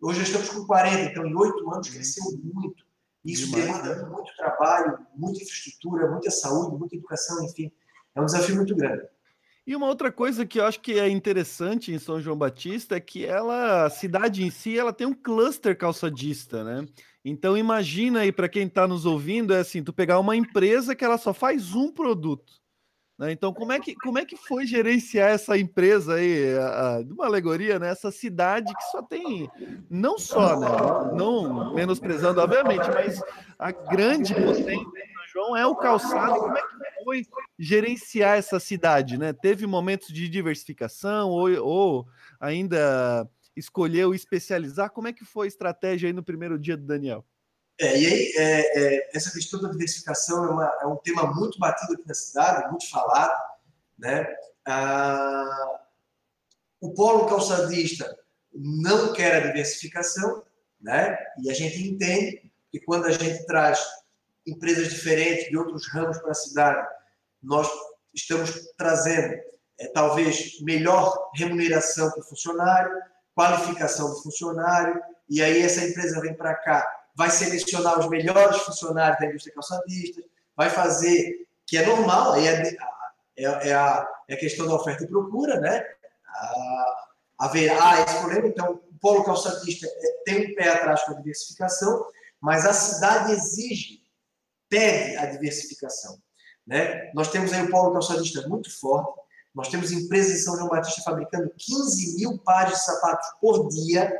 Hoje 0.00 0.22
estamos 0.22 0.48
com 0.48 0.66
40, 0.66 1.02
então 1.02 1.24
em 1.24 1.36
oito 1.36 1.72
anos 1.72 1.88
cresceu 1.88 2.24
muito. 2.42 2.84
Isso 3.24 3.46
Demais, 3.46 3.64
demanda 3.64 4.02
né? 4.02 4.08
muito 4.08 4.34
trabalho, 4.36 4.98
muita 5.14 5.40
infraestrutura, 5.40 6.10
muita 6.10 6.32
saúde, 6.32 6.76
muita 6.76 6.96
educação, 6.96 7.44
enfim. 7.44 7.70
É 8.12 8.20
um 8.20 8.24
desafio 8.24 8.56
muito 8.56 8.74
grande. 8.74 9.04
E 9.64 9.76
uma 9.76 9.86
outra 9.86 10.10
coisa 10.10 10.44
que 10.44 10.58
eu 10.58 10.64
acho 10.64 10.80
que 10.80 10.98
é 10.98 11.08
interessante 11.08 11.92
em 11.92 11.98
São 11.98 12.20
João 12.20 12.36
Batista 12.36 12.96
é 12.96 13.00
que 13.00 13.24
ela, 13.24 13.86
a 13.86 13.90
cidade 13.90 14.44
em 14.44 14.50
si, 14.50 14.76
ela 14.76 14.92
tem 14.92 15.06
um 15.06 15.14
cluster 15.14 15.78
calçadista, 15.78 16.64
né? 16.64 16.88
Então 17.24 17.56
imagina 17.56 18.20
aí 18.20 18.32
para 18.32 18.48
quem 18.48 18.66
está 18.66 18.86
nos 18.86 19.06
ouvindo, 19.06 19.54
é 19.54 19.60
assim, 19.60 19.82
tu 19.82 19.92
pegar 19.92 20.18
uma 20.18 20.36
empresa 20.36 20.94
que 20.94 21.04
ela 21.04 21.18
só 21.18 21.32
faz 21.32 21.72
um 21.74 21.92
produto. 21.92 22.65
Né? 23.18 23.32
Então, 23.32 23.52
como 23.52 23.72
é, 23.72 23.80
que, 23.80 23.94
como 23.94 24.18
é 24.18 24.24
que 24.24 24.36
foi 24.36 24.66
gerenciar 24.66 25.30
essa 25.30 25.56
empresa 25.56 26.14
aí, 26.14 26.50
de 27.04 27.12
uma 27.12 27.26
alegoria, 27.26 27.78
né? 27.78 27.88
essa 27.88 28.10
cidade 28.10 28.72
que 28.74 28.82
só 28.90 29.02
tem, 29.02 29.50
não 29.88 30.18
só, 30.18 30.58
né? 30.60 30.68
não 31.16 31.74
menosprezando, 31.74 32.40
obviamente, 32.40 32.88
mas 32.90 33.22
a 33.58 33.72
grande 33.72 34.34
potência 34.34 34.84
do 34.84 35.32
João 35.32 35.56
é 35.56 35.66
o 35.66 35.74
calçado. 35.74 36.40
Como 36.40 36.58
é 36.58 36.60
que 36.60 37.04
foi 37.04 37.26
gerenciar 37.58 38.36
essa 38.36 38.60
cidade? 38.60 39.16
Né? 39.16 39.32
Teve 39.32 39.66
momentos 39.66 40.08
de 40.08 40.28
diversificação 40.28 41.30
ou, 41.30 41.48
ou 41.64 42.08
ainda 42.38 43.26
escolheu 43.56 44.14
especializar? 44.14 44.90
Como 44.90 45.08
é 45.08 45.12
que 45.12 45.24
foi 45.24 45.46
a 45.46 45.48
estratégia 45.48 46.08
aí 46.08 46.12
no 46.12 46.22
primeiro 46.22 46.58
dia 46.58 46.76
do 46.76 46.84
Daniel? 46.84 47.24
É, 47.78 47.98
e 47.98 48.06
aí, 48.06 48.32
é, 48.36 48.78
é, 48.78 49.10
essa 49.14 49.30
questão 49.30 49.60
da 49.60 49.68
diversificação 49.68 50.46
é, 50.46 50.50
uma, 50.50 50.78
é, 50.82 50.86
um 50.86 50.96
tema 50.96 51.34
muito 51.34 51.58
batido 51.58 51.92
aqui 51.92 52.08
na 52.08 52.14
cidade, 52.14 52.70
muito 52.70 52.88
falado. 52.88 53.38
Né? 53.98 54.26
Ah, 54.66 55.80
o 56.80 56.94
polo 56.94 57.26
calçadista 57.26 58.16
não 58.52 59.12
quer 59.12 59.36
a 59.36 59.46
diversificação, 59.46 60.42
né? 60.80 61.18
e 61.42 61.50
a 61.50 61.54
gente 61.54 61.86
entende 61.86 62.50
que 62.70 62.80
quando 62.80 63.06
a 63.06 63.10
gente 63.10 63.44
traz 63.44 63.78
empresas 64.46 64.88
diferentes 64.88 65.50
de 65.50 65.56
outros 65.58 65.86
ramos 65.92 66.18
para 66.18 66.30
a 66.30 66.34
cidade, 66.34 66.88
nós 67.42 67.68
estamos 68.14 68.52
trazendo 68.78 69.34
é, 69.78 69.88
talvez 69.88 70.58
melhor 70.62 71.30
remuneração 71.34 72.10
para 72.10 72.20
o 72.20 72.26
funcionário, 72.26 72.90
qualificação 73.34 74.08
do 74.08 74.22
funcionário, 74.22 74.98
e 75.28 75.42
aí 75.42 75.60
essa 75.60 75.84
empresa 75.84 76.20
vem 76.22 76.34
para 76.34 76.54
cá 76.54 76.86
vai 77.16 77.30
selecionar 77.30 77.98
os 77.98 78.08
melhores 78.08 78.58
funcionários 78.58 79.18
da 79.18 79.26
indústria 79.26 79.54
calçadista, 79.54 80.22
vai 80.54 80.68
fazer, 80.68 81.46
que 81.66 81.78
é 81.78 81.86
normal, 81.86 82.36
é, 82.36 82.76
é, 83.36 83.68
é, 83.68 83.74
a, 83.74 84.06
é 84.28 84.34
a 84.34 84.38
questão 84.38 84.66
da 84.66 84.74
oferta 84.74 85.04
e 85.04 85.08
procura, 85.08 85.58
né? 85.58 85.84
haverá 87.38 88.02
esse 88.02 88.18
problema, 88.18 88.48
então 88.48 88.74
o 88.74 88.98
polo 89.00 89.24
calçadista 89.24 89.86
é, 89.86 90.22
tem 90.24 90.52
um 90.52 90.54
pé 90.54 90.68
atrás 90.68 91.02
com 91.04 91.12
a 91.12 91.16
diversificação, 91.16 92.06
mas 92.40 92.66
a 92.66 92.72
cidade 92.74 93.32
exige, 93.32 94.02
pede 94.68 95.16
a 95.16 95.26
diversificação. 95.26 96.18
Né? 96.66 97.10
Nós 97.14 97.28
temos 97.28 97.52
aí 97.52 97.62
o 97.62 97.70
polo 97.70 97.92
calçadista 97.92 98.46
muito 98.48 98.70
forte, 98.78 99.20
nós 99.54 99.68
temos 99.68 99.90
empresas 99.90 100.32
em 100.32 100.44
São 100.44 100.56
João 100.56 100.68
Batista 100.68 101.00
fabricando 101.02 101.50
15 101.56 102.16
mil 102.16 102.38
pares 102.38 102.74
de 102.74 102.84
sapatos 102.84 103.26
por 103.40 103.68
dia, 103.68 104.14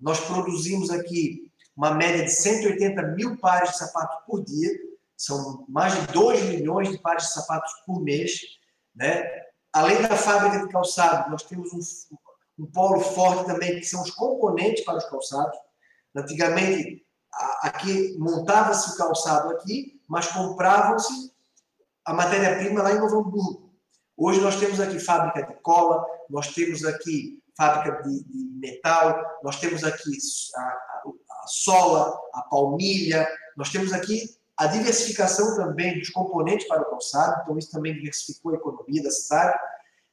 nós 0.00 0.20
produzimos 0.20 0.90
aqui 0.90 1.51
uma 1.76 1.94
média 1.94 2.24
de 2.24 2.30
180 2.30 3.02
mil 3.14 3.38
pares 3.38 3.70
de 3.70 3.78
sapatos 3.78 4.24
por 4.26 4.44
dia, 4.44 4.70
são 5.16 5.64
mais 5.68 5.94
de 5.94 6.12
2 6.12 6.42
milhões 6.44 6.90
de 6.90 6.98
pares 6.98 7.24
de 7.24 7.32
sapatos 7.32 7.72
por 7.86 8.02
mês, 8.02 8.40
né? 8.94 9.22
além 9.72 10.02
da 10.02 10.16
fábrica 10.16 10.66
de 10.66 10.72
calçado, 10.72 11.30
nós 11.30 11.42
temos 11.44 11.72
um, 11.72 11.80
um 12.62 12.66
polo 12.66 13.00
forte 13.00 13.46
também, 13.46 13.78
que 13.78 13.86
são 13.86 14.02
os 14.02 14.10
componentes 14.10 14.84
para 14.84 14.98
os 14.98 15.08
calçados. 15.08 15.56
Antigamente, 16.14 17.04
aqui 17.62 18.16
montava-se 18.18 18.90
o 18.90 18.96
calçado 18.96 19.50
aqui, 19.50 20.00
mas 20.08 20.26
compravam-se 20.26 21.32
a 22.04 22.12
matéria-prima 22.12 22.82
lá 22.82 22.92
em 22.92 22.98
Novo 22.98 23.20
Hamburgo. 23.20 23.72
Hoje 24.16 24.40
nós 24.40 24.56
temos 24.56 24.78
aqui 24.78 25.00
fábrica 25.00 25.46
de 25.46 25.54
cola, 25.62 26.04
nós 26.28 26.48
temos 26.48 26.84
aqui 26.84 27.42
fábrica 27.56 28.02
de, 28.02 28.24
de 28.24 28.58
metal, 28.58 29.22
nós 29.42 29.58
temos 29.58 29.84
aqui 29.84 30.18
a, 30.56 30.91
a, 31.42 31.46
sola, 31.46 32.18
a 32.32 32.42
palmilha, 32.42 33.28
nós 33.56 33.70
temos 33.70 33.92
aqui 33.92 34.36
a 34.56 34.66
diversificação 34.66 35.56
também 35.56 35.98
dos 35.98 36.10
componentes 36.10 36.68
para 36.68 36.82
o 36.82 36.90
calçado, 36.90 37.40
então 37.42 37.58
isso 37.58 37.70
também 37.70 37.94
diversificou 37.94 38.52
a 38.52 38.56
economia 38.56 39.02
da 39.02 39.10
cidade. 39.10 39.58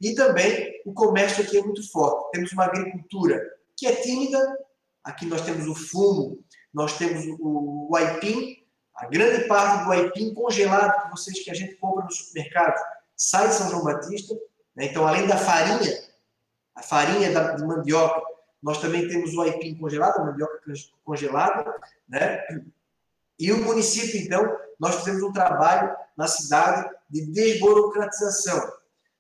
E 0.02 0.16
também 0.16 0.82
o 0.86 0.94
comércio 0.94 1.44
aqui 1.44 1.58
é 1.58 1.62
muito 1.62 1.88
forte. 1.92 2.32
Temos 2.32 2.52
uma 2.54 2.66
agricultura 2.66 3.42
que 3.76 3.86
é 3.86 3.96
tímida, 3.96 4.40
aqui 5.04 5.26
nós 5.26 5.42
temos 5.42 5.68
o 5.68 5.76
fumo, 5.76 6.40
nós 6.74 6.98
temos 6.98 7.26
o, 7.40 7.90
o 7.90 7.96
aipim, 7.96 8.58
a 8.96 9.08
grande 9.08 9.48
parte 9.48 9.86
do 9.86 9.92
aipim 9.92 10.34
congelado 10.34 11.04
que 11.04 11.12
vocês 11.12 11.44
que 11.44 11.52
a 11.52 11.54
gente 11.54 11.76
compra 11.76 12.04
no 12.06 12.12
supermercado 12.12 12.80
sai 13.16 13.50
de 13.50 13.56
São 13.56 13.70
João 13.70 13.84
Batista. 13.84 14.34
Né? 14.76 14.86
Então, 14.86 15.06
além 15.06 15.28
da 15.28 15.38
farinha, 15.38 16.04
a 16.76 16.82
farinha 16.82 17.32
da, 17.32 17.52
de 17.52 17.64
mandioca, 17.64 18.22
nós 18.62 18.80
também 18.80 19.08
temos 19.08 19.34
o 19.34 19.42
aipim 19.42 19.76
congelado, 19.76 20.20
a 20.20 20.26
mandioca 20.26 20.62
congelada, 21.04 21.74
né? 22.08 22.42
E 23.40 23.52
o 23.54 23.64
município, 23.64 24.20
então, 24.20 24.58
nós 24.78 24.96
fizemos 24.96 25.24
um 25.24 25.32
trabalho 25.32 25.96
na 26.18 26.28
cidade 26.28 26.90
de 27.10 27.26
desburocratização. 27.28 28.74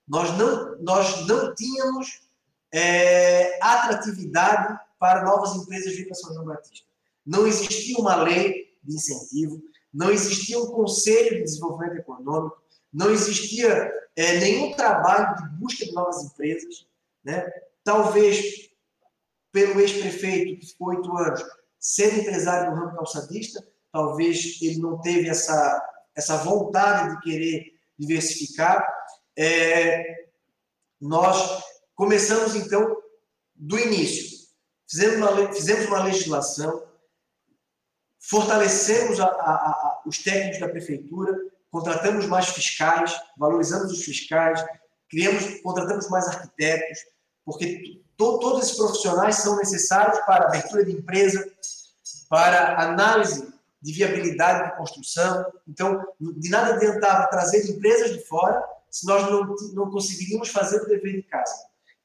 Nós 0.07 0.37
não, 0.37 0.77
nós 0.81 1.25
não 1.25 1.53
tínhamos 1.55 2.27
é, 2.71 3.57
atratividade 3.63 4.77
para 4.99 5.23
novas 5.23 5.55
empresas 5.55 5.95
para 6.01 6.15
São 6.15 6.33
João 6.33 6.45
Batista. 6.45 6.85
Não 7.25 7.47
existia 7.47 7.97
uma 7.97 8.15
lei 8.15 8.75
de 8.83 8.95
incentivo, 8.95 9.61
não 9.93 10.11
existia 10.11 10.59
um 10.59 10.67
conselho 10.67 11.37
de 11.37 11.43
desenvolvimento 11.43 11.97
econômico, 11.97 12.61
não 12.91 13.11
existia 13.11 13.91
é, 14.15 14.39
nenhum 14.39 14.73
trabalho 14.73 15.35
de 15.37 15.49
busca 15.57 15.85
de 15.85 15.93
novas 15.93 16.23
empresas. 16.23 16.85
Né? 17.23 17.49
Talvez 17.83 18.69
pelo 19.51 19.79
ex-prefeito, 19.79 20.59
que 20.59 20.67
ficou 20.67 20.89
oito 20.89 21.15
anos, 21.17 21.43
sendo 21.79 22.21
empresário 22.21 22.71
do 22.71 22.77
ramo 22.77 22.95
calçadista, 22.95 23.65
talvez 23.91 24.59
ele 24.61 24.79
não 24.79 24.99
teve 25.01 25.29
essa, 25.29 25.81
essa 26.15 26.37
vontade 26.37 27.15
de 27.15 27.21
querer 27.21 27.73
diversificar. 27.97 28.85
É, 29.37 30.27
nós 30.99 31.63
começamos, 31.95 32.55
então, 32.55 32.97
do 33.55 33.77
início. 33.79 34.39
Fizemos 34.89 35.17
uma, 35.17 35.53
fizemos 35.53 35.85
uma 35.85 36.03
legislação, 36.03 36.87
fortalecemos 38.19 39.19
a, 39.19 39.25
a, 39.25 39.53
a, 39.53 40.01
os 40.05 40.17
técnicos 40.19 40.59
da 40.59 40.67
prefeitura, 40.67 41.37
contratamos 41.69 42.25
mais 42.25 42.49
fiscais, 42.49 43.15
valorizamos 43.37 43.91
os 43.91 44.03
fiscais, 44.03 44.63
criamos, 45.09 45.61
contratamos 45.61 46.09
mais 46.09 46.27
arquitetos, 46.27 46.99
porque 47.49 48.01
to, 48.15 48.39
todos 48.39 48.63
esses 48.63 48.77
profissionais 48.77 49.37
são 49.37 49.57
necessários 49.57 50.19
para 50.25 50.45
abertura 50.45 50.85
de 50.85 50.91
empresa, 50.91 51.51
para 52.29 52.79
análise 52.79 53.51
de 53.81 53.93
viabilidade 53.93 54.69
de 54.69 54.77
construção. 54.77 55.45
Então, 55.67 56.05
de 56.19 56.49
nada 56.49 56.75
adiantava 56.75 57.27
trazer 57.27 57.69
empresas 57.69 58.11
de 58.11 58.23
fora 58.25 58.63
se 58.89 59.05
nós 59.05 59.29
não, 59.29 59.55
não 59.73 59.91
conseguiríamos 59.91 60.49
fazer 60.49 60.81
o 60.81 60.87
dever 60.87 61.15
de 61.17 61.23
casa. 61.23 61.53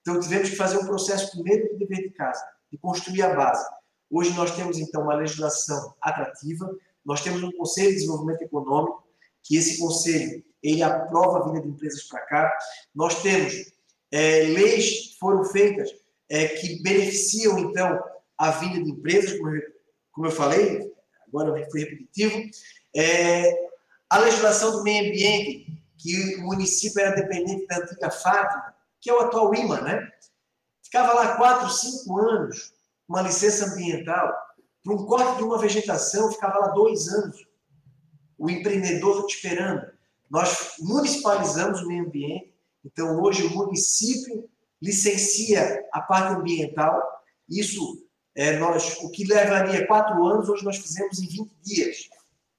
Então, 0.01 0.21
tivemos 0.21 0.51
que 0.51 0.57
fazer 0.57 0.79
um 0.79 0.87
processo 0.87 1.31
primeiro 1.33 1.71
de 1.71 1.79
dever 1.79 2.09
de 2.09 2.11
casa, 2.11 2.45
de 2.71 2.79
construir 2.79 3.23
a 3.23 3.35
base. 3.35 3.65
Hoje 4.11 4.33
nós 4.35 4.55
temos, 4.55 4.79
então, 4.79 5.03
uma 5.03 5.15
legislação 5.15 5.95
atrativa, 6.01 6.71
nós 7.05 7.23
temos 7.23 7.43
um 7.43 7.53
Conselho 7.53 7.89
de 7.89 7.95
Desenvolvimento 7.97 8.43
Econômico, 8.43 9.03
que 9.43 9.57
esse 9.57 9.79
conselho 9.79 10.43
ele 10.63 10.83
aprova 10.83 11.39
a 11.39 11.43
vinda 11.45 11.61
de 11.61 11.69
empresas 11.69 12.03
para 12.05 12.21
cá. 12.21 12.53
Nós 12.95 13.21
temos 13.23 13.74
é, 14.15 14.45
leis 14.45 15.17
foram 15.19 15.43
feitas 15.45 15.91
é, 16.31 16.47
que 16.47 16.81
beneficiam, 16.83 17.59
então, 17.59 18.01
a 18.39 18.53
vinda 18.53 18.85
de 18.85 18.93
empresas, 18.93 19.37
como 19.37 19.57
eu, 19.57 19.62
como 20.12 20.27
eu 20.29 20.31
falei, 20.31 20.93
agora 21.27 21.59
eu 21.59 21.69
fui 21.69 21.81
repetitivo. 21.81 22.49
É, 22.95 23.53
a 24.09 24.19
legislação 24.19 24.71
do 24.71 24.85
meio 24.85 25.09
ambiente, 25.09 25.67
que 25.99 26.37
o 26.37 26.43
município 26.43 27.01
era 27.01 27.17
dependente 27.17 27.67
da 27.67 27.79
antiga 27.79 28.09
Fátima, 28.09 28.75
que 29.01 29.11
é 29.11 29.15
o 29.15 29.19
atual 29.19 29.53
IMA, 29.53 29.81
né? 29.81 30.09
Ficava 30.85 31.12
lá 31.12 31.37
quatro, 31.37 31.69
cinco 31.71 32.17
anos, 32.21 32.73
uma 33.09 33.21
licença 33.21 33.67
ambiental, 33.67 34.33
para 34.85 34.95
um 34.95 35.07
corte 35.07 35.39
de 35.39 35.43
uma 35.43 35.59
vegetação, 35.59 36.31
ficava 36.31 36.59
lá 36.61 36.69
dois 36.69 37.09
anos 37.09 37.45
o 38.39 38.49
empreendedor 38.49 39.27
esperando. 39.27 39.91
Nós 40.31 40.75
municipalizamos 40.79 41.81
o 41.81 41.89
meio 41.89 42.05
ambiente, 42.05 42.54
então 42.85 43.20
hoje 43.22 43.45
o 43.45 43.51
município 43.51 44.49
licencia 44.82 45.82
a 45.93 46.01
parte 46.03 46.37
ambiental. 46.39 47.01
Isso 47.49 48.05
é 48.35 48.59
nós, 48.59 48.99
o 49.01 49.11
que 49.11 49.24
levaria 49.24 49.87
quatro 49.87 50.24
anos, 50.26 50.49
hoje 50.49 50.64
nós 50.64 50.76
fizemos 50.76 51.18
em 51.18 51.26
20 51.26 51.53
dias, 51.62 52.09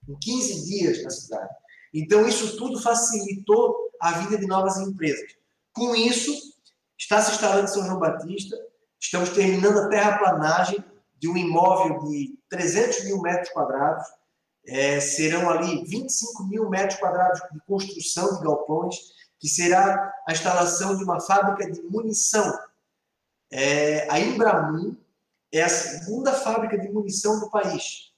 em 0.07 0.15
15 0.17 0.65
dias 0.65 1.03
na 1.03 1.09
cidade. 1.09 1.53
Então 1.93 2.27
isso 2.27 2.57
tudo 2.57 2.81
facilitou 2.81 3.75
a 4.01 4.11
vida 4.19 4.37
de 4.37 4.47
novas 4.47 4.77
empresas. 4.77 5.35
Com 5.71 5.95
isso, 5.95 6.33
está 6.97 7.21
se 7.21 7.33
instalando 7.33 7.65
em 7.65 7.67
São 7.67 7.85
João 7.85 7.99
Batista, 7.99 8.57
estamos 8.99 9.29
terminando 9.29 9.77
a 9.79 9.89
terraplanagem 9.89 10.83
de 11.17 11.29
um 11.29 11.37
imóvel 11.37 11.99
de 11.99 12.37
300 12.49 13.05
mil 13.05 13.21
metros 13.21 13.49
quadrados, 13.49 14.05
é, 14.67 14.99
serão 14.99 15.49
ali 15.49 15.83
25 15.85 16.43
mil 16.45 16.69
metros 16.69 16.99
quadrados 16.99 17.39
de 17.51 17.59
construção 17.67 18.37
de 18.37 18.43
galpões, 18.43 18.95
que 19.45 19.49
será 19.49 20.11
a 20.27 20.31
instalação 20.31 20.97
de 20.97 21.03
uma 21.03 21.21
fábrica 21.21 21.71
de 21.71 21.79
munição. 21.83 22.51
É, 23.51 24.09
a 24.09 24.19
Embramun 24.19 24.97
é 25.53 25.61
a 25.61 25.69
segunda 25.69 26.33
fábrica 26.33 26.75
de 26.79 26.89
munição 26.89 27.39
do 27.39 27.51
país. 27.51 28.11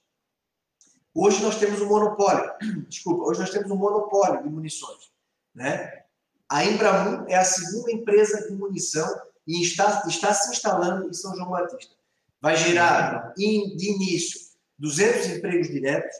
Hoje 1.14 1.42
nós 1.42 1.58
temos 1.58 1.82
um 1.82 1.86
monopólio, 1.86 2.50
desculpa, 2.88 3.24
hoje 3.24 3.40
nós 3.40 3.50
temos 3.50 3.70
um 3.70 3.76
monopólio 3.76 4.42
de 4.42 4.48
munições. 4.48 5.12
Né? 5.54 6.02
A 6.48 6.64
Embramun 6.64 7.26
é 7.28 7.36
a 7.36 7.44
segunda 7.44 7.92
empresa 7.92 8.48
de 8.48 8.54
munição 8.54 9.06
e 9.46 9.60
está, 9.62 10.04
está 10.08 10.32
se 10.32 10.50
instalando 10.50 11.10
em 11.10 11.12
São 11.12 11.36
João 11.36 11.50
Batista. 11.50 11.94
Vai 12.40 12.56
gerar, 12.56 13.34
de 13.36 13.90
início, 13.90 14.40
200 14.78 15.26
empregos 15.26 15.68
diretos, 15.68 16.16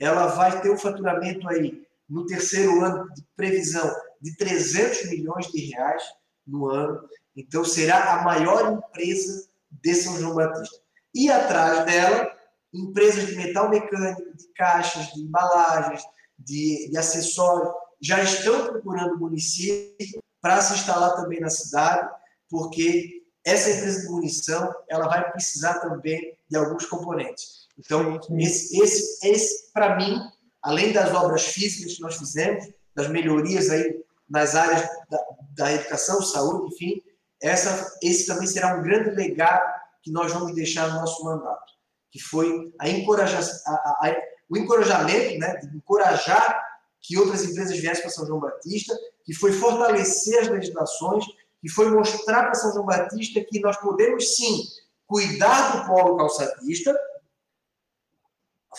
ela 0.00 0.28
vai 0.28 0.62
ter 0.62 0.70
um 0.70 0.78
faturamento 0.78 1.46
aí 1.46 1.86
no 2.08 2.24
terceiro 2.24 2.82
ano 2.82 3.12
de 3.12 3.22
previsão 3.36 3.94
de 4.26 4.36
300 4.36 5.08
milhões 5.10 5.46
de 5.52 5.70
reais 5.70 6.02
no 6.44 6.68
ano. 6.68 7.00
Então 7.36 7.64
será 7.64 8.14
a 8.14 8.24
maior 8.24 8.72
empresa 8.72 9.48
de 9.70 9.94
São 9.94 10.18
João 10.18 10.34
Batista. 10.34 10.76
E 11.14 11.30
atrás 11.30 11.86
dela, 11.86 12.28
empresas 12.74 13.28
de 13.28 13.36
metal 13.36 13.70
mecânico, 13.70 14.36
de 14.36 14.48
caixas, 14.54 15.12
de 15.12 15.20
embalagens, 15.20 16.02
de, 16.36 16.90
de 16.90 16.98
acessórios, 16.98 17.72
já 18.00 18.20
estão 18.22 18.66
procurando 18.66 19.14
o 19.14 19.20
município 19.20 20.20
para 20.40 20.60
se 20.60 20.74
instalar 20.74 21.14
também 21.14 21.40
na 21.40 21.48
cidade, 21.48 22.08
porque 22.50 23.22
essa 23.44 23.70
empresa 23.70 24.02
de 24.02 24.08
munição 24.08 24.74
ela 24.90 25.06
vai 25.06 25.30
precisar 25.30 25.78
também 25.78 26.36
de 26.50 26.56
alguns 26.56 26.84
componentes. 26.86 27.68
Então, 27.78 28.20
esse, 28.38 28.82
esse, 28.82 29.26
esse 29.26 29.72
para 29.72 29.96
mim, 29.96 30.20
além 30.62 30.92
das 30.92 31.14
obras 31.14 31.46
físicas 31.46 31.94
que 31.94 32.02
nós 32.02 32.16
fizemos, 32.16 32.64
das 32.94 33.08
melhorias 33.08 33.70
aí 33.70 34.04
nas 34.28 34.54
áreas 34.54 34.82
da, 35.08 35.18
da 35.56 35.72
educação, 35.72 36.20
saúde, 36.22 36.74
enfim, 36.74 37.02
essa, 37.40 37.98
esse 38.02 38.26
também 38.26 38.46
será 38.46 38.76
um 38.76 38.82
grande 38.82 39.10
legado 39.10 39.74
que 40.02 40.10
nós 40.10 40.32
vamos 40.32 40.54
deixar 40.54 40.88
no 40.88 41.00
nosso 41.00 41.24
mandato, 41.24 41.72
que 42.10 42.20
foi 42.20 42.72
a 42.78 42.88
encorajar, 42.88 43.42
a, 43.66 43.72
a, 43.72 44.16
o 44.48 44.56
encorajamento, 44.56 45.38
né, 45.38 45.56
de 45.56 45.76
encorajar 45.76 46.64
que 47.00 47.18
outras 47.18 47.44
empresas 47.44 47.78
viessem 47.78 48.02
para 48.02 48.10
São 48.10 48.26
João 48.26 48.40
Batista, 48.40 48.96
que 49.24 49.34
foi 49.34 49.52
fortalecer 49.52 50.40
as 50.40 50.48
legislações, 50.48 51.24
que 51.60 51.68
foi 51.68 51.90
mostrar 51.90 52.44
para 52.44 52.54
São 52.54 52.72
João 52.72 52.86
Batista 52.86 53.44
que 53.44 53.60
nós 53.60 53.76
podemos 53.76 54.36
sim 54.36 54.64
cuidar 55.06 55.76
do 55.76 55.86
polo 55.86 56.16
calçadista, 56.16 56.98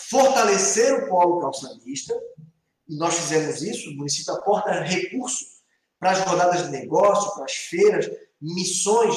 fortalecer 0.10 0.94
o 1.04 1.10
polo 1.10 1.40
calçadista, 1.40 2.14
e 2.88 2.96
nós 2.96 3.16
fizemos 3.16 3.62
isso, 3.62 3.90
o 3.90 3.96
município 3.96 4.34
aporta 4.34 4.82
recursos 4.82 5.58
para 6.00 6.12
as 6.12 6.20
rodadas 6.22 6.64
de 6.64 6.72
negócio, 6.72 7.34
para 7.36 7.46
as 7.46 7.54
feiras, 7.54 8.10
missões, 8.42 9.16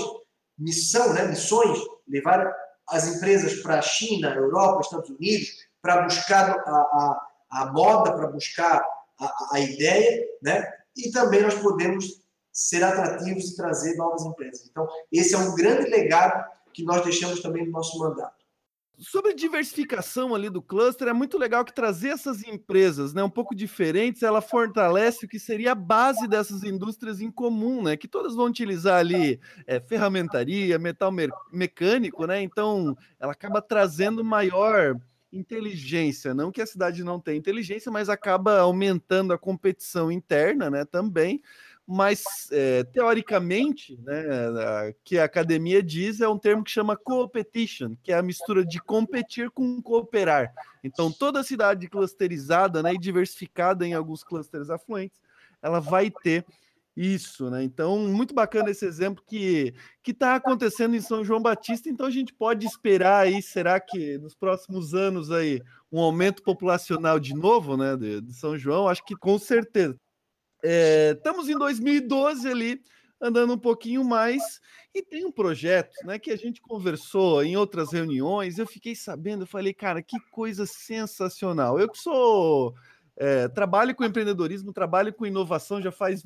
missão, 0.58 1.12
né, 1.12 1.26
missões, 1.26 1.78
levar 2.08 2.52
as 2.88 3.06
empresas 3.06 3.62
para 3.62 3.78
a 3.78 3.82
China, 3.82 4.34
Europa, 4.34 4.80
Estados 4.80 5.10
Unidos, 5.10 5.48
para 5.80 6.02
buscar 6.02 6.50
a, 6.50 6.70
a, 6.70 7.28
a 7.50 7.72
moda, 7.72 8.12
para 8.12 8.26
buscar 8.28 8.84
a, 9.18 9.48
a, 9.52 9.60
ideia, 9.60 10.26
né? 10.42 10.68
E 10.96 11.10
também 11.10 11.42
nós 11.42 11.54
podemos 11.54 12.20
ser 12.52 12.82
atrativos 12.82 13.50
e 13.50 13.56
trazer 13.56 13.94
novas 13.96 14.22
empresas. 14.24 14.66
Então, 14.68 14.88
esse 15.12 15.34
é 15.34 15.38
um 15.38 15.54
grande 15.54 15.88
legado 15.88 16.44
que 16.74 16.84
nós 16.84 17.02
deixamos 17.04 17.40
também 17.40 17.64
no 17.64 17.72
nosso 17.72 17.98
mandato 17.98 18.39
sobre 19.00 19.34
diversificação 19.34 20.34
ali 20.34 20.50
do 20.50 20.60
cluster, 20.60 21.08
é 21.08 21.12
muito 21.12 21.38
legal 21.38 21.64
que 21.64 21.74
trazer 21.74 22.08
essas 22.08 22.42
empresas, 22.44 23.14
né, 23.14 23.24
um 23.24 23.30
pouco 23.30 23.54
diferentes, 23.54 24.22
ela 24.22 24.42
fortalece 24.42 25.24
o 25.24 25.28
que 25.28 25.38
seria 25.38 25.72
a 25.72 25.74
base 25.74 26.28
dessas 26.28 26.62
indústrias 26.62 27.20
em 27.20 27.30
comum, 27.30 27.82
né, 27.82 27.96
que 27.96 28.06
todas 28.06 28.34
vão 28.34 28.46
utilizar 28.46 28.98
ali 28.98 29.40
é, 29.66 29.80
ferramentaria, 29.80 30.78
metal 30.78 31.10
me 31.10 31.28
mecânico, 31.50 32.26
né, 32.26 32.42
então 32.42 32.96
ela 33.18 33.32
acaba 33.32 33.62
trazendo 33.62 34.22
maior 34.22 34.94
inteligência, 35.32 36.34
não 36.34 36.50
que 36.50 36.60
a 36.60 36.66
cidade 36.66 37.04
não 37.04 37.20
tenha 37.20 37.38
inteligência, 37.38 37.90
mas 37.90 38.08
acaba 38.08 38.58
aumentando 38.58 39.32
a 39.32 39.38
competição 39.38 40.10
interna, 40.10 40.68
né, 40.68 40.84
também, 40.84 41.40
mas 41.92 42.22
é, 42.52 42.84
teoricamente, 42.84 43.98
né, 44.02 44.94
que 45.02 45.18
a 45.18 45.24
academia 45.24 45.82
diz 45.82 46.20
é 46.20 46.28
um 46.28 46.38
termo 46.38 46.62
que 46.62 46.70
chama 46.70 46.96
competition, 46.96 47.96
que 48.00 48.12
é 48.12 48.16
a 48.16 48.22
mistura 48.22 48.64
de 48.64 48.80
competir 48.80 49.50
com 49.50 49.82
cooperar. 49.82 50.52
Então, 50.84 51.10
toda 51.10 51.42
cidade 51.42 51.88
clusterizada 51.88 52.80
né, 52.80 52.94
e 52.94 52.98
diversificada 52.98 53.84
em 53.84 53.92
alguns 53.92 54.22
clusters 54.22 54.70
afluentes, 54.70 55.18
ela 55.60 55.80
vai 55.80 56.12
ter 56.12 56.46
isso, 56.96 57.50
né? 57.50 57.64
Então, 57.64 57.98
muito 57.98 58.34
bacana 58.34 58.70
esse 58.70 58.84
exemplo 58.84 59.24
que 59.26 59.74
que 60.02 60.12
está 60.12 60.36
acontecendo 60.36 60.94
em 60.94 61.00
São 61.00 61.24
João 61.24 61.42
Batista. 61.42 61.88
Então, 61.88 62.06
a 62.06 62.10
gente 62.10 62.32
pode 62.32 62.66
esperar 62.66 63.26
aí, 63.26 63.42
será 63.42 63.80
que 63.80 64.16
nos 64.18 64.34
próximos 64.34 64.94
anos 64.94 65.30
aí 65.32 65.60
um 65.90 65.98
aumento 65.98 66.40
populacional 66.42 67.18
de 67.18 67.34
novo, 67.34 67.76
né, 67.76 67.96
de, 67.96 68.20
de 68.20 68.32
São 68.34 68.56
João? 68.56 68.86
Acho 68.86 69.04
que 69.04 69.16
com 69.16 69.38
certeza. 69.40 69.98
É, 70.62 71.12
estamos 71.16 71.48
em 71.48 71.56
2012 71.56 72.48
ali, 72.48 72.82
andando 73.20 73.52
um 73.52 73.58
pouquinho 73.58 74.04
mais, 74.04 74.60
e 74.94 75.02
tem 75.02 75.24
um 75.24 75.32
projeto 75.32 75.94
né, 76.04 76.18
que 76.18 76.30
a 76.30 76.36
gente 76.36 76.60
conversou 76.60 77.42
em 77.44 77.56
outras 77.56 77.92
reuniões. 77.92 78.58
Eu 78.58 78.66
fiquei 78.66 78.94
sabendo, 78.94 79.42
eu 79.42 79.46
falei, 79.46 79.72
cara, 79.72 80.02
que 80.02 80.18
coisa 80.30 80.66
sensacional. 80.66 81.78
Eu 81.78 81.88
que 81.88 81.98
sou. 81.98 82.74
É, 83.16 83.48
trabalho 83.48 83.94
com 83.94 84.02
empreendedorismo, 84.02 84.72
trabalho 84.72 85.12
com 85.12 85.26
inovação 85.26 85.82
já 85.82 85.92
faz 85.92 86.24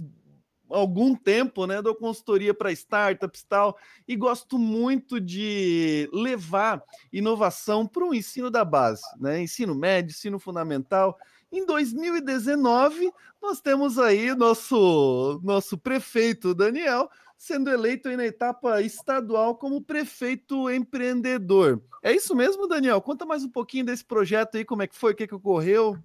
algum 0.68 1.14
tempo, 1.14 1.66
né? 1.66 1.82
Dou 1.82 1.94
consultoria 1.94 2.54
para 2.54 2.72
startups 2.72 3.40
e 3.40 3.46
tal, 3.46 3.76
e 4.06 4.16
gosto 4.16 4.58
muito 4.58 5.20
de 5.20 6.08
levar 6.12 6.82
inovação 7.12 7.86
para 7.86 8.04
o 8.04 8.14
ensino 8.14 8.50
da 8.50 8.64
base, 8.64 9.02
né? 9.18 9.40
Ensino 9.42 9.74
médio, 9.74 10.12
ensino 10.12 10.38
fundamental. 10.38 11.18
Em 11.54 11.64
2019, 11.64 13.12
nós 13.40 13.60
temos 13.60 13.96
aí 13.96 14.34
nosso, 14.34 15.40
nosso 15.44 15.78
prefeito 15.78 16.52
Daniel 16.52 17.08
sendo 17.38 17.70
eleito 17.70 18.08
na 18.16 18.26
etapa 18.26 18.82
estadual 18.82 19.54
como 19.54 19.80
prefeito 19.80 20.68
empreendedor. 20.68 21.80
É 22.02 22.12
isso 22.12 22.34
mesmo, 22.34 22.66
Daniel? 22.66 23.00
Conta 23.00 23.24
mais 23.24 23.44
um 23.44 23.48
pouquinho 23.48 23.84
desse 23.84 24.04
projeto 24.04 24.56
aí, 24.56 24.64
como 24.64 24.82
é 24.82 24.88
que 24.88 24.96
foi, 24.96 25.12
o 25.12 25.14
que, 25.14 25.28
que 25.28 25.34
ocorreu? 25.36 25.96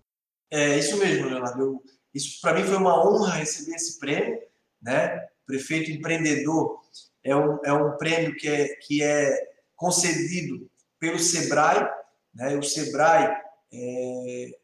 É 0.52 0.78
isso 0.78 0.98
mesmo, 0.98 1.30
Leonardo. 1.30 1.60
Eu, 1.60 1.84
isso 2.14 2.40
para 2.42 2.54
mim 2.54 2.64
foi 2.64 2.78
uma 2.78 3.04
honra 3.04 3.38
receber 3.38 3.76
esse 3.76 3.98
prêmio, 3.98 4.40
né? 4.80 5.18
Prefeito 5.48 5.90
empreendedor 5.90 6.80
é 7.24 7.36
um, 7.36 7.60
é 7.66 7.74
um 7.74 7.98
prêmio 7.98 8.36
que 8.36 8.48
é, 8.48 8.68
que 8.76 9.02
é 9.02 9.36
concedido 9.76 10.70
pelo 11.00 11.18
Sebrae, 11.18 11.90
né? 12.36 12.56
O 12.56 12.62
Sebrae 12.62 13.36
é, 13.74 14.60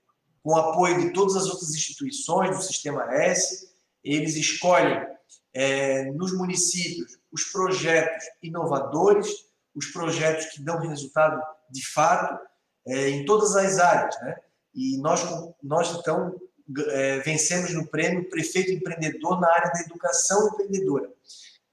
com 0.46 0.52
o 0.52 0.58
apoio 0.58 1.02
de 1.02 1.10
todas 1.10 1.36
as 1.36 1.48
outras 1.48 1.74
instituições 1.74 2.56
do 2.56 2.62
Sistema 2.62 3.12
S, 3.12 3.68
eles 4.04 4.36
escolhem 4.36 5.04
é, 5.52 6.06
nos 6.12 6.38
municípios 6.38 7.18
os 7.32 7.46
projetos 7.46 8.24
inovadores, 8.44 9.28
os 9.74 9.88
projetos 9.88 10.46
que 10.46 10.62
dão 10.62 10.78
resultado 10.78 11.42
de 11.72 11.84
fato 11.84 12.40
é, 12.86 13.10
em 13.10 13.26
todas 13.26 13.56
as 13.56 13.80
áreas. 13.80 14.16
Né? 14.22 14.36
E 14.76 14.98
nós, 15.00 15.24
nós 15.64 15.98
então, 15.98 16.40
é, 16.90 17.18
vencemos 17.22 17.74
no 17.74 17.88
prêmio 17.88 18.30
Prefeito 18.30 18.72
Empreendedor 18.72 19.42
na 19.42 19.52
área 19.52 19.72
da 19.72 19.80
educação 19.80 20.48
empreendedora. 20.50 21.12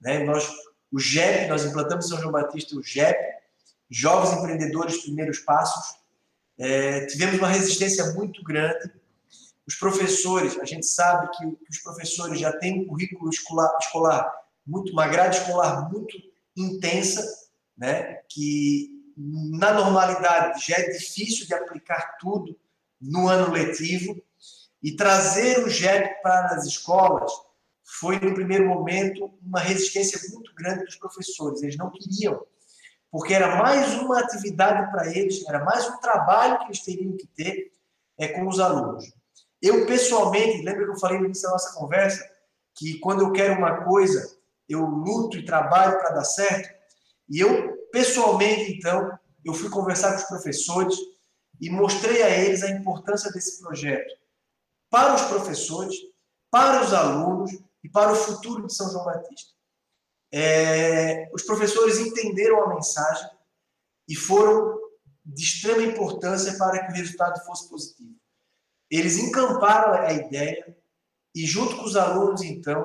Né? 0.01 0.25
Nós, 0.25 0.51
o 0.91 0.99
GEP, 0.99 1.47
nós 1.47 1.63
implantamos 1.67 2.07
em 2.07 2.09
São 2.09 2.19
João 2.19 2.33
Batista 2.33 2.75
o 2.75 2.83
GEP, 2.83 3.21
Jovens 3.91 4.39
Empreendedores 4.39 5.03
Primeiros 5.03 5.41
Passos, 5.41 6.01
é, 6.63 7.07
tivemos 7.07 7.39
uma 7.39 7.49
resistência 7.49 8.13
muito 8.13 8.41
grande. 8.45 8.89
Os 9.67 9.75
professores, 9.75 10.57
a 10.61 10.65
gente 10.65 10.87
sabe 10.87 11.29
que, 11.37 11.45
os 11.69 11.79
professores 11.79 12.39
já 12.39 12.57
têm 12.57 12.83
um 12.83 12.87
currículo 12.87 13.29
escolar, 13.31 13.69
escolar 13.81 14.33
muito, 14.65 14.93
uma 14.93 15.09
grade 15.09 15.39
escolar 15.39 15.91
muito 15.91 16.17
intensa, 16.57 17.21
né? 17.77 18.21
que 18.29 18.91
na 19.17 19.73
normalidade 19.75 20.65
já 20.65 20.77
é 20.77 20.91
difícil 20.91 21.49
de 21.49 21.55
aplicar 21.55 22.17
tudo 22.21 22.57
no 23.01 23.27
ano 23.27 23.53
letivo. 23.53 24.23
E 24.81 24.95
trazer 24.95 25.65
o 25.65 25.69
GEP 25.69 26.23
para 26.23 26.47
as 26.55 26.65
escolas 26.65 27.33
foi, 27.85 28.21
no 28.21 28.35
primeiro 28.35 28.69
momento, 28.69 29.33
uma 29.43 29.59
resistência 29.59 30.21
muito 30.33 30.55
grande 30.55 30.85
dos 30.85 30.97
professores. 30.97 31.63
Eles 31.63 31.77
não 31.77 31.91
queriam 31.91 32.45
porque 33.13 33.35
era 33.35 33.57
mais 33.57 33.93
uma 33.99 34.21
atividade 34.21 34.91
para 34.91 35.07
eles, 35.15 35.47
era 35.47 35.63
mais 35.63 35.87
um 35.87 35.99
trabalho 35.99 36.59
que 36.61 36.65
eles 36.65 36.81
teriam 36.81 37.15
que 37.15 37.27
ter 37.27 37.71
é, 38.19 38.29
com 38.29 38.49
os 38.49 38.59
alunos. 38.59 39.05
Eu, 39.61 39.85
pessoalmente, 39.85 40.63
lembra 40.63 40.87
que 40.87 40.91
eu 40.93 40.99
falei 40.99 41.19
no 41.19 41.27
início 41.27 41.43
da 41.43 41.51
nossa 41.51 41.79
conversa, 41.79 42.27
que 42.75 42.99
quando 43.01 43.21
eu 43.21 43.31
quero 43.31 43.59
uma 43.59 43.85
coisa, 43.85 44.35
eu 44.67 44.81
luto 44.81 45.37
e 45.37 45.45
trabalho 45.45 45.99
para 45.99 46.15
dar 46.15 46.25
certo? 46.25 46.75
E 47.29 47.39
eu, 47.39 47.77
pessoalmente, 47.93 48.73
então, 48.73 49.17
eu 49.45 49.53
fui 49.53 49.69
conversar 49.69 50.13
com 50.13 50.23
os 50.23 50.29
professores 50.29 50.97
e 51.61 51.69
mostrei 51.69 52.23
a 52.23 52.31
eles 52.31 52.63
a 52.63 52.71
importância 52.71 53.31
desse 53.31 53.61
projeto 53.61 54.17
para 54.89 55.15
os 55.15 55.23
professores, 55.23 55.95
para 56.51 56.83
os 56.83 56.95
alunos 56.95 57.53
e 57.85 57.91
para 57.91 58.11
o 58.11 58.17
futuro 58.17 58.67
de 58.67 58.75
São 58.75 58.91
João 58.91 59.05
Batista 59.05 59.52
é, 60.33 61.29
os 61.33 61.43
professores 61.43 61.99
entenderam 61.99 62.63
a 62.63 62.75
mensagem 62.75 63.29
e 64.09 64.17
foram 64.17 64.81
de 65.25 65.45
extrema 65.45 65.83
importância 65.83 66.57
para 66.57 66.85
que 66.85 66.93
o 66.93 66.97
resultado 66.97 67.45
fosse 67.45 67.69
positivo. 67.69 68.15
Eles 68.91 69.19
encamparam 69.19 69.95
a 69.95 70.13
ideia 70.13 70.77
e, 71.35 71.47
junto 71.47 71.77
com 71.77 71.85
os 71.85 71.97
alunos, 71.97 72.43
então, 72.43 72.85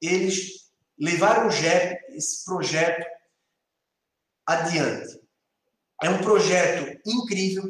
eles 0.00 0.70
levaram 0.98 1.48
o 1.48 1.50
JEP, 1.50 2.12
esse 2.14 2.44
projeto, 2.44 3.06
adiante. 4.46 5.20
É 6.02 6.10
um 6.10 6.22
projeto 6.22 7.00
incrível 7.06 7.64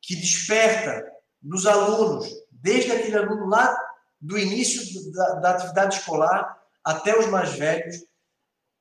que 0.00 0.16
desperta 0.16 1.10
nos 1.42 1.66
alunos, 1.66 2.28
desde 2.50 2.92
aquele 2.92 3.16
aluno 3.16 3.46
lá 3.46 3.76
do 4.20 4.38
início 4.38 5.10
da, 5.12 5.34
da 5.34 5.50
atividade 5.52 5.96
escolar 5.96 6.58
até 6.84 7.18
os 7.18 7.26
mais 7.26 7.52
velhos, 7.54 8.04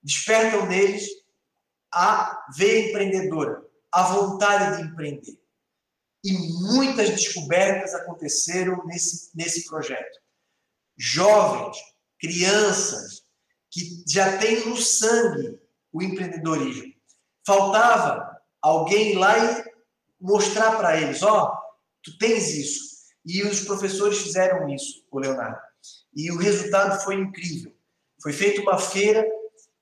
despertam 0.04 0.66
neles 0.66 1.08
a 1.92 2.46
veia 2.56 2.90
empreendedora, 2.90 3.64
a 3.92 4.04
vontade 4.04 4.78
de 4.78 4.90
empreender. 4.90 5.40
E 6.24 6.34
muitas 6.74 7.10
descobertas 7.12 7.94
aconteceram 7.96 8.86
nesse, 8.86 9.32
nesse 9.36 9.66
projeto. 9.66 10.20
Jovens, 10.98 11.78
crianças, 12.20 13.24
que 13.72 14.04
já 14.08 14.38
têm 14.38 14.66
no 14.68 14.76
sangue 14.76 15.60
o 15.92 16.02
empreendedorismo. 16.02 16.94
Faltava 17.46 18.38
alguém 18.62 19.16
lá 19.16 19.38
e 19.38 19.66
mostrar 20.20 20.78
para 20.78 21.00
eles: 21.02 21.24
ó, 21.24 21.46
oh, 21.46 21.58
tu 22.04 22.18
tens 22.18 22.50
isso. 22.50 22.90
E 23.26 23.44
os 23.44 23.62
professores 23.62 24.20
fizeram 24.20 24.68
isso, 24.70 25.06
o 25.12 25.20
Leonardo. 25.20 25.60
E 26.16 26.32
o 26.32 26.38
resultado 26.38 27.02
foi 27.04 27.16
incrível. 27.16 27.74
Foi 28.22 28.34
feita 28.34 28.62
uma 28.62 28.78
feira 28.78 29.26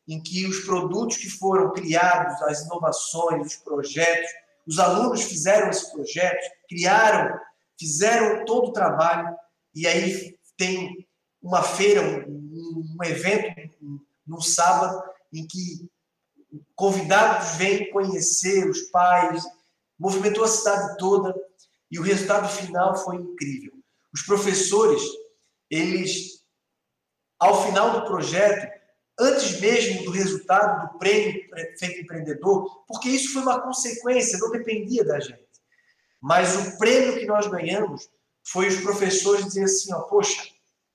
em 0.07 0.21
que 0.21 0.45
os 0.45 0.59
produtos 0.61 1.17
que 1.17 1.29
foram 1.29 1.73
criados, 1.73 2.41
as 2.43 2.63
inovações, 2.63 3.47
os 3.47 3.55
projetos, 3.57 4.29
os 4.65 4.79
alunos 4.79 5.23
fizeram 5.23 5.69
esse 5.69 5.91
projeto, 5.91 6.51
criaram, 6.69 7.37
fizeram 7.79 8.45
todo 8.45 8.69
o 8.69 8.73
trabalho, 8.73 9.35
e 9.75 9.85
aí 9.85 10.37
tem 10.57 11.07
uma 11.41 11.61
feira, 11.61 12.01
um, 12.27 12.97
um 12.99 13.03
evento 13.03 13.69
no 14.25 14.41
sábado, 14.41 15.01
em 15.33 15.45
que 15.45 15.89
convidados 16.75 17.55
vêm 17.55 17.89
conhecer 17.91 18.67
os 18.69 18.81
pais, 18.83 19.43
movimentou 19.99 20.43
a 20.43 20.47
cidade 20.47 20.97
toda, 20.97 21.35
e 21.91 21.99
o 21.99 22.03
resultado 22.03 22.47
final 22.49 22.95
foi 22.95 23.17
incrível. 23.17 23.73
Os 24.13 24.21
professores, 24.21 25.01
eles, 25.69 26.43
ao 27.39 27.65
final 27.65 27.91
do 27.91 28.07
projeto, 28.07 28.67
antes 29.19 29.59
mesmo 29.59 30.03
do 30.03 30.11
resultado 30.11 30.93
do 30.93 30.99
prêmio 30.99 31.41
feito 31.79 32.01
empreendedor, 32.01 32.83
porque 32.87 33.09
isso 33.09 33.33
foi 33.33 33.41
uma 33.41 33.61
consequência, 33.61 34.37
não 34.39 34.51
dependia 34.51 35.03
da 35.03 35.19
gente. 35.19 35.47
Mas 36.21 36.55
o 36.55 36.77
prêmio 36.77 37.17
que 37.17 37.25
nós 37.25 37.47
ganhamos 37.47 38.09
foi 38.43 38.67
os 38.67 38.79
professores 38.81 39.45
dizer 39.45 39.63
assim, 39.65 39.93
ó, 39.93 40.01
poxa, 40.01 40.43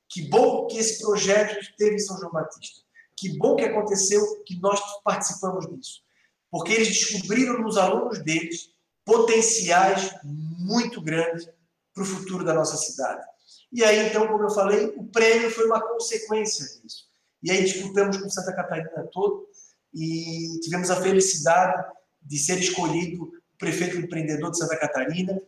Que 0.09 0.29
bom 0.29 0.67
que 0.67 0.77
esse 0.77 1.01
projeto 1.01 1.57
teve 1.79 1.97
em 1.97 1.99
São 1.99 2.19
João 2.19 2.33
Batista. 2.33 2.83
Que 3.17 3.39
bom 3.39 3.57
que 3.57 3.65
aconteceu, 3.65 4.43
que 4.45 4.61
nós 4.61 4.79
participamos 5.03 5.67
disso. 5.67 6.03
Porque 6.51 6.73
eles 6.73 6.89
descobriram 6.89 7.63
nos 7.63 7.79
alunos 7.79 8.23
deles 8.23 8.71
potenciais 9.07 10.15
muito 10.23 11.01
grandes 11.01 11.49
para 11.95 12.03
o 12.03 12.07
futuro 12.07 12.45
da 12.45 12.53
nossa 12.53 12.77
cidade. 12.77 13.25
E 13.73 13.83
aí, 13.83 14.07
então, 14.07 14.29
como 14.29 14.45
eu 14.45 14.51
falei, 14.51 14.93
o 14.97 15.05
prêmio 15.05 15.51
foi 15.51 15.65
uma 15.65 15.81
consequência 15.81 16.67
disso. 16.83 17.11
E 17.43 17.51
aí 17.51 17.65
disputamos 17.65 18.17
com 18.17 18.31
Santa 18.31 18.55
Catarina 18.55 19.09
todo 19.13 19.47
e 19.93 20.61
tivemos 20.63 20.91
a 20.91 21.01
felicidade 21.01 21.85
de 22.21 22.39
ser 22.39 22.59
escolhido 22.59 23.33
prefeito 23.59 23.97
empreendedor 23.97 24.51
de 24.51 24.59
Santa 24.59 24.77
Catarina, 24.77 25.41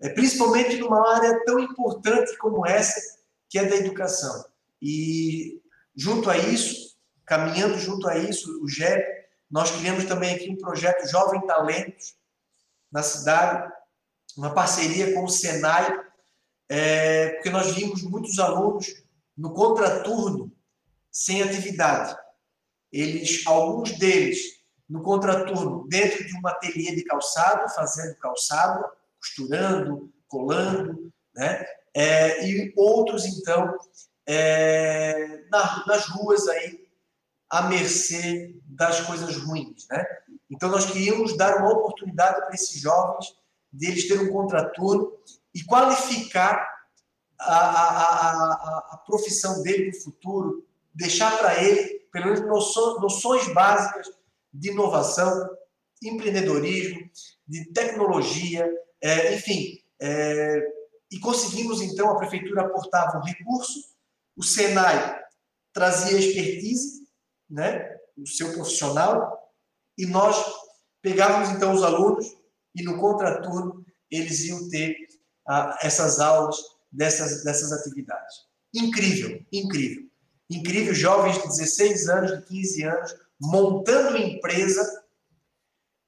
é, 0.00 0.08
principalmente 0.08 0.76
numa 0.78 1.14
área 1.14 1.44
tão 1.44 1.58
importante 1.58 2.36
como 2.38 2.66
essa, 2.66 3.00
que 3.48 3.58
é 3.58 3.64
da 3.64 3.76
educação. 3.76 4.44
E 4.80 5.60
junto 5.94 6.28
a 6.28 6.36
isso, 6.36 6.96
caminhando 7.24 7.78
junto 7.78 8.08
a 8.08 8.18
isso, 8.18 8.62
o 8.62 8.68
GEP, 8.68 9.04
nós 9.50 9.70
criamos 9.70 10.04
também 10.04 10.34
aqui 10.34 10.50
um 10.50 10.56
projeto 10.56 11.08
Jovem 11.08 11.44
Talentos 11.46 12.14
na 12.90 13.02
cidade, 13.02 13.72
uma 14.36 14.52
parceria 14.52 15.14
com 15.14 15.24
o 15.24 15.28
Senai, 15.28 15.88
é, 16.68 17.30
porque 17.30 17.50
nós 17.50 17.74
vimos 17.74 18.02
muitos 18.02 18.38
alunos 18.38 18.86
no 19.36 19.52
contraturno 19.54 20.55
sem 21.16 21.42
atividade. 21.42 22.14
Eles, 22.92 23.42
alguns 23.46 23.92
deles, 23.92 24.38
no 24.86 25.02
contraturno, 25.02 25.88
dentro 25.88 26.26
de 26.26 26.36
um 26.36 26.46
ateliê 26.46 26.94
de 26.94 27.04
calçado, 27.04 27.72
fazendo 27.74 28.14
calçado, 28.18 28.84
costurando, 29.18 30.12
colando, 30.28 31.10
né? 31.34 31.64
É, 31.94 32.46
e 32.46 32.70
outros, 32.76 33.24
então, 33.24 33.74
é, 34.26 35.40
na, 35.50 35.86
nas 35.86 36.06
ruas 36.06 36.46
aí, 36.48 36.86
à 37.48 37.62
mercê 37.62 38.54
das 38.66 39.00
coisas 39.00 39.38
ruins, 39.38 39.86
né? 39.88 40.04
Então, 40.50 40.68
nós 40.68 40.84
queríamos 40.84 41.34
dar 41.34 41.56
uma 41.56 41.72
oportunidade 41.72 42.42
para 42.42 42.54
esses 42.54 42.78
jovens 42.78 43.34
deles 43.72 44.06
terem 44.06 44.28
um 44.28 44.32
contraturno 44.32 45.10
e 45.54 45.64
qualificar 45.64 46.68
a, 47.40 47.56
a, 47.56 48.52
a, 48.52 48.88
a 48.92 48.96
profissão 48.98 49.62
dele 49.62 49.86
no 49.86 50.02
futuro, 50.02 50.66
deixar 50.96 51.36
para 51.38 51.62
ele, 51.62 52.00
pelo 52.10 52.26
menos, 52.26 52.40
noções, 52.40 53.52
básicas 53.52 54.08
de 54.52 54.70
inovação, 54.70 55.48
empreendedorismo, 56.02 57.08
de 57.46 57.70
tecnologia, 57.72 58.68
é, 59.02 59.34
enfim. 59.34 59.78
É, 60.00 60.66
e 61.12 61.20
conseguimos, 61.20 61.80
então, 61.82 62.10
a 62.10 62.16
prefeitura 62.16 62.62
aportava 62.62 63.18
um 63.18 63.22
recurso, 63.22 63.78
o 64.34 64.42
Senai 64.42 65.22
trazia 65.72 66.18
expertise, 66.18 67.06
né, 67.48 67.96
o 68.16 68.26
seu 68.26 68.52
profissional, 68.54 69.52
e 69.96 70.06
nós 70.06 70.36
pegávamos, 71.02 71.50
então, 71.50 71.72
os 71.72 71.82
alunos 71.82 72.26
e 72.74 72.82
no 72.82 72.98
contraturno 72.98 73.84
eles 74.10 74.44
iam 74.44 74.68
ter 74.68 74.96
ah, 75.46 75.78
essas 75.82 76.18
aulas 76.20 76.56
dessas, 76.90 77.44
dessas 77.44 77.72
atividades. 77.72 78.46
Incrível, 78.74 79.44
incrível. 79.52 80.06
Incrível, 80.48 80.94
jovens 80.94 81.36
de 81.36 81.48
16 81.48 82.08
anos, 82.08 82.38
de 82.38 82.46
15 82.46 82.82
anos, 82.84 83.14
montando 83.40 84.16
empresa, 84.16 85.04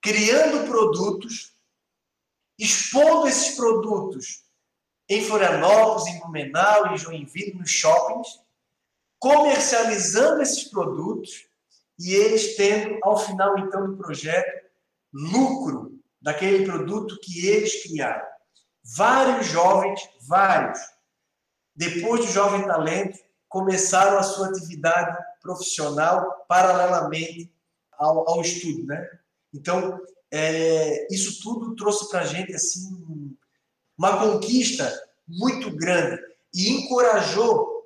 criando 0.01 0.66
produtos, 0.68 1.55
expondo 2.59 3.26
esses 3.26 3.57
produtos 3.57 4.45
em 5.09 5.24
Florianópolis, 5.24 6.07
em 6.07 6.20
Blumenau, 6.20 6.93
em 6.93 6.99
Joinville, 6.99 7.55
nos 7.55 7.70
shoppings, 7.70 8.41
comercializando 9.18 10.43
esses 10.43 10.64
produtos 10.64 11.47
e 11.99 12.14
eles 12.14 12.55
tendo, 12.57 12.99
ao 13.03 13.18
final, 13.18 13.59
então, 13.59 13.86
do 13.86 13.97
projeto, 13.97 14.66
lucro 15.12 15.99
daquele 16.20 16.64
produto 16.64 17.18
que 17.20 17.47
eles 17.47 17.82
criaram. 17.82 18.26
Vários 18.84 19.47
jovens, 19.47 20.01
vários, 20.20 20.78
depois 21.74 22.24
do 22.24 22.32
Jovem 22.32 22.62
Talento, 22.66 23.18
começaram 23.49 24.18
a 24.18 24.22
sua 24.22 24.49
atividade 24.49 25.16
profissional 25.40 26.44
paralelamente 26.49 27.53
ao, 27.92 28.28
ao 28.28 28.40
estudo, 28.40 28.86
né? 28.86 29.09
Então, 29.53 30.01
é, 30.30 31.12
isso 31.12 31.42
tudo 31.42 31.74
trouxe 31.74 32.09
para 32.11 32.20
a 32.20 32.26
gente 32.26 32.55
assim 32.55 33.36
uma 33.96 34.18
conquista 34.18 34.92
muito 35.26 35.74
grande 35.74 36.22
e 36.55 36.70
encorajou 36.70 37.82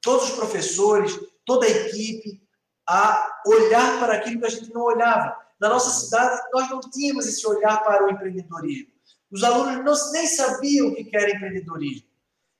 todos 0.00 0.30
os 0.30 0.36
professores, 0.36 1.12
toda 1.44 1.66
a 1.66 1.70
equipe 1.70 2.42
a 2.88 3.42
olhar 3.46 4.00
para 4.00 4.14
aquilo 4.14 4.40
que 4.40 4.46
a 4.46 4.50
gente 4.50 4.72
não 4.72 4.82
olhava. 4.82 5.36
Na 5.60 5.68
nossa 5.68 5.90
cidade, 5.90 6.42
nós 6.52 6.68
não 6.68 6.80
tínhamos 6.80 7.26
esse 7.26 7.46
olhar 7.46 7.82
para 7.84 8.04
o 8.04 8.10
empreendedorismo. 8.10 8.88
Os 9.30 9.44
alunos 9.44 9.84
não, 9.84 10.12
nem 10.12 10.26
sabiam 10.26 10.88
o 10.88 10.94
que 10.94 11.16
era 11.16 11.30
empreendedorismo. 11.30 12.08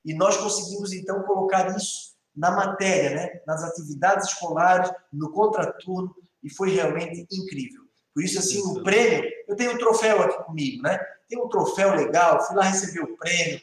E 0.05 0.15
nós 0.15 0.37
conseguimos, 0.37 0.93
então, 0.93 1.23
colocar 1.23 1.77
isso 1.77 2.12
na 2.35 2.51
matéria, 2.51 3.11
né? 3.11 3.41
nas 3.47 3.63
atividades 3.63 4.29
escolares, 4.29 4.91
no 5.13 5.31
contraturno, 5.31 6.15
e 6.43 6.51
foi 6.51 6.71
realmente 6.71 7.27
incrível. 7.31 7.83
Por 8.15 8.23
isso, 8.23 8.39
assim, 8.39 8.61
o 8.61 8.83
prêmio, 8.83 9.31
eu 9.49 9.57
tenho 9.57 9.73
um 9.73 9.79
troféu 9.79 10.23
aqui 10.23 10.45
comigo, 10.45 10.83
né? 10.83 10.99
Tem 11.29 11.39
um 11.39 11.49
troféu 11.49 11.95
legal, 11.95 12.45
fui 12.47 12.57
lá 12.57 12.65
receber 12.65 13.01
o 13.01 13.17
prêmio. 13.17 13.61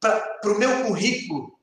Para 0.00 0.52
o 0.52 0.58
meu 0.58 0.86
currículo, 0.86 1.56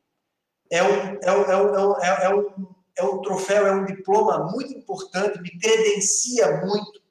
é 0.71 0.81
um, 0.81 1.19
é, 1.21 1.31
um, 1.31 1.43
é, 1.43 1.57
um, 1.57 2.01
é, 2.01 2.23
é, 2.25 2.35
um, 2.35 2.67
é 2.97 3.03
um 3.03 3.21
troféu, 3.21 3.67
é 3.67 3.73
um 3.73 3.85
diploma 3.85 4.51
muito 4.51 4.73
importante, 4.73 5.41
me 5.41 5.59
credencia 5.59 6.61
muito, 6.65 7.01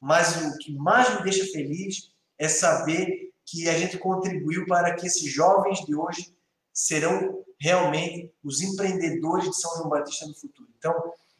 mas 0.00 0.36
o 0.46 0.58
que 0.58 0.74
mais 0.74 1.14
me 1.16 1.22
deixa 1.22 1.44
feliz 1.52 2.10
é 2.38 2.48
saber 2.48 3.32
que 3.44 3.68
a 3.68 3.78
gente 3.78 3.98
contribuiu 3.98 4.66
para 4.66 4.94
que 4.94 5.06
esses 5.06 5.30
jovens 5.30 5.84
de 5.84 5.94
hoje 5.94 6.33
serão 6.74 7.44
realmente 7.58 8.30
os 8.42 8.60
empreendedores 8.60 9.48
de 9.48 9.56
São 9.56 9.76
João 9.76 9.88
Batista 9.88 10.26
no 10.26 10.34
futuro. 10.34 10.68
Então, 10.76 10.92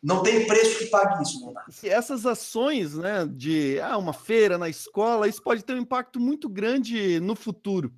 não 0.03 0.22
tem 0.22 0.47
preço 0.47 0.78
que 0.78 0.87
pague 0.87 1.22
isso, 1.22 1.41
Leonardo. 1.41 1.72
Essas 1.82 2.26
ações, 2.26 2.95
né, 2.95 3.26
de 3.26 3.80
ah, 3.80 3.97
uma 3.97 4.12
feira 4.12 4.57
na 4.57 4.68
escola, 4.68 5.26
isso 5.26 5.43
pode 5.43 5.64
ter 5.64 5.74
um 5.74 5.78
impacto 5.78 6.20
muito 6.20 6.49
grande 6.49 7.18
no 7.20 7.35
futuro. 7.35 7.93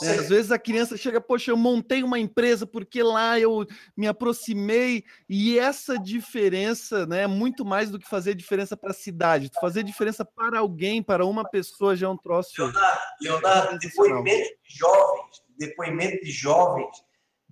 Né? 0.00 0.10
Às 0.10 0.28
vezes 0.28 0.50
a 0.50 0.58
criança 0.58 0.96
chega, 0.96 1.20
poxa, 1.20 1.50
eu 1.50 1.56
montei 1.56 2.02
uma 2.02 2.18
empresa 2.18 2.66
porque 2.66 3.02
lá 3.02 3.38
eu 3.38 3.66
me 3.96 4.08
aproximei 4.08 5.04
e 5.28 5.58
essa 5.58 5.98
diferença, 5.98 7.06
né, 7.06 7.22
é 7.22 7.26
muito 7.26 7.64
mais 7.64 7.90
do 7.90 7.98
que 7.98 8.08
fazer 8.08 8.34
diferença 8.34 8.76
para 8.76 8.90
a 8.90 8.94
cidade. 8.94 9.50
Fazer 9.60 9.82
diferença 9.82 10.24
para 10.24 10.60
alguém, 10.60 11.02
para 11.02 11.26
uma 11.26 11.48
pessoa 11.48 11.94
já 11.94 12.06
é 12.06 12.10
um 12.10 12.16
troço. 12.16 12.52
Leonardo, 12.58 13.00
Leonardo 13.20 13.78
depoimento 13.78 14.48
de 14.66 14.78
jovens, 14.78 15.41
depoimento 15.58 16.24
de 16.24 16.30
jovens 16.30 16.90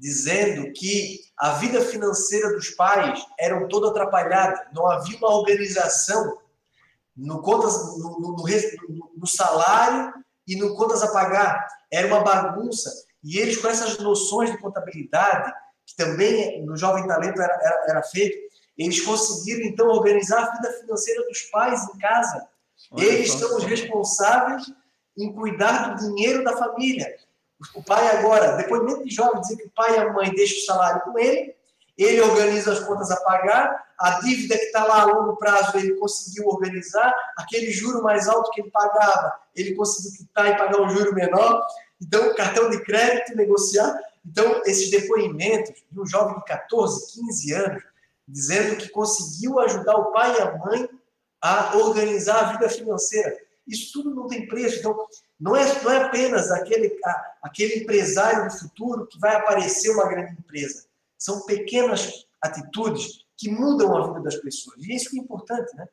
dizendo 0.01 0.73
que 0.73 1.21
a 1.37 1.53
vida 1.53 1.83
financeira 1.83 2.55
dos 2.55 2.71
pais 2.71 3.23
era 3.39 3.69
toda 3.69 3.91
atrapalhada, 3.91 4.71
não 4.73 4.91
havia 4.91 5.19
uma 5.19 5.37
organização 5.37 6.39
no, 7.15 7.43
contas, 7.43 7.99
no, 7.99 8.19
no, 8.19 8.37
no, 8.37 9.13
no 9.19 9.27
salário 9.27 10.15
e 10.49 10.57
no 10.57 10.75
contas 10.75 11.03
a 11.03 11.13
pagar. 11.13 11.67
Era 11.93 12.07
uma 12.07 12.25
bagunça. 12.25 12.91
E 13.23 13.39
eles, 13.39 13.59
com 13.59 13.69
essas 13.69 13.99
noções 13.99 14.51
de 14.51 14.57
contabilidade, 14.57 15.53
que 15.87 15.95
também 15.95 16.65
no 16.65 16.77
Jovem 16.79 17.07
Talento 17.07 17.41
era, 17.41 17.59
era, 17.63 17.85
era 17.91 18.03
feito, 18.03 18.39
eles 18.79 19.03
conseguiram, 19.03 19.69
então, 19.69 19.89
organizar 19.89 20.45
a 20.45 20.55
vida 20.57 20.73
financeira 20.81 21.27
dos 21.27 21.43
pais 21.43 21.87
em 21.95 21.99
casa. 21.99 22.49
Olha 22.91 23.05
eles 23.05 23.33
são 23.33 23.55
os 23.59 23.65
responsáveis 23.65 24.65
em 25.19 25.31
cuidar 25.35 25.95
do 25.95 26.09
dinheiro 26.09 26.43
da 26.43 26.57
família. 26.57 27.15
O 27.75 27.83
pai 27.83 28.07
agora, 28.17 28.57
depoimento 28.57 29.05
de 29.05 29.15
jovem, 29.15 29.41
dizer 29.41 29.57
que 29.57 29.67
o 29.67 29.71
pai 29.71 29.95
e 29.95 29.99
a 29.99 30.13
mãe 30.13 30.31
deixam 30.31 30.59
o 30.59 30.67
salário 30.67 31.03
com 31.03 31.19
ele, 31.19 31.55
ele 31.97 32.21
organiza 32.23 32.73
as 32.73 32.81
contas 32.81 33.11
a 33.11 33.17
pagar, 33.21 33.91
a 33.99 34.21
dívida 34.21 34.57
que 34.57 34.65
está 34.65 34.85
lá 34.85 35.03
a 35.03 35.05
longo 35.05 35.37
prazo 35.37 35.77
ele 35.77 35.95
conseguiu 35.97 36.47
organizar, 36.47 37.15
aquele 37.37 37.71
juro 37.71 38.03
mais 38.03 38.27
alto 38.27 38.51
que 38.53 38.63
ele 38.63 38.71
pagava, 38.71 39.35
ele 39.55 39.75
conseguiu 39.75 40.13
quitar 40.17 40.47
e 40.49 40.57
pagar 40.57 40.81
um 40.81 40.89
juro 40.89 41.15
menor, 41.15 41.63
então 42.01 42.35
cartão 42.35 42.71
de 42.71 42.83
crédito, 42.83 43.37
negociar. 43.37 43.95
Então, 44.25 44.63
esses 44.65 44.91
depoimentos 44.91 45.83
de 45.91 46.01
um 46.01 46.07
jovem 46.07 46.37
de 46.37 46.45
14, 46.45 47.13
15 47.13 47.53
anos, 47.53 47.83
dizendo 48.27 48.77
que 48.77 48.89
conseguiu 48.89 49.59
ajudar 49.61 49.97
o 49.97 50.13
pai 50.13 50.35
e 50.35 50.41
a 50.41 50.57
mãe 50.57 50.89
a 51.43 51.77
organizar 51.77 52.39
a 52.41 52.53
vida 52.53 52.69
financeira. 52.71 53.37
Isso 53.67 53.93
tudo 53.93 54.15
não 54.15 54.27
tem 54.27 54.47
preço. 54.47 54.79
Então, 54.79 55.07
não 55.41 55.57
é, 55.57 55.83
não 55.83 55.91
é 55.91 56.05
apenas 56.05 56.51
aquele, 56.51 56.95
a, 57.05 57.35
aquele 57.45 57.81
empresário 57.81 58.51
do 58.51 58.59
futuro 58.59 59.07
que 59.07 59.19
vai 59.19 59.37
aparecer 59.37 59.91
uma 59.91 60.09
grande 60.09 60.33
empresa. 60.33 60.85
São 61.19 61.47
pequenas 61.47 62.27
atitudes 62.43 63.25
que 63.37 63.51
mudam 63.51 63.97
a 63.97 64.07
vida 64.09 64.21
das 64.21 64.37
pessoas. 64.37 64.77
E 64.85 64.95
isso 64.95 65.11
que 65.11 65.19
é 65.19 65.23
importante, 65.23 65.75
né? 65.77 65.87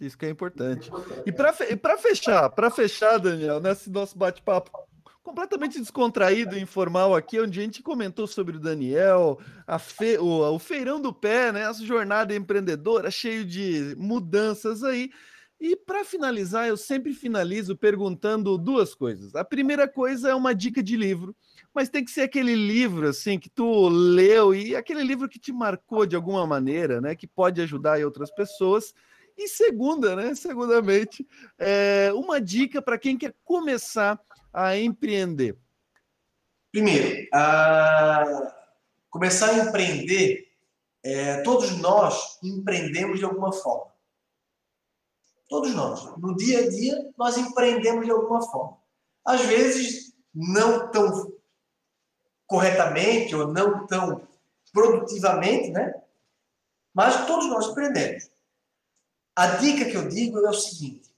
Isso 0.00 0.16
que 0.16 0.26
é 0.26 0.30
importante. 0.30 0.90
E 1.24 1.32
para 1.32 1.96
fechar, 1.98 2.50
para 2.50 2.70
fechar, 2.70 3.18
Daniel, 3.18 3.60
nesse 3.60 3.90
nosso 3.90 4.16
bate-papo 4.16 4.70
completamente 5.22 5.80
descontraído 5.80 6.56
e 6.56 6.60
informal 6.60 7.12
aqui, 7.12 7.40
onde 7.40 7.58
a 7.58 7.62
gente 7.64 7.82
comentou 7.82 8.28
sobre 8.28 8.58
o 8.58 8.60
Daniel, 8.60 9.40
a 9.66 9.76
fe... 9.76 10.16
o, 10.18 10.54
o 10.54 10.58
feirão 10.60 11.00
do 11.00 11.12
pé, 11.12 11.50
né? 11.50 11.62
Essa 11.62 11.84
jornada 11.84 12.36
empreendedora, 12.36 13.10
cheio 13.10 13.44
de 13.44 13.96
mudanças 13.98 14.84
aí. 14.84 15.10
E 15.58 15.74
para 15.74 16.04
finalizar, 16.04 16.68
eu 16.68 16.76
sempre 16.76 17.14
finalizo 17.14 17.74
perguntando 17.74 18.58
duas 18.58 18.94
coisas. 18.94 19.34
A 19.34 19.42
primeira 19.42 19.88
coisa 19.88 20.28
é 20.28 20.34
uma 20.34 20.54
dica 20.54 20.82
de 20.82 20.96
livro, 20.96 21.34
mas 21.72 21.88
tem 21.88 22.04
que 22.04 22.10
ser 22.10 22.22
aquele 22.22 22.54
livro 22.54 23.08
assim 23.08 23.38
que 23.38 23.48
tu 23.48 23.88
leu 23.88 24.54
e 24.54 24.76
aquele 24.76 25.02
livro 25.02 25.28
que 25.28 25.38
te 25.38 25.52
marcou 25.52 26.04
de 26.04 26.14
alguma 26.14 26.46
maneira, 26.46 27.00
né? 27.00 27.14
Que 27.14 27.26
pode 27.26 27.60
ajudar 27.62 28.04
outras 28.04 28.30
pessoas. 28.30 28.94
E 29.36 29.48
segunda, 29.48 30.14
né? 30.14 30.34
Segundamente, 30.34 31.26
é 31.58 32.12
uma 32.14 32.38
dica 32.38 32.82
para 32.82 32.98
quem 32.98 33.16
quer 33.16 33.34
começar 33.42 34.20
a 34.52 34.76
empreender. 34.76 35.56
Primeiro, 36.70 37.26
a... 37.32 38.54
começar 39.08 39.50
a 39.50 39.68
empreender, 39.68 40.52
é, 41.02 41.40
todos 41.42 41.78
nós 41.78 42.38
empreendemos 42.42 43.18
de 43.18 43.24
alguma 43.24 43.52
forma. 43.52 43.95
Todos 45.48 45.74
nós. 45.74 46.04
No 46.18 46.36
dia 46.36 46.60
a 46.60 46.68
dia, 46.68 47.12
nós 47.16 47.36
empreendemos 47.36 48.04
de 48.04 48.10
alguma 48.10 48.42
forma. 48.42 48.78
Às 49.24 49.42
vezes, 49.42 50.14
não 50.34 50.90
tão 50.90 51.32
corretamente 52.46 53.34
ou 53.34 53.52
não 53.52 53.86
tão 53.86 54.26
produtivamente, 54.72 55.70
né? 55.70 55.94
Mas 56.94 57.26
todos 57.26 57.46
nós 57.46 57.66
empreendemos. 57.66 58.30
A 59.34 59.56
dica 59.56 59.84
que 59.84 59.96
eu 59.96 60.08
digo 60.08 60.38
é 60.38 60.50
o 60.50 60.54
seguinte: 60.54 61.10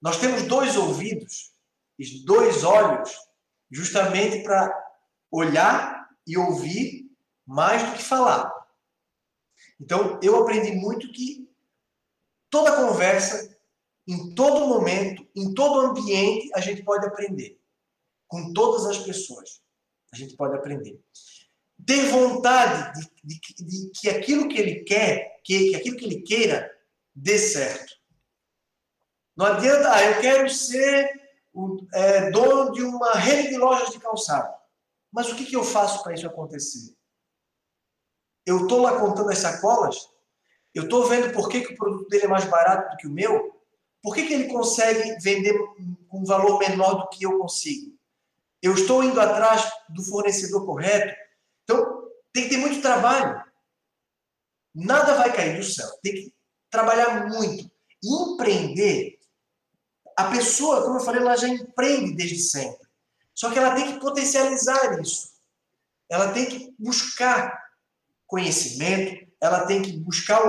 nós 0.00 0.18
temos 0.18 0.42
dois 0.42 0.76
ouvidos 0.76 1.52
e 1.98 2.24
dois 2.24 2.64
olhos 2.64 3.16
justamente 3.70 4.42
para 4.42 4.72
olhar 5.30 6.08
e 6.26 6.38
ouvir 6.38 7.10
mais 7.46 7.82
do 7.82 7.96
que 7.96 8.02
falar. 8.02 8.52
Então, 9.80 10.18
eu 10.22 10.40
aprendi 10.40 10.72
muito 10.72 11.12
que 11.12 11.48
toda 12.54 12.76
conversa, 12.76 13.58
em 14.06 14.32
todo 14.32 14.68
momento, 14.68 15.26
em 15.34 15.52
todo 15.52 15.80
ambiente, 15.80 16.52
a 16.54 16.60
gente 16.60 16.84
pode 16.84 17.04
aprender. 17.04 17.60
Com 18.28 18.52
todas 18.52 18.86
as 18.86 18.98
pessoas, 18.98 19.60
a 20.12 20.16
gente 20.16 20.36
pode 20.36 20.54
aprender. 20.54 21.02
Ter 21.84 22.08
vontade 22.10 23.00
de, 23.24 23.40
de, 23.40 23.64
de 23.64 23.90
que 23.90 24.08
aquilo 24.08 24.48
que 24.48 24.56
ele 24.56 24.84
quer, 24.84 25.40
que, 25.42 25.70
que 25.70 25.76
aquilo 25.76 25.96
que 25.96 26.04
ele 26.04 26.22
queira, 26.22 26.70
dê 27.12 27.36
certo. 27.40 27.92
Não 29.36 29.46
adianta, 29.46 29.92
ah, 29.92 30.04
eu 30.04 30.20
quero 30.20 30.48
ser 30.48 31.10
o, 31.52 31.84
é, 31.92 32.30
dono 32.30 32.70
de 32.70 32.84
uma 32.84 33.14
rede 33.14 33.48
de 33.48 33.56
lojas 33.56 33.90
de 33.90 33.98
calçado. 33.98 34.54
Mas 35.10 35.28
o 35.28 35.34
que, 35.34 35.44
que 35.44 35.56
eu 35.56 35.64
faço 35.64 36.04
para 36.04 36.14
isso 36.14 36.26
acontecer? 36.26 36.94
Eu 38.46 38.62
estou 38.62 38.80
lá 38.80 39.00
contando 39.00 39.30
as 39.30 39.38
sacolas? 39.38 40.13
Eu 40.74 40.84
estou 40.84 41.06
vendo 41.06 41.32
por 41.32 41.48
que, 41.48 41.60
que 41.60 41.74
o 41.74 41.76
produto 41.76 42.08
dele 42.08 42.24
é 42.24 42.28
mais 42.28 42.44
barato 42.46 42.90
do 42.90 42.96
que 42.96 43.06
o 43.06 43.10
meu? 43.10 43.54
Por 44.02 44.14
que, 44.14 44.26
que 44.26 44.34
ele 44.34 44.52
consegue 44.52 45.16
vender 45.22 45.56
com 46.08 46.18
um 46.18 46.24
valor 46.24 46.58
menor 46.58 46.94
do 46.94 47.08
que 47.08 47.24
eu 47.24 47.38
consigo? 47.38 47.96
Eu 48.60 48.74
estou 48.74 49.04
indo 49.04 49.20
atrás 49.20 49.70
do 49.88 50.02
fornecedor 50.02 50.66
correto? 50.66 51.14
Então, 51.62 52.08
tem 52.32 52.44
que 52.44 52.50
ter 52.50 52.56
muito 52.56 52.82
trabalho. 52.82 53.42
Nada 54.74 55.14
vai 55.14 55.32
cair 55.32 55.56
do 55.56 55.64
céu. 55.64 55.88
Tem 56.02 56.12
que 56.12 56.34
trabalhar 56.68 57.28
muito. 57.28 57.70
Empreender, 58.02 59.18
a 60.16 60.30
pessoa, 60.30 60.82
como 60.82 60.98
eu 60.98 61.04
falei, 61.04 61.20
ela 61.20 61.36
já 61.36 61.48
empreende 61.48 62.14
desde 62.14 62.38
sempre. 62.38 62.86
Só 63.34 63.50
que 63.50 63.58
ela 63.58 63.74
tem 63.74 63.92
que 63.92 64.00
potencializar 64.00 65.00
isso. 65.00 65.32
Ela 66.08 66.32
tem 66.32 66.46
que 66.46 66.74
buscar 66.78 67.62
conhecimento, 68.26 69.26
ela 69.40 69.66
tem 69.66 69.82
que 69.82 69.92
buscar 69.98 70.40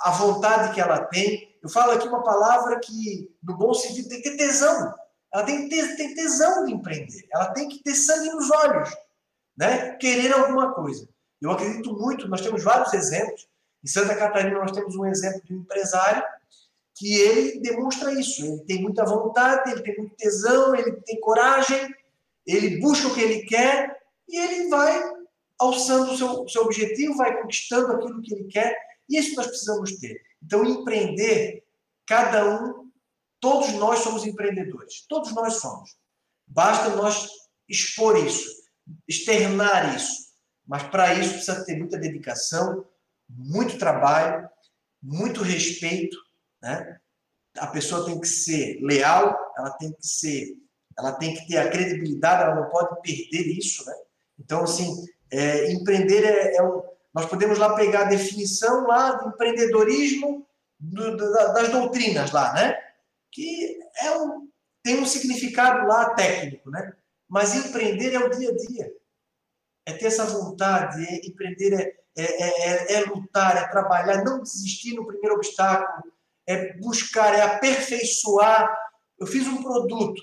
a 0.00 0.10
vontade 0.12 0.74
que 0.74 0.80
ela 0.80 1.04
tem. 1.06 1.56
Eu 1.62 1.68
falo 1.68 1.92
aqui 1.92 2.06
uma 2.06 2.22
palavra 2.22 2.78
que, 2.80 3.30
no 3.42 3.56
bom 3.56 3.74
sentido, 3.74 4.08
tem 4.08 4.22
que 4.22 4.30
ter 4.30 4.36
tesão. 4.36 4.94
Ela 5.32 5.44
tem 5.44 5.68
que 5.68 5.76
ter, 5.76 5.96
tem 5.96 6.14
tesão 6.14 6.64
de 6.64 6.72
empreender. 6.72 7.26
Ela 7.32 7.52
tem 7.52 7.68
que 7.68 7.82
ter 7.82 7.94
sangue 7.94 8.30
nos 8.30 8.50
olhos, 8.50 8.90
né? 9.56 9.96
querer 9.96 10.32
alguma 10.32 10.72
coisa. 10.72 11.08
Eu 11.40 11.50
acredito 11.50 11.92
muito, 11.92 12.28
nós 12.28 12.40
temos 12.40 12.62
vários 12.62 12.92
exemplos. 12.94 13.48
Em 13.84 13.88
Santa 13.88 14.16
Catarina, 14.16 14.58
nós 14.58 14.72
temos 14.72 14.96
um 14.96 15.06
exemplo 15.06 15.42
de 15.44 15.54
um 15.54 15.58
empresário 15.58 16.22
que 16.96 17.14
ele 17.14 17.60
demonstra 17.60 18.12
isso. 18.12 18.44
Ele 18.44 18.64
tem 18.64 18.82
muita 18.82 19.04
vontade, 19.04 19.70
ele 19.70 19.82
tem 19.82 19.96
muito 19.96 20.16
tesão, 20.16 20.74
ele 20.74 20.92
tem 21.02 21.20
coragem, 21.20 21.94
ele 22.46 22.80
busca 22.80 23.06
o 23.06 23.14
que 23.14 23.20
ele 23.20 23.42
quer 23.42 23.96
e 24.28 24.36
ele 24.36 24.68
vai 24.68 25.00
alçando 25.60 26.12
o 26.12 26.16
seu, 26.16 26.48
seu 26.48 26.62
objetivo, 26.62 27.16
vai 27.16 27.40
conquistando 27.40 27.92
aquilo 27.92 28.22
que 28.22 28.34
ele 28.34 28.44
quer 28.44 28.87
isso 29.08 29.34
nós 29.34 29.46
precisamos 29.46 29.98
ter. 29.98 30.20
Então, 30.42 30.64
empreender, 30.64 31.64
cada 32.06 32.48
um, 32.48 32.90
todos 33.40 33.72
nós 33.74 34.00
somos 34.00 34.26
empreendedores. 34.26 35.04
Todos 35.08 35.32
nós 35.34 35.54
somos. 35.54 35.96
Basta 36.46 36.94
nós 36.96 37.28
expor 37.68 38.16
isso, 38.24 38.48
externar 39.06 39.94
isso. 39.96 40.28
Mas 40.66 40.82
para 40.84 41.14
isso 41.14 41.34
precisa 41.34 41.64
ter 41.64 41.76
muita 41.76 41.98
dedicação, 41.98 42.86
muito 43.28 43.78
trabalho, 43.78 44.48
muito 45.02 45.42
respeito, 45.42 46.16
né? 46.62 46.98
A 47.56 47.66
pessoa 47.66 48.04
tem 48.04 48.20
que 48.20 48.28
ser 48.28 48.78
leal, 48.82 49.36
ela 49.56 49.70
tem 49.70 49.92
que 49.92 50.06
ser, 50.06 50.56
ela 50.96 51.12
tem 51.12 51.34
que 51.34 51.46
ter 51.46 51.56
a 51.56 51.70
credibilidade, 51.70 52.42
ela 52.42 52.54
não 52.54 52.70
pode 52.70 53.00
perder 53.00 53.46
isso, 53.56 53.84
né? 53.86 53.94
Então, 54.38 54.62
assim, 54.62 55.06
é, 55.30 55.72
empreender 55.72 56.24
é, 56.24 56.56
é 56.56 56.62
um, 56.62 56.82
nós 57.18 57.26
podemos 57.26 57.58
lá 57.58 57.74
pegar 57.74 58.02
a 58.02 58.10
definição 58.10 58.86
lá 58.86 59.10
do 59.10 59.30
empreendedorismo 59.30 60.46
do, 60.78 61.16
do, 61.16 61.32
das 61.32 61.68
doutrinas 61.68 62.30
lá, 62.30 62.52
né? 62.54 62.78
Que 63.32 63.76
é 64.00 64.16
um, 64.16 64.48
tem 64.84 65.00
um 65.00 65.04
significado 65.04 65.84
lá 65.88 66.14
técnico, 66.14 66.70
né? 66.70 66.92
Mas 67.28 67.56
empreender 67.56 68.14
é 68.14 68.20
o 68.20 68.30
dia 68.30 68.50
a 68.50 68.54
dia. 68.54 68.92
É 69.84 69.94
ter 69.94 70.06
essa 70.06 70.26
vontade, 70.26 71.04
é, 71.04 71.26
empreender 71.26 71.72
é, 72.16 72.22
é, 72.22 72.68
é, 72.68 72.92
é 72.92 73.00
lutar, 73.06 73.56
é 73.56 73.66
trabalhar, 73.66 74.22
não 74.22 74.40
desistir 74.40 74.94
no 74.94 75.04
primeiro 75.04 75.34
obstáculo, 75.34 76.12
é 76.46 76.74
buscar, 76.74 77.34
é 77.34 77.42
aperfeiçoar. 77.42 78.72
Eu 79.18 79.26
fiz 79.26 79.44
um 79.48 79.60
produto, 79.60 80.22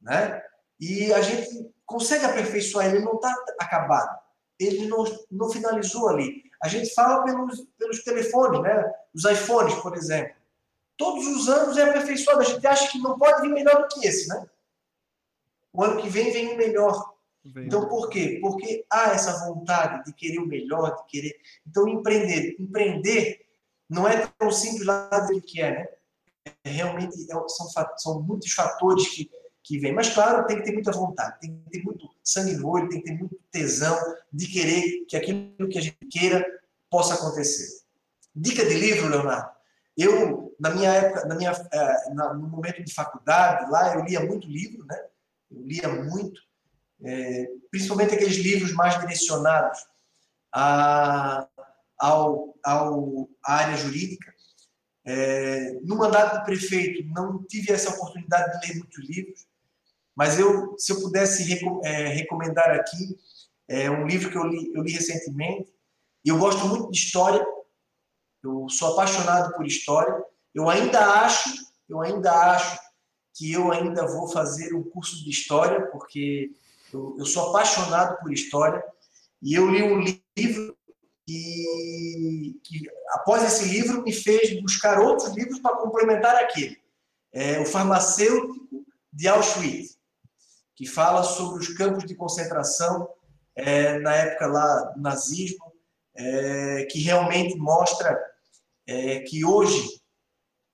né? 0.00 0.40
E 0.78 1.12
a 1.12 1.20
gente 1.20 1.74
consegue 1.84 2.24
aperfeiçoar, 2.24 2.86
ele 2.86 3.00
não 3.00 3.14
está 3.14 3.34
acabado 3.58 4.25
ele 4.58 4.86
não, 4.86 5.04
não 5.30 5.50
finalizou 5.50 6.08
ali. 6.08 6.42
A 6.62 6.68
gente 6.68 6.92
fala 6.94 7.24
pelos, 7.24 7.66
pelos 7.78 8.02
telefones, 8.02 8.60
né? 8.60 8.92
Os 9.14 9.24
iPhones, 9.24 9.74
por 9.76 9.96
exemplo. 9.96 10.34
Todos 10.96 11.26
os 11.26 11.48
anos 11.48 11.76
é 11.76 11.82
aperfeiçoado. 11.82 12.40
A 12.40 12.44
gente 12.44 12.66
acha 12.66 12.90
que 12.90 12.98
não 12.98 13.18
pode 13.18 13.42
vir 13.42 13.52
melhor 13.52 13.82
do 13.82 13.88
que 13.88 14.06
esse, 14.06 14.28
né? 14.28 14.46
O 15.72 15.84
ano 15.84 16.00
que 16.00 16.08
vem 16.08 16.32
vem 16.32 16.54
o 16.54 16.56
melhor. 16.56 17.14
Vem. 17.44 17.66
Então, 17.66 17.86
por 17.88 18.08
quê? 18.08 18.38
Porque 18.40 18.84
há 18.90 19.10
essa 19.10 19.46
vontade 19.46 20.04
de 20.04 20.12
querer 20.12 20.38
o 20.38 20.46
melhor, 20.46 20.96
de 20.96 21.04
querer. 21.06 21.38
Então, 21.66 21.86
empreender. 21.86 22.56
Empreender 22.58 23.46
não 23.88 24.08
é 24.08 24.26
tão 24.38 24.50
simples 24.50 24.86
lá 24.86 25.08
do 25.08 25.40
que 25.40 25.60
é, 25.60 25.70
né? 25.70 25.88
É, 26.64 26.70
realmente 26.70 27.14
é, 27.30 27.48
são, 27.48 27.66
são 27.98 28.22
muitos 28.22 28.52
fatores 28.52 29.08
que 29.08 29.30
que 29.66 29.78
vem. 29.78 29.92
Mas, 29.92 30.14
claro, 30.14 30.46
tem 30.46 30.58
que 30.58 30.62
ter 30.62 30.72
muita 30.72 30.92
vontade, 30.92 31.40
tem 31.40 31.58
que 31.58 31.70
ter 31.70 31.82
muito 31.82 32.08
sangue 32.26 32.56
no 32.56 32.68
olho, 32.68 32.88
tem 32.88 33.00
que 33.00 33.06
ter 33.06 33.16
muito 33.16 33.38
tesão 33.52 33.96
de 34.32 34.48
querer 34.48 35.04
que 35.08 35.16
aquilo 35.16 35.68
que 35.68 35.78
a 35.78 35.80
gente 35.80 35.98
queira 36.10 36.44
possa 36.90 37.14
acontecer. 37.14 37.82
Dica 38.34 38.66
de 38.66 38.74
livro, 38.74 39.08
Leonardo. 39.08 39.48
Eu, 39.96 40.54
na 40.60 40.70
minha 40.70 40.90
época, 40.92 41.26
na 41.26 41.34
minha, 41.36 41.52
eh, 41.52 42.10
no 42.14 42.48
momento 42.48 42.82
de 42.84 42.92
faculdade, 42.92 43.70
lá 43.70 43.94
eu 43.94 44.04
lia 44.04 44.20
muito 44.20 44.46
livro, 44.46 44.84
né? 44.84 44.98
Eu 45.50 45.62
lia 45.62 45.88
muito, 45.88 46.40
é, 47.02 47.48
principalmente 47.70 48.14
aqueles 48.14 48.36
livros 48.36 48.72
mais 48.72 48.98
direcionados 49.00 49.78
a, 50.52 51.48
ao, 51.98 52.54
ao, 52.62 53.28
à 53.44 53.54
área 53.54 53.76
jurídica. 53.76 54.34
É, 55.04 55.72
no 55.84 55.96
mandato 55.96 56.38
de 56.38 56.44
prefeito, 56.44 57.06
não 57.08 57.42
tive 57.44 57.72
essa 57.72 57.90
oportunidade 57.90 58.60
de 58.60 58.66
ler 58.66 58.78
muitos 58.78 59.08
livros, 59.08 59.46
mas 60.16 60.38
eu, 60.38 60.74
se 60.78 60.92
eu 60.92 61.00
pudesse 61.00 61.42
é, 61.84 62.08
recomendar 62.08 62.70
aqui, 62.70 63.16
é 63.68 63.90
um 63.90 64.06
livro 64.06 64.30
que 64.30 64.38
eu 64.38 64.44
li, 64.44 64.72
eu 64.74 64.82
li 64.82 64.92
recentemente, 64.92 65.70
e 66.24 66.30
eu 66.30 66.38
gosto 66.38 66.66
muito 66.66 66.90
de 66.90 66.98
história, 66.98 67.44
eu 68.42 68.66
sou 68.70 68.92
apaixonado 68.92 69.54
por 69.54 69.66
história, 69.66 70.24
eu 70.54 70.70
ainda 70.70 71.22
acho, 71.22 71.50
eu 71.88 72.00
ainda 72.00 72.32
acho 72.32 72.78
que 73.34 73.52
eu 73.52 73.70
ainda 73.70 74.06
vou 74.06 74.28
fazer 74.28 74.74
um 74.74 74.82
curso 74.82 75.22
de 75.22 75.28
história, 75.28 75.86
porque 75.90 76.50
eu, 76.92 77.16
eu 77.18 77.26
sou 77.26 77.50
apaixonado 77.50 78.18
por 78.20 78.32
história, 78.32 78.82
e 79.42 79.54
eu 79.54 79.70
li 79.70 79.82
um 79.82 80.02
livro 80.36 80.76
que, 81.26 82.58
que, 82.64 82.88
após 83.10 83.42
esse 83.42 83.68
livro, 83.68 84.02
me 84.02 84.12
fez 84.12 84.60
buscar 84.62 84.98
outros 85.00 85.34
livros 85.34 85.58
para 85.58 85.76
complementar 85.76 86.36
aquele. 86.36 86.80
É, 87.32 87.60
o 87.60 87.66
Farmacêutico 87.66 88.86
de 89.12 89.28
Auschwitz. 89.28 89.95
Que 90.76 90.86
fala 90.86 91.22
sobre 91.22 91.58
os 91.58 91.68
campos 91.68 92.04
de 92.04 92.14
concentração 92.14 93.08
é, 93.56 93.98
na 93.98 94.14
época 94.14 94.46
lá 94.46 94.82
do 94.94 95.00
nazismo, 95.00 95.72
é, 96.14 96.84
que 96.90 97.00
realmente 97.00 97.56
mostra 97.56 98.16
é, 98.86 99.20
que 99.20 99.44
hoje 99.44 100.00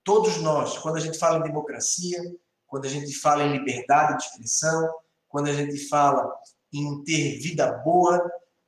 todos 0.05 0.39
nós, 0.39 0.77
quando 0.79 0.97
a 0.97 1.01
gente 1.01 1.19
fala 1.19 1.39
em 1.39 1.49
democracia, 1.49 2.19
quando 2.67 2.87
a 2.87 2.89
gente 2.89 3.15
fala 3.15 3.45
em 3.45 3.53
liberdade 3.53 4.19
de 4.19 4.25
expressão, 4.25 4.93
quando 5.29 5.49
a 5.49 5.53
gente 5.53 5.89
fala 5.89 6.31
em 6.73 7.05
ter 7.05 7.39
vida 7.39 7.71
boa, 7.79 8.21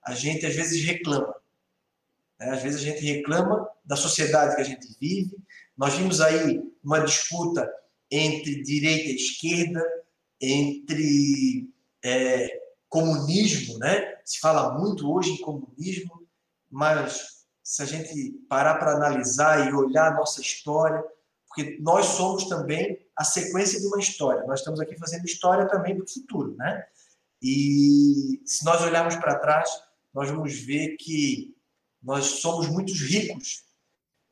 a 0.04 0.14
gente 0.14 0.46
às 0.46 0.54
vezes 0.54 0.84
reclama. 0.84 1.34
Né? 2.38 2.50
Às 2.50 2.62
vezes 2.62 2.80
a 2.80 2.84
gente 2.84 3.04
reclama 3.04 3.68
da 3.84 3.96
sociedade 3.96 4.54
que 4.54 4.62
a 4.62 4.64
gente 4.64 4.86
vive. 5.00 5.36
Nós 5.76 5.94
vimos 5.94 6.20
aí 6.20 6.62
uma 6.82 7.00
disputa 7.00 7.68
entre 8.10 8.62
direita 8.62 9.10
e 9.10 9.16
esquerda, 9.16 9.82
entre 10.52 11.72
é, 12.04 12.60
comunismo, 12.88 13.78
né? 13.78 14.16
Se 14.24 14.38
fala 14.38 14.78
muito 14.78 15.10
hoje 15.12 15.30
em 15.30 15.40
comunismo, 15.40 16.26
mas 16.70 17.44
se 17.62 17.82
a 17.82 17.86
gente 17.86 18.32
parar 18.48 18.74
para 18.76 18.94
analisar 18.94 19.68
e 19.68 19.72
olhar 19.72 20.12
a 20.12 20.16
nossa 20.16 20.40
história, 20.40 21.02
porque 21.46 21.78
nós 21.80 22.06
somos 22.06 22.44
também 22.44 22.98
a 23.16 23.24
sequência 23.24 23.80
de 23.80 23.86
uma 23.86 23.98
história. 23.98 24.44
Nós 24.44 24.60
estamos 24.60 24.80
aqui 24.80 24.96
fazendo 24.98 25.24
história 25.24 25.68
também 25.68 25.94
para 25.96 26.04
o 26.04 26.08
futuro, 26.08 26.54
né? 26.56 26.84
E 27.40 28.42
se 28.44 28.64
nós 28.64 28.82
olharmos 28.82 29.16
para 29.16 29.38
trás, 29.38 29.70
nós 30.12 30.30
vamos 30.30 30.54
ver 30.60 30.96
que 30.96 31.56
nós 32.02 32.26
somos 32.40 32.68
muito 32.68 32.92
ricos, 32.92 33.64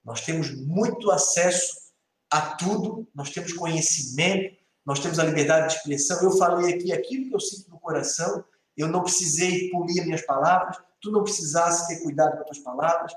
nós 0.05 0.21
temos 0.21 0.51
muito 0.67 1.11
acesso 1.11 1.93
a 2.31 2.55
tudo, 2.57 3.09
nós 3.15 3.31
temos 3.31 3.53
conhecimento, 3.53 4.57
nós 4.85 5.01
temos 5.01 5.19
a 5.19 5.25
liberdade 5.25 5.69
de 5.69 5.75
expressão. 5.77 6.23
Eu 6.23 6.33
falei 6.33 6.75
aqui 6.75 6.93
aquilo 6.93 7.29
que 7.29 7.35
eu 7.35 7.41
sinto 7.41 7.71
no 7.71 7.79
coração, 7.79 8.45
eu 8.77 8.89
não 8.89 9.03
precisei 9.03 9.71
polir 9.71 10.05
minhas 10.05 10.23
palavras, 10.23 10.79
tu 11.01 11.11
não 11.11 11.23
precisasse 11.23 11.89
ter 11.89 12.03
cuidado 12.03 12.33
com 12.33 12.41
as 12.41 12.47
tuas 12.47 12.59
palavras. 12.61 13.13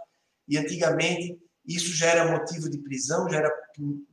E 0.47 0.57
antigamente 0.57 1.39
isso 1.67 1.95
já 1.95 2.07
era 2.07 2.31
motivo 2.31 2.69
de 2.69 2.77
prisão, 2.77 3.27
já 3.29 3.37
era 3.37 3.51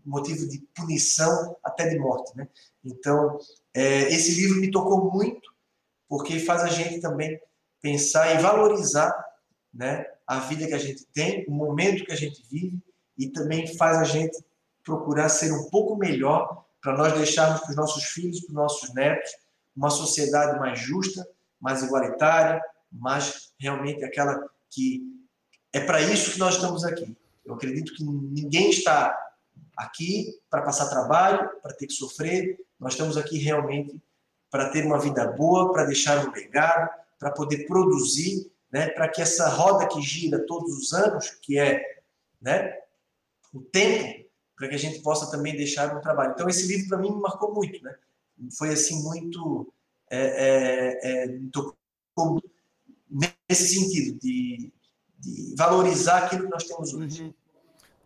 motivo 0.04 0.48
de 0.48 0.60
punição, 0.74 1.56
até 1.62 1.88
de 1.88 1.98
morte. 1.98 2.36
Né? 2.36 2.48
Então, 2.84 3.38
é, 3.74 4.12
esse 4.12 4.34
livro 4.34 4.60
me 4.60 4.70
tocou 4.70 5.10
muito, 5.12 5.52
porque 6.08 6.38
faz 6.40 6.62
a 6.62 6.68
gente 6.68 7.00
também 7.00 7.38
pensar 7.80 8.34
e 8.34 8.42
valorizar 8.42 9.12
né, 9.72 10.06
a 10.26 10.38
vida 10.40 10.66
que 10.66 10.74
a 10.74 10.78
gente 10.78 11.04
tem, 11.12 11.44
o 11.46 11.50
momento 11.50 12.04
que 12.04 12.12
a 12.12 12.16
gente 12.16 12.42
vive, 12.50 12.82
e 13.18 13.28
também 13.28 13.66
faz 13.76 13.98
a 13.98 14.04
gente 14.04 14.36
procurar 14.82 15.28
ser 15.28 15.52
um 15.52 15.68
pouco 15.68 15.96
melhor 15.96 16.64
para 16.82 16.96
nós 16.96 17.14
deixarmos 17.14 17.60
para 17.60 17.70
os 17.70 17.76
nossos 17.76 18.04
filhos, 18.04 18.40
para 18.40 18.50
os 18.50 18.54
nossos 18.54 18.92
netos, 18.92 19.30
uma 19.74 19.88
sociedade 19.88 20.58
mais 20.58 20.78
justa, 20.80 21.26
mais 21.60 21.82
igualitária, 21.82 22.60
mais 22.90 23.52
realmente 23.58 24.04
aquela 24.04 24.44
que 24.68 25.00
é 25.72 25.80
para 25.80 26.02
isso 26.02 26.32
que 26.32 26.38
nós 26.38 26.56
estamos 26.56 26.84
aqui. 26.84 27.16
Eu 27.46 27.54
acredito 27.54 27.94
que 27.94 28.04
ninguém 28.04 28.70
está 28.70 29.16
aqui 29.76 30.38
para 30.50 30.62
passar 30.62 30.90
trabalho, 30.90 31.48
para 31.62 31.72
ter 31.72 31.86
que 31.86 31.94
sofrer. 31.94 32.58
Nós 32.78 32.92
estamos 32.92 33.16
aqui 33.16 33.38
realmente 33.38 34.02
para 34.50 34.68
ter 34.68 34.84
uma 34.84 34.98
vida 34.98 35.26
boa, 35.26 35.72
para 35.72 35.84
deixar 35.84 36.26
um 36.26 36.30
legado, 36.30 36.90
para 37.18 37.30
poder 37.30 37.66
produzir, 37.66 38.50
né, 38.70 38.88
para 38.90 39.08
que 39.08 39.22
essa 39.22 39.48
roda 39.48 39.86
que 39.86 40.02
gira 40.02 40.44
todos 40.46 40.76
os 40.76 40.92
anos, 40.92 41.30
que 41.42 41.58
é 41.58 41.82
né, 42.40 42.76
o 43.52 43.60
tempo, 43.60 44.21
para 44.62 44.68
que 44.68 44.76
a 44.76 44.78
gente 44.78 45.00
possa 45.00 45.28
também 45.28 45.56
deixar 45.56 45.92
um 45.96 46.00
trabalho. 46.00 46.34
Então, 46.34 46.48
esse 46.48 46.68
livro 46.68 46.86
para 46.86 46.98
mim 46.98 47.10
me 47.10 47.20
marcou 47.20 47.52
muito. 47.52 47.82
Né? 47.82 47.92
Foi 48.56 48.70
assim, 48.70 49.02
muito. 49.02 49.74
É, 50.08 50.20
é, 50.20 51.24
é, 51.24 51.38
tocou 51.50 52.40
nesse 53.10 53.74
sentido, 53.74 54.20
de 54.20 54.72
de 55.22 55.54
valorizar 55.56 56.24
aquilo 56.24 56.44
que 56.44 56.50
nós 56.50 56.64
temos 56.64 56.92
hoje. 56.92 57.22
Uhum. 57.22 57.34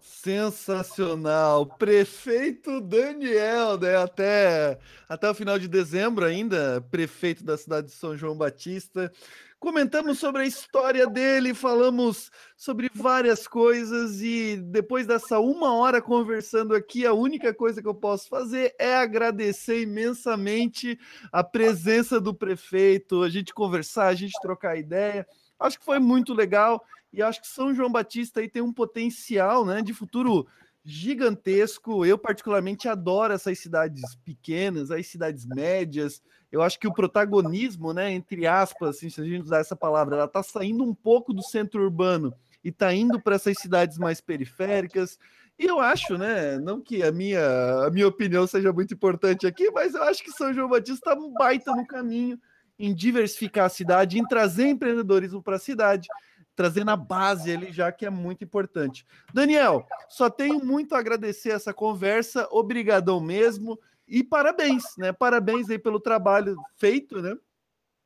Sensacional. 0.00 1.66
Prefeito 1.66 2.80
Daniel, 2.80 3.78
né? 3.78 3.96
Até, 3.96 4.78
até 5.08 5.30
o 5.30 5.34
final 5.34 5.58
de 5.58 5.68
dezembro 5.68 6.24
ainda, 6.24 6.84
prefeito 6.90 7.42
da 7.42 7.56
cidade 7.56 7.86
de 7.86 7.94
São 7.94 8.16
João 8.16 8.36
Batista. 8.36 9.10
Comentamos 9.58 10.18
sobre 10.18 10.42
a 10.42 10.46
história 10.46 11.06
dele, 11.06 11.54
falamos 11.54 12.30
sobre 12.56 12.90
várias 12.94 13.48
coisas 13.48 14.20
e 14.20 14.58
depois 14.58 15.06
dessa 15.06 15.40
uma 15.40 15.74
hora 15.74 16.00
conversando 16.02 16.74
aqui, 16.74 17.06
a 17.06 17.14
única 17.14 17.54
coisa 17.54 17.80
que 17.80 17.88
eu 17.88 17.94
posso 17.94 18.28
fazer 18.28 18.74
é 18.78 18.94
agradecer 18.94 19.80
imensamente 19.80 20.98
a 21.32 21.42
presença 21.42 22.20
do 22.20 22.34
prefeito, 22.34 23.22
a 23.22 23.30
gente 23.30 23.54
conversar, 23.54 24.08
a 24.08 24.14
gente 24.14 24.38
trocar 24.42 24.76
ideia. 24.76 25.26
Acho 25.58 25.78
que 25.78 25.84
foi 25.86 25.98
muito 25.98 26.34
legal 26.34 26.84
e 27.10 27.22
acho 27.22 27.40
que 27.40 27.48
São 27.48 27.74
João 27.74 27.90
Batista 27.90 28.40
aí 28.40 28.50
tem 28.50 28.60
um 28.60 28.72
potencial, 28.72 29.64
né, 29.64 29.80
de 29.80 29.94
futuro 29.94 30.46
gigantesco. 30.84 32.04
Eu 32.04 32.18
particularmente 32.18 32.88
adoro 32.88 33.32
essas 33.32 33.58
cidades 33.58 34.14
pequenas, 34.16 34.90
as 34.90 35.06
cidades 35.06 35.46
médias. 35.46 36.22
Eu 36.56 36.62
acho 36.62 36.78
que 36.78 36.88
o 36.88 36.92
protagonismo, 36.92 37.92
né, 37.92 38.10
entre 38.10 38.46
aspas, 38.46 38.96
assim, 38.96 39.10
se 39.10 39.20
a 39.20 39.24
gente 39.24 39.42
usar 39.42 39.58
essa 39.58 39.76
palavra, 39.76 40.16
ela 40.16 40.24
está 40.24 40.42
saindo 40.42 40.82
um 40.82 40.94
pouco 40.94 41.32
do 41.34 41.42
centro 41.42 41.82
urbano 41.82 42.34
e 42.64 42.70
está 42.70 42.92
indo 42.94 43.20
para 43.20 43.36
essas 43.36 43.58
cidades 43.58 43.98
mais 43.98 44.20
periféricas. 44.20 45.18
E 45.58 45.66
eu 45.66 45.78
acho, 45.78 46.16
né, 46.16 46.58
não 46.58 46.80
que 46.80 47.02
a 47.02 47.12
minha, 47.12 47.86
a 47.86 47.90
minha 47.90 48.08
opinião 48.08 48.46
seja 48.46 48.72
muito 48.72 48.94
importante 48.94 49.46
aqui, 49.46 49.70
mas 49.70 49.94
eu 49.94 50.02
acho 50.02 50.24
que 50.24 50.32
São 50.32 50.52
João 50.52 50.68
Batista 50.68 51.10
está 51.10 51.14
um 51.14 51.32
baita 51.32 51.72
no 51.74 51.86
caminho 51.86 52.40
em 52.78 52.94
diversificar 52.94 53.66
a 53.66 53.70
cidade, 53.70 54.18
em 54.18 54.26
trazer 54.26 54.66
empreendedorismo 54.66 55.42
para 55.42 55.56
a 55.56 55.60
cidade 55.60 56.08
trazendo 56.56 56.90
a 56.90 56.96
base 56.96 57.52
ali 57.52 57.70
já 57.70 57.92
que 57.92 58.06
é 58.06 58.10
muito 58.10 58.42
importante. 58.42 59.06
Daniel, 59.32 59.86
só 60.08 60.30
tenho 60.30 60.64
muito 60.64 60.94
a 60.94 60.98
agradecer 60.98 61.50
essa 61.50 61.72
conversa, 61.72 62.48
obrigadão 62.50 63.20
mesmo 63.20 63.78
e 64.06 64.22
parabéns, 64.22 64.84
né? 64.98 65.12
Parabéns 65.12 65.68
aí 65.70 65.78
pelo 65.78 66.00
trabalho 66.00 66.56
feito, 66.78 67.20
né? 67.20 67.34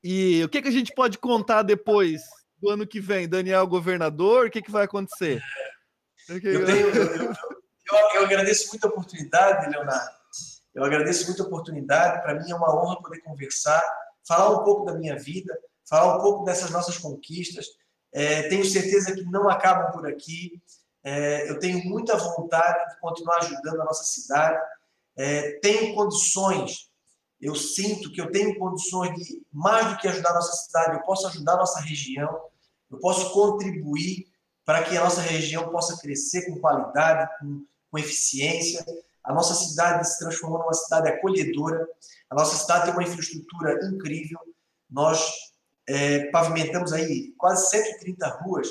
E 0.03 0.43
o 0.45 0.49
que, 0.49 0.63
que 0.63 0.69
a 0.69 0.73
gente 0.73 0.95
pode 0.95 1.19
contar 1.19 1.63
depois 1.63 2.23
do 2.59 2.71
ano 2.71 2.87
que 2.87 3.01
vem? 3.01 3.29
Daniel 3.29 3.67
governador, 3.67 4.47
o 4.47 4.51
que, 4.51 4.63
que 4.63 4.71
vai 4.71 4.85
acontecer? 4.85 5.43
Eu, 6.29 6.41
tenho, 6.41 6.61
eu, 6.61 7.23
eu, 7.25 7.35
eu 8.15 8.25
agradeço 8.25 8.69
muito 8.69 8.87
a 8.87 8.91
oportunidade, 8.91 9.71
Leonardo. 9.71 10.21
Eu 10.75 10.85
agradeço 10.85 11.27
muito 11.27 11.43
a 11.43 11.47
oportunidade. 11.47 12.23
Para 12.23 12.35
mim 12.35 12.51
é 12.51 12.55
uma 12.55 12.75
honra 12.75 13.03
poder 13.03 13.21
conversar, 13.21 13.83
falar 14.27 14.61
um 14.61 14.65
pouco 14.65 14.85
da 14.85 14.95
minha 14.95 15.19
vida, 15.19 15.53
falar 15.89 16.17
um 16.17 16.21
pouco 16.21 16.45
dessas 16.45 16.71
nossas 16.71 16.97
conquistas 16.97 17.67
é, 18.13 18.49
tenho 18.49 18.65
certeza 18.65 19.15
que 19.15 19.25
não 19.25 19.49
acabam 19.49 19.91
por 19.93 20.07
aqui. 20.07 20.61
É, 21.03 21.49
eu 21.49 21.59
tenho 21.59 21.85
muita 21.85 22.17
vontade 22.17 22.93
de 22.93 23.01
continuar 23.01 23.39
ajudando 23.39 23.81
a 23.81 23.85
nossa 23.85 24.05
cidade. 24.05 24.61
É, 25.23 25.59
tenho 25.61 25.95
condições, 25.95 26.91
eu 27.39 27.55
sinto 27.55 28.11
que 28.11 28.19
eu 28.19 28.33
tenho 28.33 28.59
condições 28.59 29.15
de, 29.15 29.43
mais 29.53 29.91
do 29.91 29.99
que 29.99 30.09
ajudar 30.09 30.31
a 30.31 30.35
nossa 30.35 30.65
cidade, 30.65 30.97
eu 30.97 31.03
posso 31.03 31.27
ajudar 31.27 31.55
a 31.55 31.59
nossa 31.59 31.79
região, 31.81 32.41
eu 32.91 32.99
posso 32.99 33.31
contribuir 33.35 34.27
para 34.65 34.83
que 34.83 34.97
a 34.97 35.05
nossa 35.05 35.21
região 35.21 35.69
possa 35.69 36.01
crescer 36.01 36.47
com 36.47 36.59
qualidade, 36.59 37.31
com, 37.39 37.67
com 37.91 37.99
eficiência. 37.99 38.83
A 39.23 39.35
nossa 39.35 39.55
cidade 39.55 40.09
se 40.09 40.19
transformou 40.21 40.59
numa 40.59 40.73
cidade 40.73 41.11
acolhedora, 41.11 41.87
a 42.31 42.35
nossa 42.35 42.57
cidade 42.57 42.85
tem 42.85 42.95
uma 42.95 43.03
infraestrutura 43.03 43.79
incrível. 43.89 44.39
Nós 44.89 45.31
é, 45.87 46.31
pavimentamos 46.31 46.95
aí 46.95 47.35
quase 47.37 47.69
130 47.69 48.27
ruas, 48.43 48.69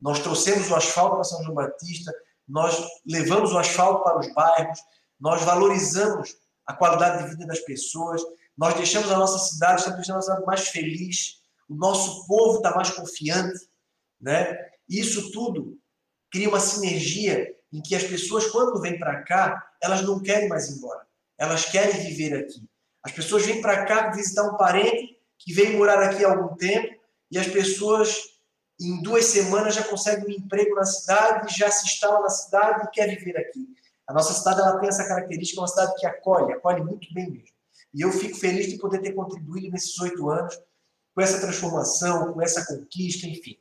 nós 0.00 0.18
trouxemos 0.18 0.68
o 0.72 0.74
asfalto 0.74 1.14
para 1.14 1.24
São 1.24 1.40
João 1.44 1.54
Batista, 1.54 2.12
nós 2.48 2.84
levamos 3.06 3.52
o 3.52 3.58
asfalto 3.58 4.02
para 4.02 4.18
os 4.18 4.34
bairros, 4.34 4.80
nós 5.20 5.42
valorizamos 5.42 6.36
a 6.66 6.74
qualidade 6.74 7.24
de 7.24 7.30
vida 7.30 7.46
das 7.46 7.60
pessoas, 7.60 8.22
nós 8.56 8.74
deixamos 8.74 9.10
a 9.10 9.18
nossa 9.18 9.38
cidade, 9.38 9.80
estamos 9.80 9.98
deixando 9.98 10.18
a 10.18 10.22
cidade 10.22 10.46
mais 10.46 10.68
feliz, 10.68 11.42
o 11.68 11.74
nosso 11.74 12.26
povo 12.26 12.58
está 12.58 12.74
mais 12.74 12.90
confiante, 12.90 13.68
né? 14.20 14.56
Isso 14.88 15.32
tudo 15.32 15.78
cria 16.30 16.48
uma 16.48 16.60
sinergia 16.60 17.54
em 17.72 17.80
que 17.80 17.94
as 17.94 18.04
pessoas, 18.04 18.46
quando 18.46 18.80
vêm 18.80 18.98
para 18.98 19.22
cá, 19.22 19.66
elas 19.82 20.02
não 20.02 20.20
querem 20.20 20.48
mais 20.48 20.68
ir 20.68 20.78
embora, 20.78 21.06
elas 21.38 21.64
querem 21.64 22.00
viver 22.02 22.36
aqui. 22.36 22.68
As 23.02 23.12
pessoas 23.12 23.44
vêm 23.44 23.60
para 23.60 23.84
cá 23.84 24.10
visitar 24.10 24.44
um 24.44 24.56
parente 24.56 25.18
que 25.38 25.52
veio 25.52 25.76
morar 25.76 26.02
aqui 26.02 26.24
há 26.24 26.30
algum 26.30 26.56
tempo 26.56 26.94
e 27.30 27.38
as 27.38 27.46
pessoas 27.46 28.34
em 28.80 29.02
duas 29.02 29.26
semanas 29.26 29.74
já 29.74 29.84
conseguem 29.84 30.26
um 30.26 30.44
emprego 30.44 30.74
na 30.74 30.84
cidade, 30.84 31.56
já 31.56 31.70
se 31.70 31.86
instalam 31.86 32.22
na 32.22 32.30
cidade 32.30 32.84
e 32.84 32.90
quer 32.90 33.08
viver 33.08 33.36
aqui. 33.36 33.68
A 34.06 34.12
nossa 34.12 34.34
cidade 34.34 34.60
ela 34.60 34.78
tem 34.78 34.88
essa 34.88 35.06
característica, 35.06 35.60
é 35.60 35.62
uma 35.62 35.68
cidade 35.68 35.94
que 35.96 36.06
acolhe, 36.06 36.52
acolhe 36.52 36.82
muito 36.82 37.12
bem 37.14 37.30
mesmo. 37.30 37.54
E 37.92 38.00
eu 38.00 38.12
fico 38.12 38.36
feliz 38.36 38.66
de 38.66 38.78
poder 38.78 39.00
ter 39.00 39.12
contribuído 39.12 39.70
nesses 39.70 39.98
oito 40.00 40.28
anos 40.28 40.58
com 41.14 41.20
essa 41.20 41.40
transformação, 41.40 42.32
com 42.32 42.42
essa 42.42 42.66
conquista, 42.66 43.26
enfim. 43.26 43.56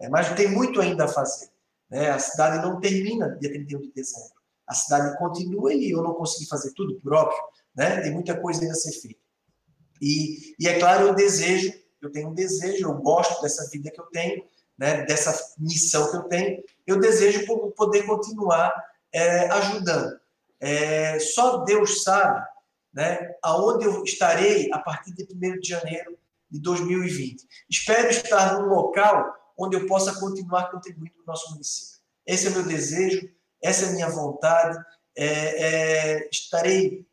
É, 0.00 0.08
mas 0.08 0.32
tem 0.34 0.50
muito 0.50 0.80
ainda 0.80 1.04
a 1.04 1.08
fazer. 1.08 1.48
Né? 1.90 2.10
A 2.10 2.18
cidade 2.18 2.64
não 2.64 2.80
termina 2.80 3.36
dia 3.40 3.50
31 3.50 3.80
de 3.80 3.92
dezembro. 3.92 4.34
A 4.66 4.74
cidade 4.74 5.18
continua 5.18 5.74
e 5.74 5.90
eu 5.90 6.02
não 6.02 6.14
consegui 6.14 6.48
fazer 6.48 6.72
tudo, 6.72 6.98
por 7.00 7.12
óbvio. 7.12 7.38
Né? 7.74 8.00
Tem 8.00 8.12
muita 8.12 8.40
coisa 8.40 8.60
ainda 8.60 8.72
a 8.72 8.76
ser 8.76 8.92
feita. 8.92 9.20
E, 10.00 10.54
e 10.58 10.68
é 10.68 10.78
claro, 10.78 11.08
eu 11.08 11.14
desejo, 11.14 11.72
eu 12.00 12.10
tenho 12.10 12.28
um 12.28 12.34
desejo, 12.34 12.86
eu 12.86 12.94
gosto 12.94 13.40
dessa 13.42 13.68
vida 13.70 13.90
que 13.90 14.00
eu 14.00 14.06
tenho, 14.06 14.44
né, 14.78 15.04
dessa 15.04 15.54
missão 15.58 16.10
que 16.10 16.16
eu 16.16 16.22
tenho, 16.24 16.62
eu 16.86 16.98
desejo 16.98 17.46
poder 17.74 18.02
continuar 18.04 18.72
é, 19.14 19.48
ajudando. 19.50 20.18
É, 20.60 21.18
só 21.20 21.58
Deus 21.58 22.02
sabe 22.02 22.44
né, 22.92 23.34
aonde 23.42 23.84
eu 23.84 24.02
estarei 24.02 24.70
a 24.72 24.78
partir 24.78 25.12
de 25.12 25.24
1 25.24 25.60
de 25.60 25.68
janeiro 25.68 26.18
de 26.50 26.60
2020. 26.60 27.46
Espero 27.70 28.08
estar 28.08 28.54
num 28.54 28.66
local 28.66 29.34
onde 29.56 29.76
eu 29.76 29.86
possa 29.86 30.18
continuar 30.18 30.70
contribuindo 30.70 31.14
para 31.14 31.22
o 31.22 31.26
nosso 31.26 31.50
município. 31.52 32.00
Esse 32.26 32.46
é 32.46 32.50
o 32.50 32.54
meu 32.54 32.64
desejo, 32.64 33.28
essa 33.62 33.86
é 33.86 33.88
a 33.88 33.92
minha 33.92 34.08
vontade. 34.08 34.78
É, 35.16 35.26
é, 35.26 36.28
estarei 36.30 37.06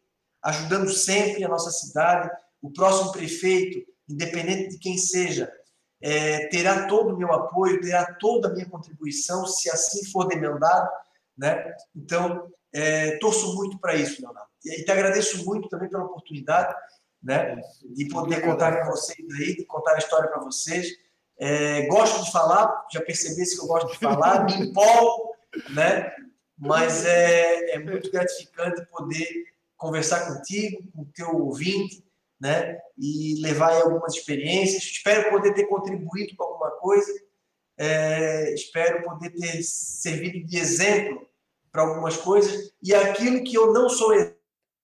ajudando 0.43 0.89
sempre 0.89 1.43
a 1.43 1.49
nossa 1.49 1.70
cidade. 1.70 2.30
O 2.62 2.72
próximo 2.72 3.12
prefeito, 3.12 3.80
independente 4.10 4.70
de 4.70 4.80
quem 4.80 4.97
seja, 4.97 5.52
é, 6.02 6.47
terá 6.47 6.88
todo 6.88 7.14
o 7.14 7.18
meu 7.18 7.32
apoio, 7.32 7.82
terá 7.82 8.14
toda 8.20 8.47
a 8.47 8.52
minha 8.52 8.68
contribuição, 8.68 9.45
se 9.45 9.70
assim 9.70 10.04
for 10.06 10.28
demandado. 10.28 10.89
Né? 11.42 11.76
Então, 11.96 12.52
é, 12.72 13.18
torço 13.18 13.56
muito 13.56 13.80
para 13.80 13.96
isso, 13.96 14.22
Leonardo. 14.22 14.48
E 14.64 14.84
te 14.84 14.92
agradeço 14.92 15.44
muito 15.44 15.68
também 15.68 15.89
pela 15.89 16.04
oportunidade 16.04 16.76
né, 17.22 17.60
de 17.96 18.08
poder 18.10 18.42
contar 18.42 18.80
com 18.80 18.92
vocês 18.92 19.28
aí, 19.39 19.56
de 19.56 19.66
contar 19.66 19.96
a 19.96 19.98
história 19.98 20.30
para 20.30 20.44
vocês. 20.44 20.88
É, 21.39 21.88
gosto 21.88 22.24
de 22.24 22.32
falar, 22.32 22.86
já 22.94 23.02
percebesse 23.02 23.56
que 23.56 23.64
eu 23.64 23.68
gosto 23.68 23.92
de 23.92 23.98
falar, 23.98 24.46
me 24.46 24.54
empolgo, 24.70 25.36
né? 25.72 26.14
mas 26.56 27.08
é, 27.08 27.72
é 27.72 27.80
muito 27.80 28.12
gratificante 28.12 28.86
poder 28.92 29.46
conversar 29.76 30.28
contigo, 30.28 30.84
com 30.94 31.02
o 31.02 31.12
teu 31.12 31.36
ouvinte, 31.36 32.06
né? 32.39 32.78
E 32.96 33.42
levar 33.42 33.82
algumas 33.82 34.14
experiências. 34.14 34.84
Espero 34.84 35.32
poder 35.32 35.56
ter 35.56 35.66
contribuído 35.66 36.36
com 36.36 36.44
alguma 36.44 36.70
coisa. 36.78 37.12
É, 37.80 38.54
espero 38.54 39.02
poder 39.04 39.32
ter 39.32 39.64
servido 39.64 40.46
de 40.46 40.56
exemplo 40.56 41.31
para 41.72 41.84
algumas 41.84 42.18
coisas. 42.18 42.72
E 42.82 42.94
aquilo 42.94 43.44
que 43.44 43.56
eu 43.56 43.72
não 43.74 43.90
sou 43.90 44.14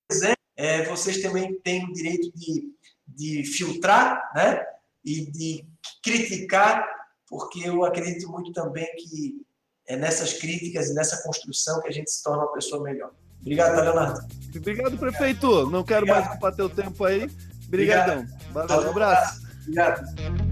exemplo, 0.09 0.37
é, 0.55 0.83
vocês 0.83 1.21
também 1.21 1.59
têm 1.61 1.85
o 1.85 1.93
direito 1.93 2.31
de, 2.33 2.73
de 3.07 3.43
filtrar, 3.43 4.31
né? 4.35 4.65
E 5.03 5.29
de 5.31 5.65
criticar, 6.03 6.85
porque 7.27 7.67
eu 7.67 7.83
acredito 7.85 8.29
muito 8.29 8.51
também 8.51 8.87
que 8.95 9.45
é 9.87 9.95
nessas 9.95 10.33
críticas 10.33 10.89
e 10.89 10.93
nessa 10.93 11.23
construção 11.23 11.81
que 11.81 11.87
a 11.87 11.91
gente 11.91 12.11
se 12.11 12.23
torna 12.23 12.43
uma 12.43 12.53
pessoa 12.53 12.83
melhor. 12.83 13.11
Obrigado, 13.39 13.79
Leonardo. 13.79 14.19
Obrigado, 14.55 14.97
prefeito. 14.97 15.69
Não 15.69 15.83
quero 15.83 16.01
Obrigado. 16.01 16.23
mais 16.23 16.31
ocupar 16.31 16.55
teu 16.55 16.69
tempo 16.69 17.05
aí. 17.05 17.29
Obrigadão. 17.67 18.25
Valeu, 18.51 18.87
um 18.87 18.89
abraço. 18.89 19.41
Obrigado. 19.61 20.46